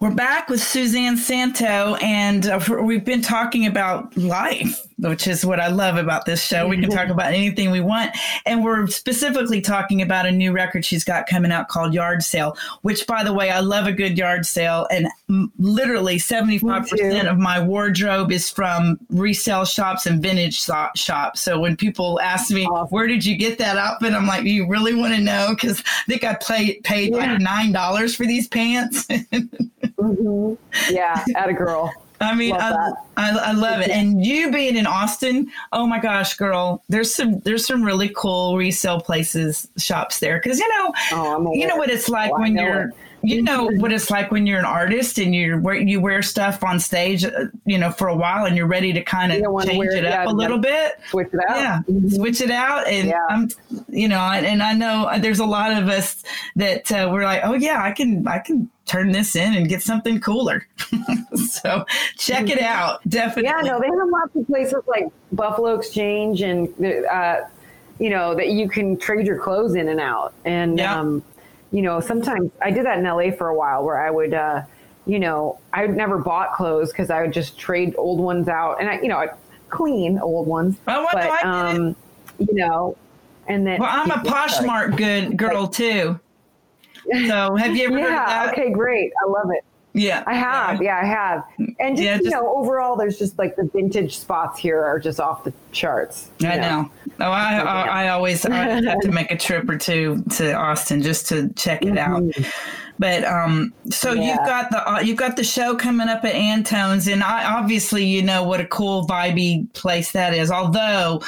We're 0.00 0.14
back 0.14 0.48
with 0.48 0.62
Suzanne 0.62 1.16
Santo, 1.16 1.96
and 1.96 2.46
uh, 2.46 2.60
we've 2.80 3.04
been 3.04 3.22
talking 3.22 3.66
about 3.66 4.16
life, 4.16 4.80
which 4.98 5.26
is 5.26 5.44
what 5.44 5.60
I 5.60 5.68
love 5.68 5.96
about 5.96 6.24
this 6.26 6.42
show. 6.44 6.66
We 6.68 6.80
can 6.80 6.90
talk 6.90 7.08
about 7.10 7.32
anything 7.32 7.70
we 7.70 7.80
want, 7.80 8.16
and 8.46 8.64
we're 8.64 8.86
specifically 8.88 9.60
talking 9.60 10.02
about 10.02 10.26
a 10.26 10.32
new 10.32 10.52
record 10.52 10.84
she's 10.84 11.04
got 11.04 11.26
coming 11.26 11.52
out 11.52 11.68
called 11.68 11.94
Yard 11.94 12.22
Sale. 12.22 12.56
Which, 12.82 13.06
by 13.06 13.22
the 13.24 13.32
way, 13.32 13.50
I 13.50 13.60
love 13.60 13.86
a 13.86 13.92
good 13.92 14.18
yard 14.18 14.46
sale, 14.46 14.86
and 14.90 15.08
m- 15.28 15.52
literally 15.58 16.18
seventy-five 16.18 16.88
percent 16.88 17.28
of 17.28 17.38
my 17.38 17.60
wardrobe 17.60 18.32
is 18.32 18.50
from 18.50 18.98
resale 19.10 19.64
shops 19.64 20.06
and 20.06 20.22
vintage 20.22 20.60
so- 20.60 20.88
shops. 20.96 21.40
So 21.40 21.58
when 21.60 21.76
people 21.76 22.20
ask 22.20 22.50
me, 22.50 22.66
Awesome. 22.66 22.88
"Where 22.90 23.06
did 23.06 23.24
you 23.24 23.36
get 23.36 23.58
that 23.58 23.76
outfit?" 23.76 24.12
I'm 24.12 24.26
like, 24.26 24.44
"You 24.44 24.66
really 24.68 24.94
want 24.94 25.14
to 25.14 25.20
know?" 25.20 25.48
Because 25.50 25.80
I 25.86 26.02
think 26.08 26.24
I 26.24 26.34
paid 26.34 26.82
paid 26.84 27.10
Yeah. 27.10 27.16
like 27.32 27.40
nine 27.40 27.72
dollars 27.72 28.14
for 28.14 28.26
these 28.26 28.48
pants. 28.48 29.06
hmm 29.98 30.54
Yeah, 30.90 31.24
at 31.36 31.48
a 31.48 31.52
girl. 31.52 31.92
I 32.20 32.34
mean, 32.34 32.50
Love 32.50 32.74
I. 33.16 33.30
I, 33.30 33.30
I 33.30 33.52
love 33.52 33.80
it. 33.80 33.90
And 33.90 34.24
you 34.24 34.50
being 34.50 34.76
in 34.76 34.86
Austin, 34.86 35.50
oh 35.72 35.86
my 35.86 36.00
gosh, 36.00 36.34
girl, 36.34 36.82
there's 36.88 37.14
some 37.14 37.40
there's 37.40 37.66
some 37.66 37.82
really 37.82 38.10
cool 38.16 38.56
resale 38.56 39.00
places 39.00 39.68
shops 39.76 40.18
there 40.20 40.38
because 40.42 40.58
you 40.58 40.68
know 40.78 40.92
Oh, 41.12 41.52
you 41.54 41.66
know 41.66 41.76
what 41.76 41.90
it's 41.90 42.08
like 42.08 42.32
Oh, 42.34 42.40
when 42.40 42.54
know 42.54 42.62
you're 42.62 42.88
it. 42.88 42.94
you 43.22 43.42
know 43.42 43.64
what 43.76 43.92
it's 43.92 44.10
like 44.10 44.30
when 44.32 44.46
you're 44.46 44.58
an 44.58 44.64
artist 44.64 45.18
and 45.18 45.34
you're 45.34 45.60
wear- 45.60 45.76
you 45.80 46.00
wear 46.00 46.22
stuff 46.22 46.62
on 46.64 46.78
stage, 46.80 47.24
uh, 47.24 47.30
you 47.66 47.78
know, 47.78 47.90
for 47.92 48.08
a 48.08 48.16
while 48.16 48.46
and 48.46 48.56
you're 48.56 48.66
ready 48.66 48.92
to 48.92 49.02
kind 49.02 49.32
of 49.32 49.38
change 49.64 49.84
it 49.86 50.04
it, 50.04 50.06
up 50.06 50.26
a 50.28 50.30
little 50.30 50.58
bit. 50.58 50.98
Switch 51.10 51.28
it 51.32 51.40
out. 51.48 51.56
Yeah, 51.60 51.80
Mhm. 51.88 52.14
switch 52.16 52.40
it 52.40 52.50
out, 52.50 52.86
and 52.88 53.08
Yeah. 53.08 53.24
I'm, 53.28 53.48
you 53.88 54.08
know, 54.08 54.18
and 54.20 54.44
and 54.46 54.62
I 54.62 54.72
know 54.72 55.08
there's 55.18 55.40
a 55.40 55.46
lot 55.46 55.72
of 55.80 55.88
us 55.88 56.22
that 56.56 56.90
uh, 56.90 57.08
we're 57.12 57.24
like, 57.24 57.42
oh 57.44 57.54
yeah, 57.54 57.82
I 57.82 57.92
can, 57.92 58.26
I 58.26 58.38
can 58.40 58.68
turn 58.88 59.12
this 59.12 59.36
in 59.36 59.54
and 59.54 59.68
get 59.68 59.82
something 59.82 60.20
cooler. 60.20 60.66
so 61.34 61.84
check 62.16 62.48
it 62.48 62.60
out, 62.60 63.06
definitely. 63.08 63.44
Yeah, 63.44 63.60
no, 63.60 63.80
they 63.80 63.86
have 63.86 64.08
lots 64.08 64.34
of 64.34 64.46
places 64.46 64.82
like 64.86 65.06
Buffalo 65.32 65.74
Exchange 65.74 66.42
and, 66.42 66.68
uh, 67.06 67.42
you 67.98 68.10
know, 68.10 68.34
that 68.34 68.48
you 68.48 68.68
can 68.68 68.96
trade 68.96 69.26
your 69.26 69.38
clothes 69.38 69.74
in 69.74 69.88
and 69.88 70.00
out. 70.00 70.32
And, 70.44 70.78
Yeah. 70.78 70.98
um, 70.98 71.22
you 71.70 71.82
know, 71.82 72.00
sometimes 72.00 72.50
I 72.62 72.70
did 72.70 72.86
that 72.86 72.98
in 72.98 73.04
LA 73.04 73.30
for 73.30 73.48
a 73.48 73.54
while 73.54 73.84
where 73.84 74.00
I 74.00 74.10
would, 74.10 74.32
uh, 74.32 74.62
you 75.06 75.18
know, 75.18 75.58
I 75.72 75.86
never 75.86 76.18
bought 76.18 76.54
clothes 76.54 76.90
because 76.90 77.10
I 77.10 77.22
would 77.22 77.32
just 77.32 77.58
trade 77.58 77.94
old 77.98 78.20
ones 78.20 78.48
out 78.48 78.80
and 78.80 78.88
I, 78.88 79.00
you 79.00 79.08
know, 79.08 79.18
I'd 79.18 79.30
clean 79.68 80.18
old 80.18 80.46
ones. 80.46 80.76
Oh, 80.86 81.06
I 81.06 81.12
but, 81.12 81.30
I 81.30 81.40
um, 81.42 81.96
you 82.38 82.54
know, 82.54 82.96
and 83.48 83.66
then. 83.66 83.80
Well, 83.80 83.90
I'm 83.90 84.10
a 84.10 84.14
Poshmark 84.30 84.96
good 84.96 85.36
girl 85.36 85.66
too. 85.66 86.18
So 87.26 87.56
have 87.56 87.76
you 87.76 87.86
ever 87.88 87.94
heard 88.00 88.04
of 88.04 88.10
Yeah. 88.10 88.26
that? 88.26 88.52
Okay. 88.52 88.70
Great. 88.70 89.12
I 89.24 89.28
love 89.30 89.50
it. 89.50 89.64
Yeah, 89.94 90.22
I 90.28 90.34
have, 90.34 90.80
yeah, 90.80 91.00
I 91.02 91.06
have, 91.06 91.44
and 91.80 91.96
just, 91.96 92.02
Yeah, 92.02 92.18
you 92.22 92.30
know, 92.30 92.54
overall, 92.54 92.94
there's 92.94 93.18
just 93.18 93.36
like 93.36 93.56
the 93.56 93.64
vintage 93.72 94.18
spots 94.18 94.60
here 94.60 94.80
are 94.80 95.00
just 95.00 95.18
off 95.18 95.42
the 95.42 95.52
charts. 95.72 96.28
I 96.44 96.56
know. 96.56 96.90
Oh, 97.18 97.24
I, 97.24 97.56
I, 97.56 98.04
I 98.04 98.08
always 98.10 98.44
I 98.44 98.54
have 98.54 99.00
to 99.00 99.10
make 99.10 99.32
a 99.32 99.36
trip 99.36 99.68
or 99.68 99.76
two 99.76 100.22
to 100.36 100.52
Austin 100.52 101.02
just 101.02 101.26
to 101.30 101.48
check 101.54 101.84
it 101.84 101.98
out. 101.98 102.22
But 103.00 103.24
um, 103.24 103.72
so 103.90 104.12
you've 104.12 104.36
got 104.38 104.70
the 104.70 104.88
uh, 104.88 105.00
you've 105.00 105.16
got 105.16 105.36
the 105.36 105.42
show 105.42 105.74
coming 105.74 106.08
up 106.08 106.24
at 106.24 106.34
Antone's, 106.34 107.08
and 107.08 107.24
I 107.24 107.52
obviously 107.56 108.04
you 108.04 108.22
know 108.22 108.44
what 108.44 108.60
a 108.60 108.66
cool 108.66 109.04
vibey 109.06 109.72
place 109.72 110.12
that 110.12 110.32
is. 110.34 110.52
Although 110.52 111.22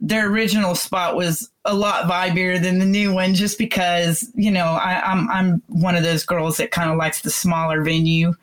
their 0.00 0.28
original 0.28 0.74
spot 0.74 1.14
was 1.14 1.50
a 1.66 1.74
lot 1.74 2.04
vibier 2.10 2.60
than 2.60 2.78
the 2.78 2.86
new 2.86 3.12
one, 3.12 3.34
just 3.34 3.58
because 3.58 4.30
you 4.34 4.50
know 4.50 4.64
I, 4.66 5.00
I'm 5.00 5.28
I'm 5.30 5.62
one 5.68 5.94
of 5.96 6.02
those 6.02 6.24
girls 6.24 6.56
that 6.56 6.70
kind 6.70 6.90
of 6.90 6.96
likes 6.96 7.20
the 7.22 7.30
smaller 7.30 7.82
venue, 7.82 8.34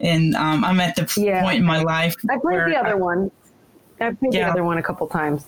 and 0.00 0.34
um, 0.34 0.64
I'm 0.64 0.80
at 0.80 0.96
the 0.96 1.12
Yeah. 1.16 1.42
point 1.42 1.58
in 1.58 1.64
my 1.64 1.80
life. 1.82 2.14
I 2.30 2.38
played 2.38 2.58
the 2.60 2.76
I- 2.76 2.80
other 2.80 2.96
one. 2.96 3.30
I 4.00 4.12
played 4.12 4.34
Yeah. 4.34 4.46
the 4.46 4.50
other 4.52 4.64
one 4.64 4.78
a 4.78 4.82
couple 4.82 5.06
times. 5.06 5.46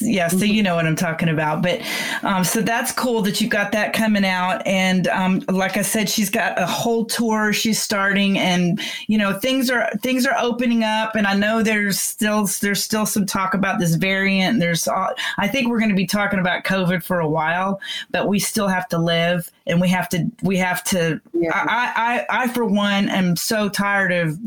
Yeah 0.00 0.28
so 0.28 0.44
you 0.44 0.62
know 0.62 0.74
what 0.74 0.86
i'm 0.86 0.96
talking 0.96 1.28
about 1.28 1.62
but 1.62 1.80
um, 2.22 2.44
so 2.44 2.60
that's 2.60 2.92
cool 2.92 3.22
that 3.22 3.40
you've 3.40 3.50
got 3.50 3.72
that 3.72 3.92
coming 3.92 4.24
out 4.24 4.64
and 4.66 5.08
um, 5.08 5.42
like 5.48 5.76
i 5.76 5.82
said 5.82 6.08
she's 6.08 6.30
got 6.30 6.60
a 6.60 6.66
whole 6.66 7.04
tour 7.04 7.52
she's 7.52 7.82
starting 7.82 8.38
and 8.38 8.80
you 9.06 9.18
know 9.18 9.32
things 9.38 9.70
are 9.70 9.90
things 10.02 10.26
are 10.26 10.36
opening 10.38 10.84
up 10.84 11.14
and 11.14 11.26
i 11.26 11.34
know 11.34 11.62
there's 11.62 12.00
still 12.00 12.48
there's 12.60 12.82
still 12.82 13.06
some 13.06 13.26
talk 13.26 13.54
about 13.54 13.78
this 13.78 13.94
variant 13.94 14.60
there's 14.60 14.86
all, 14.88 15.10
i 15.38 15.46
think 15.48 15.68
we're 15.68 15.78
going 15.78 15.90
to 15.90 15.96
be 15.96 16.06
talking 16.06 16.38
about 16.38 16.64
covid 16.64 17.02
for 17.02 17.20
a 17.20 17.28
while 17.28 17.80
but 18.10 18.28
we 18.28 18.38
still 18.38 18.68
have 18.68 18.88
to 18.88 18.98
live 18.98 19.50
and 19.66 19.80
we 19.80 19.88
have 19.88 20.08
to 20.08 20.30
we 20.42 20.56
have 20.56 20.82
to 20.84 21.20
Yeah. 21.32 21.50
I, 21.54 22.26
I 22.30 22.44
i 22.44 22.48
for 22.48 22.64
one 22.64 23.08
am 23.08 23.36
so 23.36 23.68
tired 23.68 24.12
of 24.12 24.38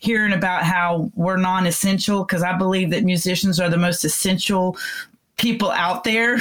hearing 0.00 0.32
about 0.32 0.62
how 0.62 1.10
we're 1.14 1.36
non-essential 1.36 2.24
because 2.24 2.42
I 2.42 2.56
believe 2.56 2.90
that 2.90 3.04
musicians 3.04 3.60
are 3.60 3.68
the 3.68 3.78
most 3.78 4.04
essential 4.04 4.76
people 5.36 5.70
out 5.72 6.04
there. 6.04 6.38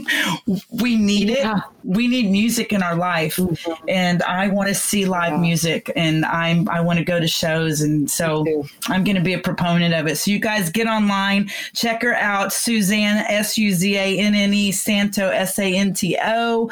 we 0.70 0.96
need 0.96 1.30
Yeah. 1.30 1.58
it. 1.58 1.62
We 1.82 2.06
need 2.06 2.30
music 2.30 2.72
in 2.72 2.82
our 2.82 2.94
life, 2.94 3.36
mm-hmm. 3.36 3.72
and 3.88 4.22
I 4.22 4.48
want 4.48 4.68
to 4.68 4.74
see 4.74 5.04
live 5.06 5.32
Yeah. 5.32 5.38
music, 5.38 5.90
and 5.96 6.24
I'm 6.26 6.68
I 6.68 6.80
want 6.80 6.98
to 6.98 7.04
go 7.04 7.18
to 7.18 7.26
shows, 7.26 7.80
and 7.80 8.08
so 8.10 8.44
I'm 8.88 9.02
going 9.02 9.16
to 9.16 9.22
be 9.22 9.32
a 9.32 9.38
proponent 9.38 9.94
of 9.94 10.06
it. 10.06 10.16
So 10.18 10.30
you 10.30 10.38
guys 10.38 10.70
get 10.70 10.86
online, 10.86 11.50
check 11.74 12.02
her 12.02 12.14
out, 12.14 12.52
Suzanne 12.52 13.24
S 13.28 13.56
U 13.58 13.72
Z 13.72 13.96
A 13.96 14.18
N 14.18 14.34
N 14.34 14.52
E 14.54 14.70
Santo 14.72 15.28
S 15.30 15.58
A 15.58 15.74
N 15.74 15.94
T 15.94 16.16
O. 16.22 16.70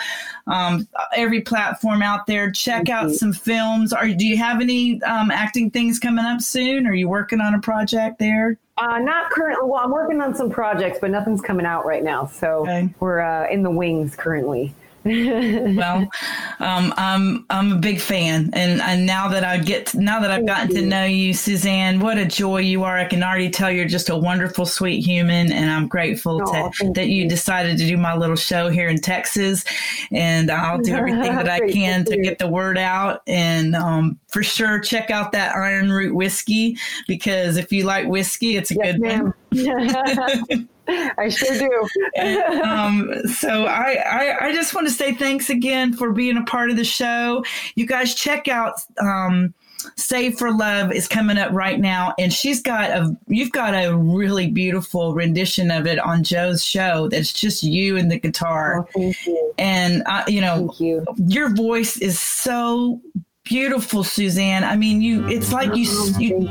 Um, 0.49 0.89
every 1.15 1.41
platform 1.43 2.03
out 2.03 2.27
there. 2.27 2.51
Check 2.51 2.89
out 2.89 3.11
some 3.13 3.33
films. 3.33 3.93
Are 3.93 4.09
do 4.09 4.27
you 4.27 4.37
have 4.37 4.61
any 4.61 5.03
um, 5.03 5.31
acting 5.31 5.71
things 5.71 5.99
coming 5.99 6.25
up 6.25 6.41
soon? 6.41 6.87
Are 6.87 6.95
you 6.95 7.09
working 7.09 7.41
on 7.41 7.55
a 7.55 7.61
project 7.61 8.19
there? 8.19 8.57
Uh, 8.79 8.99
not 8.99 9.31
currently. 9.31 9.69
Well, 9.69 9.81
I'm 9.81 9.91
working 9.91 10.21
on 10.21 10.35
some 10.35 10.51
projects, 10.51 10.99
but 11.01 11.11
nothing's 11.11 11.41
coming 11.41 11.67
out 11.67 11.85
right 11.85 12.03
now. 12.03 12.27
So 12.27 12.61
Okay. 12.63 12.89
we're 13.01 13.21
uh, 13.21 13.49
in 13.51 13.63
the 13.63 13.71
wings 13.71 14.15
currently. 14.17 14.73
Well, 15.09 16.09
um, 16.61 16.95
I'm 16.97 17.47
I'm 17.51 17.73
a 17.73 17.77
big 17.77 18.01
fan, 18.01 18.51
and, 18.53 18.81
and 18.81 19.07
now 19.07 19.29
that 19.29 19.45
I 19.45 19.59
get 19.59 19.95
now 19.95 20.21
that 20.21 20.31
I've 20.31 20.47
gotten 20.47 20.75
to 20.75 20.83
know 20.83 21.05
you, 21.05 21.35
Suzanne, 21.35 22.01
what 22.01 22.19
a 22.19 22.25
joy 22.25 22.59
you 22.59 22.85
are! 22.85 22.97
I 22.97 23.05
can 23.05 23.23
already 23.23 23.51
tell 23.51 23.71
you're 23.71 23.89
just 23.89 24.11
a 24.11 24.17
wonderful, 24.17 24.67
sweet 24.67 25.05
human, 25.05 25.53
and 25.53 25.71
I'm 25.71 25.89
grateful 25.89 26.43
Aw, 26.43 26.71
to, 26.71 26.93
that 26.93 27.09
you 27.09 27.25
you. 27.25 27.29
decided 27.29 27.79
to 27.79 27.87
do 27.87 27.97
my 27.97 28.17
little 28.17 28.37
show 28.37 28.69
here 28.69 28.89
in 28.89 28.99
Texas, 28.99 29.65
and 30.11 30.51
I'll 30.51 30.81
do 30.81 30.95
everything 30.97 31.35
that 31.35 31.49
I 31.49 31.61
can 31.71 32.05
to 32.05 32.17
for 32.17 32.23
get 32.23 32.39
the 32.39 32.49
word 32.49 32.79
out, 32.79 33.23
and 33.27 33.75
um, 33.75 34.19
for 34.29 34.43
sure 34.43 34.79
check 34.79 35.11
out 35.11 35.33
that 35.33 35.55
Ironroot 35.55 36.13
whiskey 36.13 36.77
because 37.07 37.57
if 37.57 37.73
you 37.73 37.85
like 37.85 38.07
whiskey, 38.07 38.57
it's 38.57 38.71
a 38.71 38.75
Yes, 38.75 38.99
good 38.99 39.03
one. 39.03 40.69
I 40.91 41.29
sure 41.29 41.59
do. 41.59 42.63
um, 42.63 43.11
so 43.35 43.67
I, 43.67 44.03
I, 44.07 44.47
I 44.47 44.53
just 44.55 44.75
want 44.75 44.87
to 44.87 44.93
say 44.93 45.15
thanks 45.15 45.51
again 45.51 45.93
for 45.93 46.13
being 46.13 46.37
a 46.37 46.45
part 46.45 46.71
of 46.71 46.77
the 46.77 46.85
show. 46.85 47.45
You 47.75 47.87
guys 47.87 48.15
check 48.15 48.49
out 48.49 48.75
um, 49.01 49.53
Save 49.97 50.39
for 50.39 50.51
Love 50.53 50.93
is 50.93 51.07
coming 51.07 51.37
up 51.39 51.53
right 51.53 51.79
now, 51.79 52.15
and 52.19 52.33
she's 52.33 52.63
got 52.63 52.91
a 52.91 53.15
you've 53.29 53.53
got 53.53 53.75
a 53.75 53.95
really 53.97 54.49
beautiful 54.51 55.15
rendition 55.15 55.71
of 55.71 55.87
it 55.87 55.99
on 55.99 56.25
Joe's 56.25 56.65
show. 56.65 57.09
That's 57.09 57.33
just 57.33 57.63
you 57.63 57.97
and 57.97 58.11
the 58.11 58.19
guitar, 58.19 58.87
Oh, 58.97 59.13
and 59.59 60.03
uh, 60.07 60.25
you 60.27 60.41
know 60.41 60.75
you. 60.79 61.05
your 61.17 61.55
voice 61.55 61.97
is 61.99 62.19
so 62.19 63.01
beautiful, 63.49 64.05
Suzanne. 64.05 64.63
I 64.63 64.77
mean, 64.77 65.01
you 65.01 65.27
it's 65.29 65.53
like 65.53 65.75
you, 65.75 65.89
you, 66.19 66.47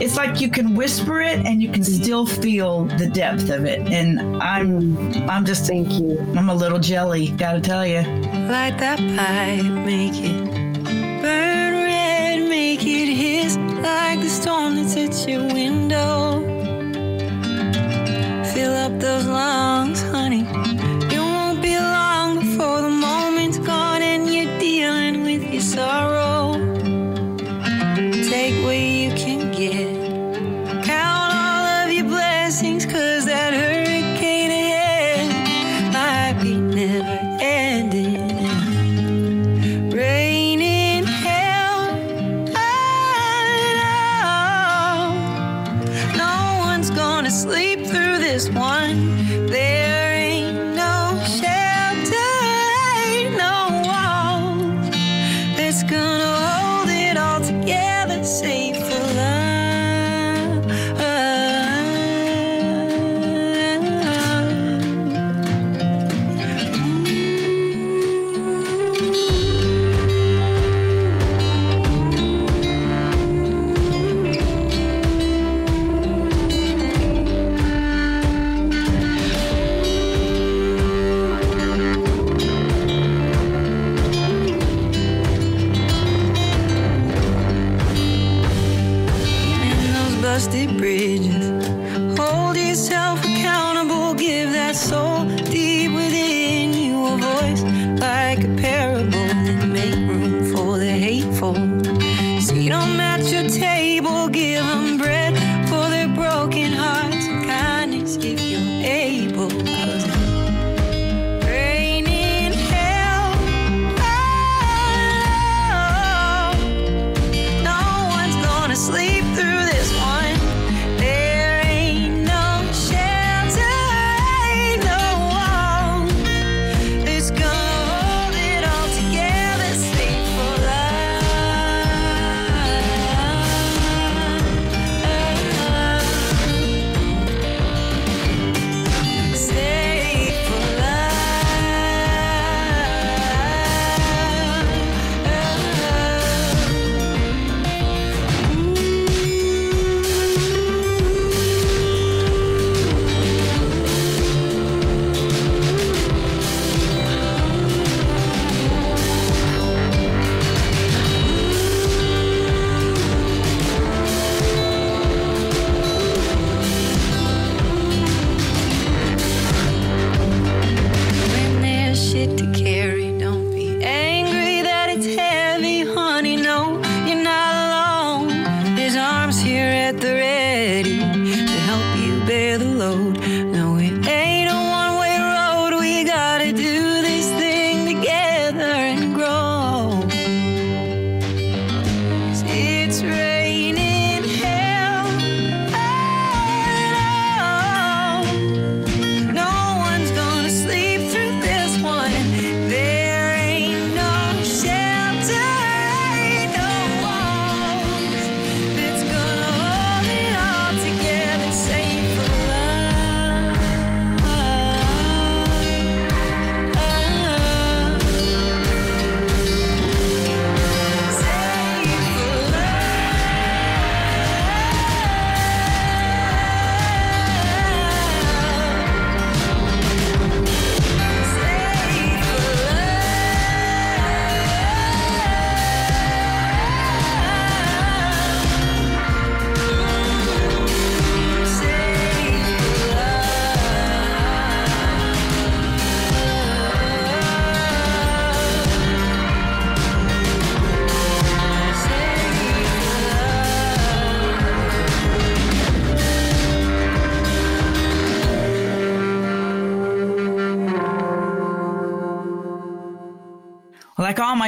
it's 0.00 0.16
like 0.16 0.40
you 0.40 0.48
can 0.48 0.74
whisper 0.74 1.20
it 1.20 1.44
and 1.44 1.62
you 1.62 1.70
can 1.70 1.84
still 1.84 2.26
feel 2.26 2.84
the 2.84 3.06
depth 3.06 3.50
of 3.50 3.64
it. 3.64 3.80
And 3.80 4.18
I'm 4.42 4.96
I'm 5.28 5.44
just 5.44 5.66
Thank 5.68 5.92
you. 5.92 6.18
I'm 6.34 6.48
a 6.48 6.54
little 6.54 6.78
jelly, 6.78 7.28
gotta 7.32 7.60
tell 7.60 7.86
you. 7.86 8.00
Light 8.00 8.78
that 8.78 8.98
pipe, 8.98 9.64
make 9.84 10.14
it 10.14 10.44
burn 11.20 11.74
red, 11.84 12.48
make 12.48 12.80
it 12.82 13.12
hiss 13.12 13.56
like 13.82 14.20
the 14.20 14.30
storm 14.30 14.76
that's 14.76 14.96
at 14.96 15.28
your 15.28 15.42
window. 15.42 16.40
Fill 18.54 18.72
up 18.72 18.98
those 18.98 19.26
lungs, 19.26 20.00
honey. 20.04 20.67
Able. 109.66 109.88
'Cause 109.88 109.97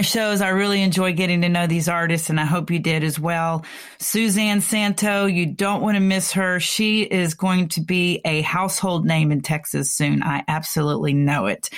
my 0.01 0.03
shows, 0.03 0.41
I 0.41 0.49
really 0.49 0.81
enjoy 0.81 1.13
getting 1.13 1.43
to 1.43 1.51
know 1.51 1.67
these 1.67 1.87
artists, 1.87 2.31
and 2.31 2.41
I 2.41 2.47
hope 2.47 2.71
you 2.71 2.79
did 2.79 3.05
as 3.05 3.21
well. 3.21 3.67
Suzanne 3.99 4.63
Santo, 4.63 5.27
you 5.27 5.45
don't 5.45 5.83
want 5.83 5.97
to 5.97 6.01
miss 6.01 6.33
her. 6.33 6.59
She 6.59 7.03
is 7.03 7.35
going 7.35 7.69
to 7.69 7.83
be 7.83 8.23
a 8.25 8.41
household 8.41 9.05
name 9.05 9.31
in 9.31 9.43
Texas 9.43 9.93
soon. 9.93 10.23
I 10.23 10.43
absolutely 10.49 11.13
know 11.13 11.45
it. 11.45 11.69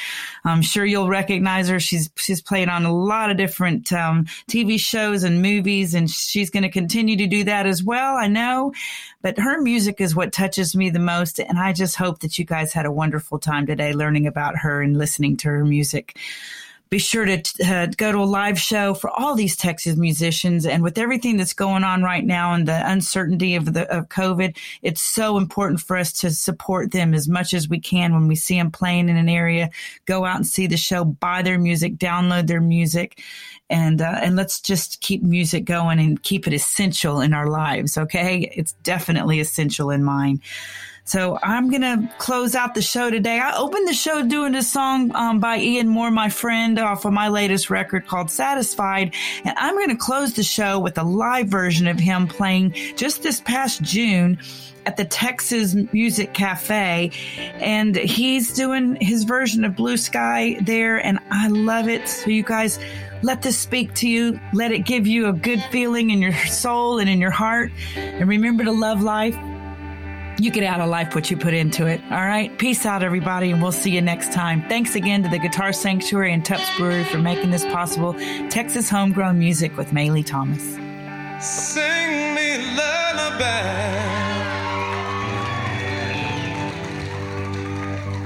I'm 0.45 0.63
sure 0.63 0.85
you'll 0.85 1.09
recognize 1.09 1.69
her. 1.69 1.81
She's 1.81 2.11
she's 2.15 2.41
played 2.41 2.69
on 2.69 2.85
a 2.85 2.95
lot 2.95 3.33
of 3.33 3.39
different 3.39 3.93
um, 3.93 4.27
TV 4.49 4.79
shows 4.79 5.25
and 5.25 5.43
movies, 5.43 5.93
and 5.93 6.09
she's 6.09 6.51
going 6.51 6.63
to 6.63 6.71
continue 6.71 7.17
to 7.17 7.27
do 7.27 7.43
that 7.43 7.67
as 7.67 7.83
well. 7.83 8.15
I 8.15 8.29
know, 8.29 8.73
but 9.21 9.37
her 9.37 9.61
music 9.61 10.01
is 10.01 10.15
what 10.15 10.33
touches 10.33 10.77
me 10.77 10.91
the 10.91 11.01
most, 11.01 11.41
and 11.41 11.59
I 11.59 11.73
just 11.73 11.97
hope 11.97 12.21
that 12.21 12.39
you 12.39 12.45
guys 12.45 12.73
had 12.73 12.87
a 12.87 12.93
wonderful 12.93 13.41
time 13.41 13.67
today 13.67 13.93
learning 13.93 14.29
about 14.29 14.59
her 14.59 14.81
and 14.81 14.97
listening 14.97 15.39
to 15.39 15.49
her 15.49 15.65
music 15.65 16.17
be 16.93 16.99
sure 16.99 17.25
to 17.25 17.43
uh, 17.65 17.87
go 17.97 18.13
to 18.13 18.19
a 18.19 18.25
live 18.25 18.61
show 18.61 18.93
for 18.93 19.09
all 19.19 19.35
these 19.35 19.57
Texas 19.57 19.97
musicians. 19.97 20.67
And 20.67 20.83
with 20.83 20.99
everything 20.99 21.39
that's 21.39 21.55
going 21.55 21.85
on 21.85 22.03
right 22.03 22.23
now 22.23 22.53
and 22.53 22.69
the 22.69 22.87
uncertainty 22.87 23.55
of 23.55 23.73
the 23.73 23.91
of 23.91 24.11
COVID, 24.11 24.59
it's 24.83 25.01
so 25.01 25.39
important 25.39 25.81
for 25.81 25.97
us 25.97 26.13
to 26.21 26.31
support 26.31 26.93
them 26.93 27.15
as 27.15 27.27
much 27.27 27.55
as 27.55 27.67
we 27.67 27.81
can 27.81 28.13
when 28.13 28.29
we 28.29 28.37
see 28.37 28.57
them 28.57 28.71
playing 28.71 29.09
in 29.09 29.17
an 29.17 29.31
area. 29.31 29.71
Go 30.05 30.27
out 30.27 30.37
and 30.37 30.47
see 30.47 30.67
the 30.67 30.77
show, 30.77 31.03
buy 31.03 31.41
their 31.41 31.59
music, 31.59 31.97
download 31.97 32.47
their 32.47 32.61
music, 32.61 33.23
and 33.71 34.03
uh, 34.03 34.21
and 34.23 34.37
let's 34.37 34.61
just 34.61 35.01
keep 35.01 35.23
music 35.23 35.65
going 35.65 35.99
and 35.99 36.23
keep 36.23 36.47
it 36.47 36.53
essential 36.53 37.23
in 37.23 37.33
our 37.33 37.49
lives. 37.49 37.97
Okay, 37.97 38.53
it's 38.55 38.75
definitely 38.83 39.41
essential 39.41 39.89
in 39.89 40.05
mine. 40.05 40.43
So 41.05 41.39
I'm 41.43 41.69
going 41.69 41.83
to 41.83 42.09
close 42.19 42.55
out 42.55 42.75
the 42.75 42.83
show 42.83 43.11
today. 43.11 43.41
I 43.41 43.57
opened 43.57 43.89
the 43.89 43.93
show 43.93 44.27
doing 44.27 44.55
a 44.55 44.63
song 44.63 45.15
um, 45.17 45.41
by 45.41 45.59
Ian 45.59 45.89
Moore, 45.89 46.13
my 46.13 46.29
friend, 46.29 46.79
off 46.79 47.05
of 47.05 47.13
my 47.13 47.29
latest 47.29 47.71
record 47.71 48.07
called 48.07 48.31
Satisfied. 48.31 49.15
And 49.45 49.55
I'm 49.59 49.75
going 49.75 49.89
to 49.89 49.97
close 49.97 50.35
the 50.35 50.45
show 50.45 50.79
with 50.79 50.97
a 50.99 51.03
live 51.03 51.49
version 51.49 51.89
of 51.89 51.99
him 51.99 52.29
playing 52.29 52.73
just 52.97 53.23
this 53.23 53.41
past 53.41 53.83
June 53.83 54.39
at 54.87 54.97
the 54.97 55.05
Texas 55.05 55.75
Music 55.93 56.35
Cafe. 56.35 57.11
And 57.55 57.97
he's 57.97 58.55
doing 58.55 58.97
his 59.01 59.25
version 59.25 59.65
of 59.65 59.75
Blue 59.75 59.97
Sky 59.97 60.57
there. 60.61 61.05
And 61.05 61.19
I 61.33 61.49
love 61.49 61.89
it. 61.89 62.09
So 62.09 62.31
you 62.31 62.45
guys, 62.45 62.79
let 63.23 63.43
this 63.43 63.59
speak 63.59 63.93
to 63.95 64.09
you. 64.09 64.39
Let 64.53 64.71
it 64.71 64.81
give 64.81 65.09
you 65.09 65.27
a 65.27 65.33
good 65.33 65.63
feeling 65.73 66.11
in 66.11 66.21
your 66.21 66.33
soul 66.47 67.01
and 67.01 67.11
in 67.11 67.21
your 67.21 67.31
heart. 67.33 67.73
And 67.97 68.29
remember 68.29 68.65
to 68.65 68.73
love 68.73 69.03
life 69.03 69.37
You 70.39 70.51
get 70.51 70.65
out 70.65 70.81
of 70.81 70.89
life 70.89 71.15
what 71.15 71.31
you 71.31 71.37
put 71.37 71.55
into 71.55 71.87
it. 71.87 72.01
All 72.11 72.25
right. 72.27 72.57
Peace 72.59 72.87
out, 72.87 73.03
everybody, 73.03 73.51
and 73.51 73.63
we'll 73.63 73.71
see 73.71 73.91
you 73.91 74.01
next 74.01 74.33
time. 74.33 74.67
Thanks 74.69 74.95
again 74.95 75.23
to 75.23 75.29
the 75.29 75.39
Guitar 75.39 75.73
Sanctuary 75.73 76.33
and 76.33 76.45
Tupps 76.45 76.69
Brewery 76.77 77.05
for 77.05 77.19
making 77.19 77.51
this 77.51 77.65
possible. 77.67 78.15
Texas 78.49 78.89
homegrown 78.89 79.39
music 79.39 79.77
with 79.77 79.91
Maylee 79.91 80.25
Thomas. 80.27 80.63
Sing 81.45 82.35
me 82.35 82.59
lullaby. 82.77 84.03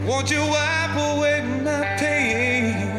Won't 0.07 0.31
you 0.31 0.41
wipe 0.41 0.97
away 0.97 1.43
my 1.65 1.97
pain? 1.99 2.97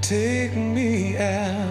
Take 0.00 0.56
me 0.56 1.16
out 1.18 1.65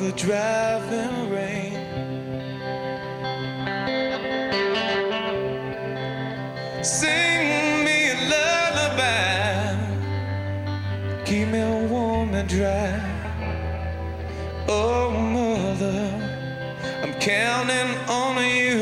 the 0.00 0.12
driving 0.12 1.28
rain. 1.28 1.74
Sing 6.84 7.84
me 7.84 8.10
a 8.10 8.16
lullaby. 8.30 9.74
Keep 11.24 11.48
me 11.48 11.62
warm 11.88 12.32
and 12.34 12.48
dry. 12.48 12.94
Oh, 14.68 15.10
mother, 15.10 16.00
I'm 17.02 17.14
counting 17.14 17.90
on 18.08 18.36
you 18.44 18.77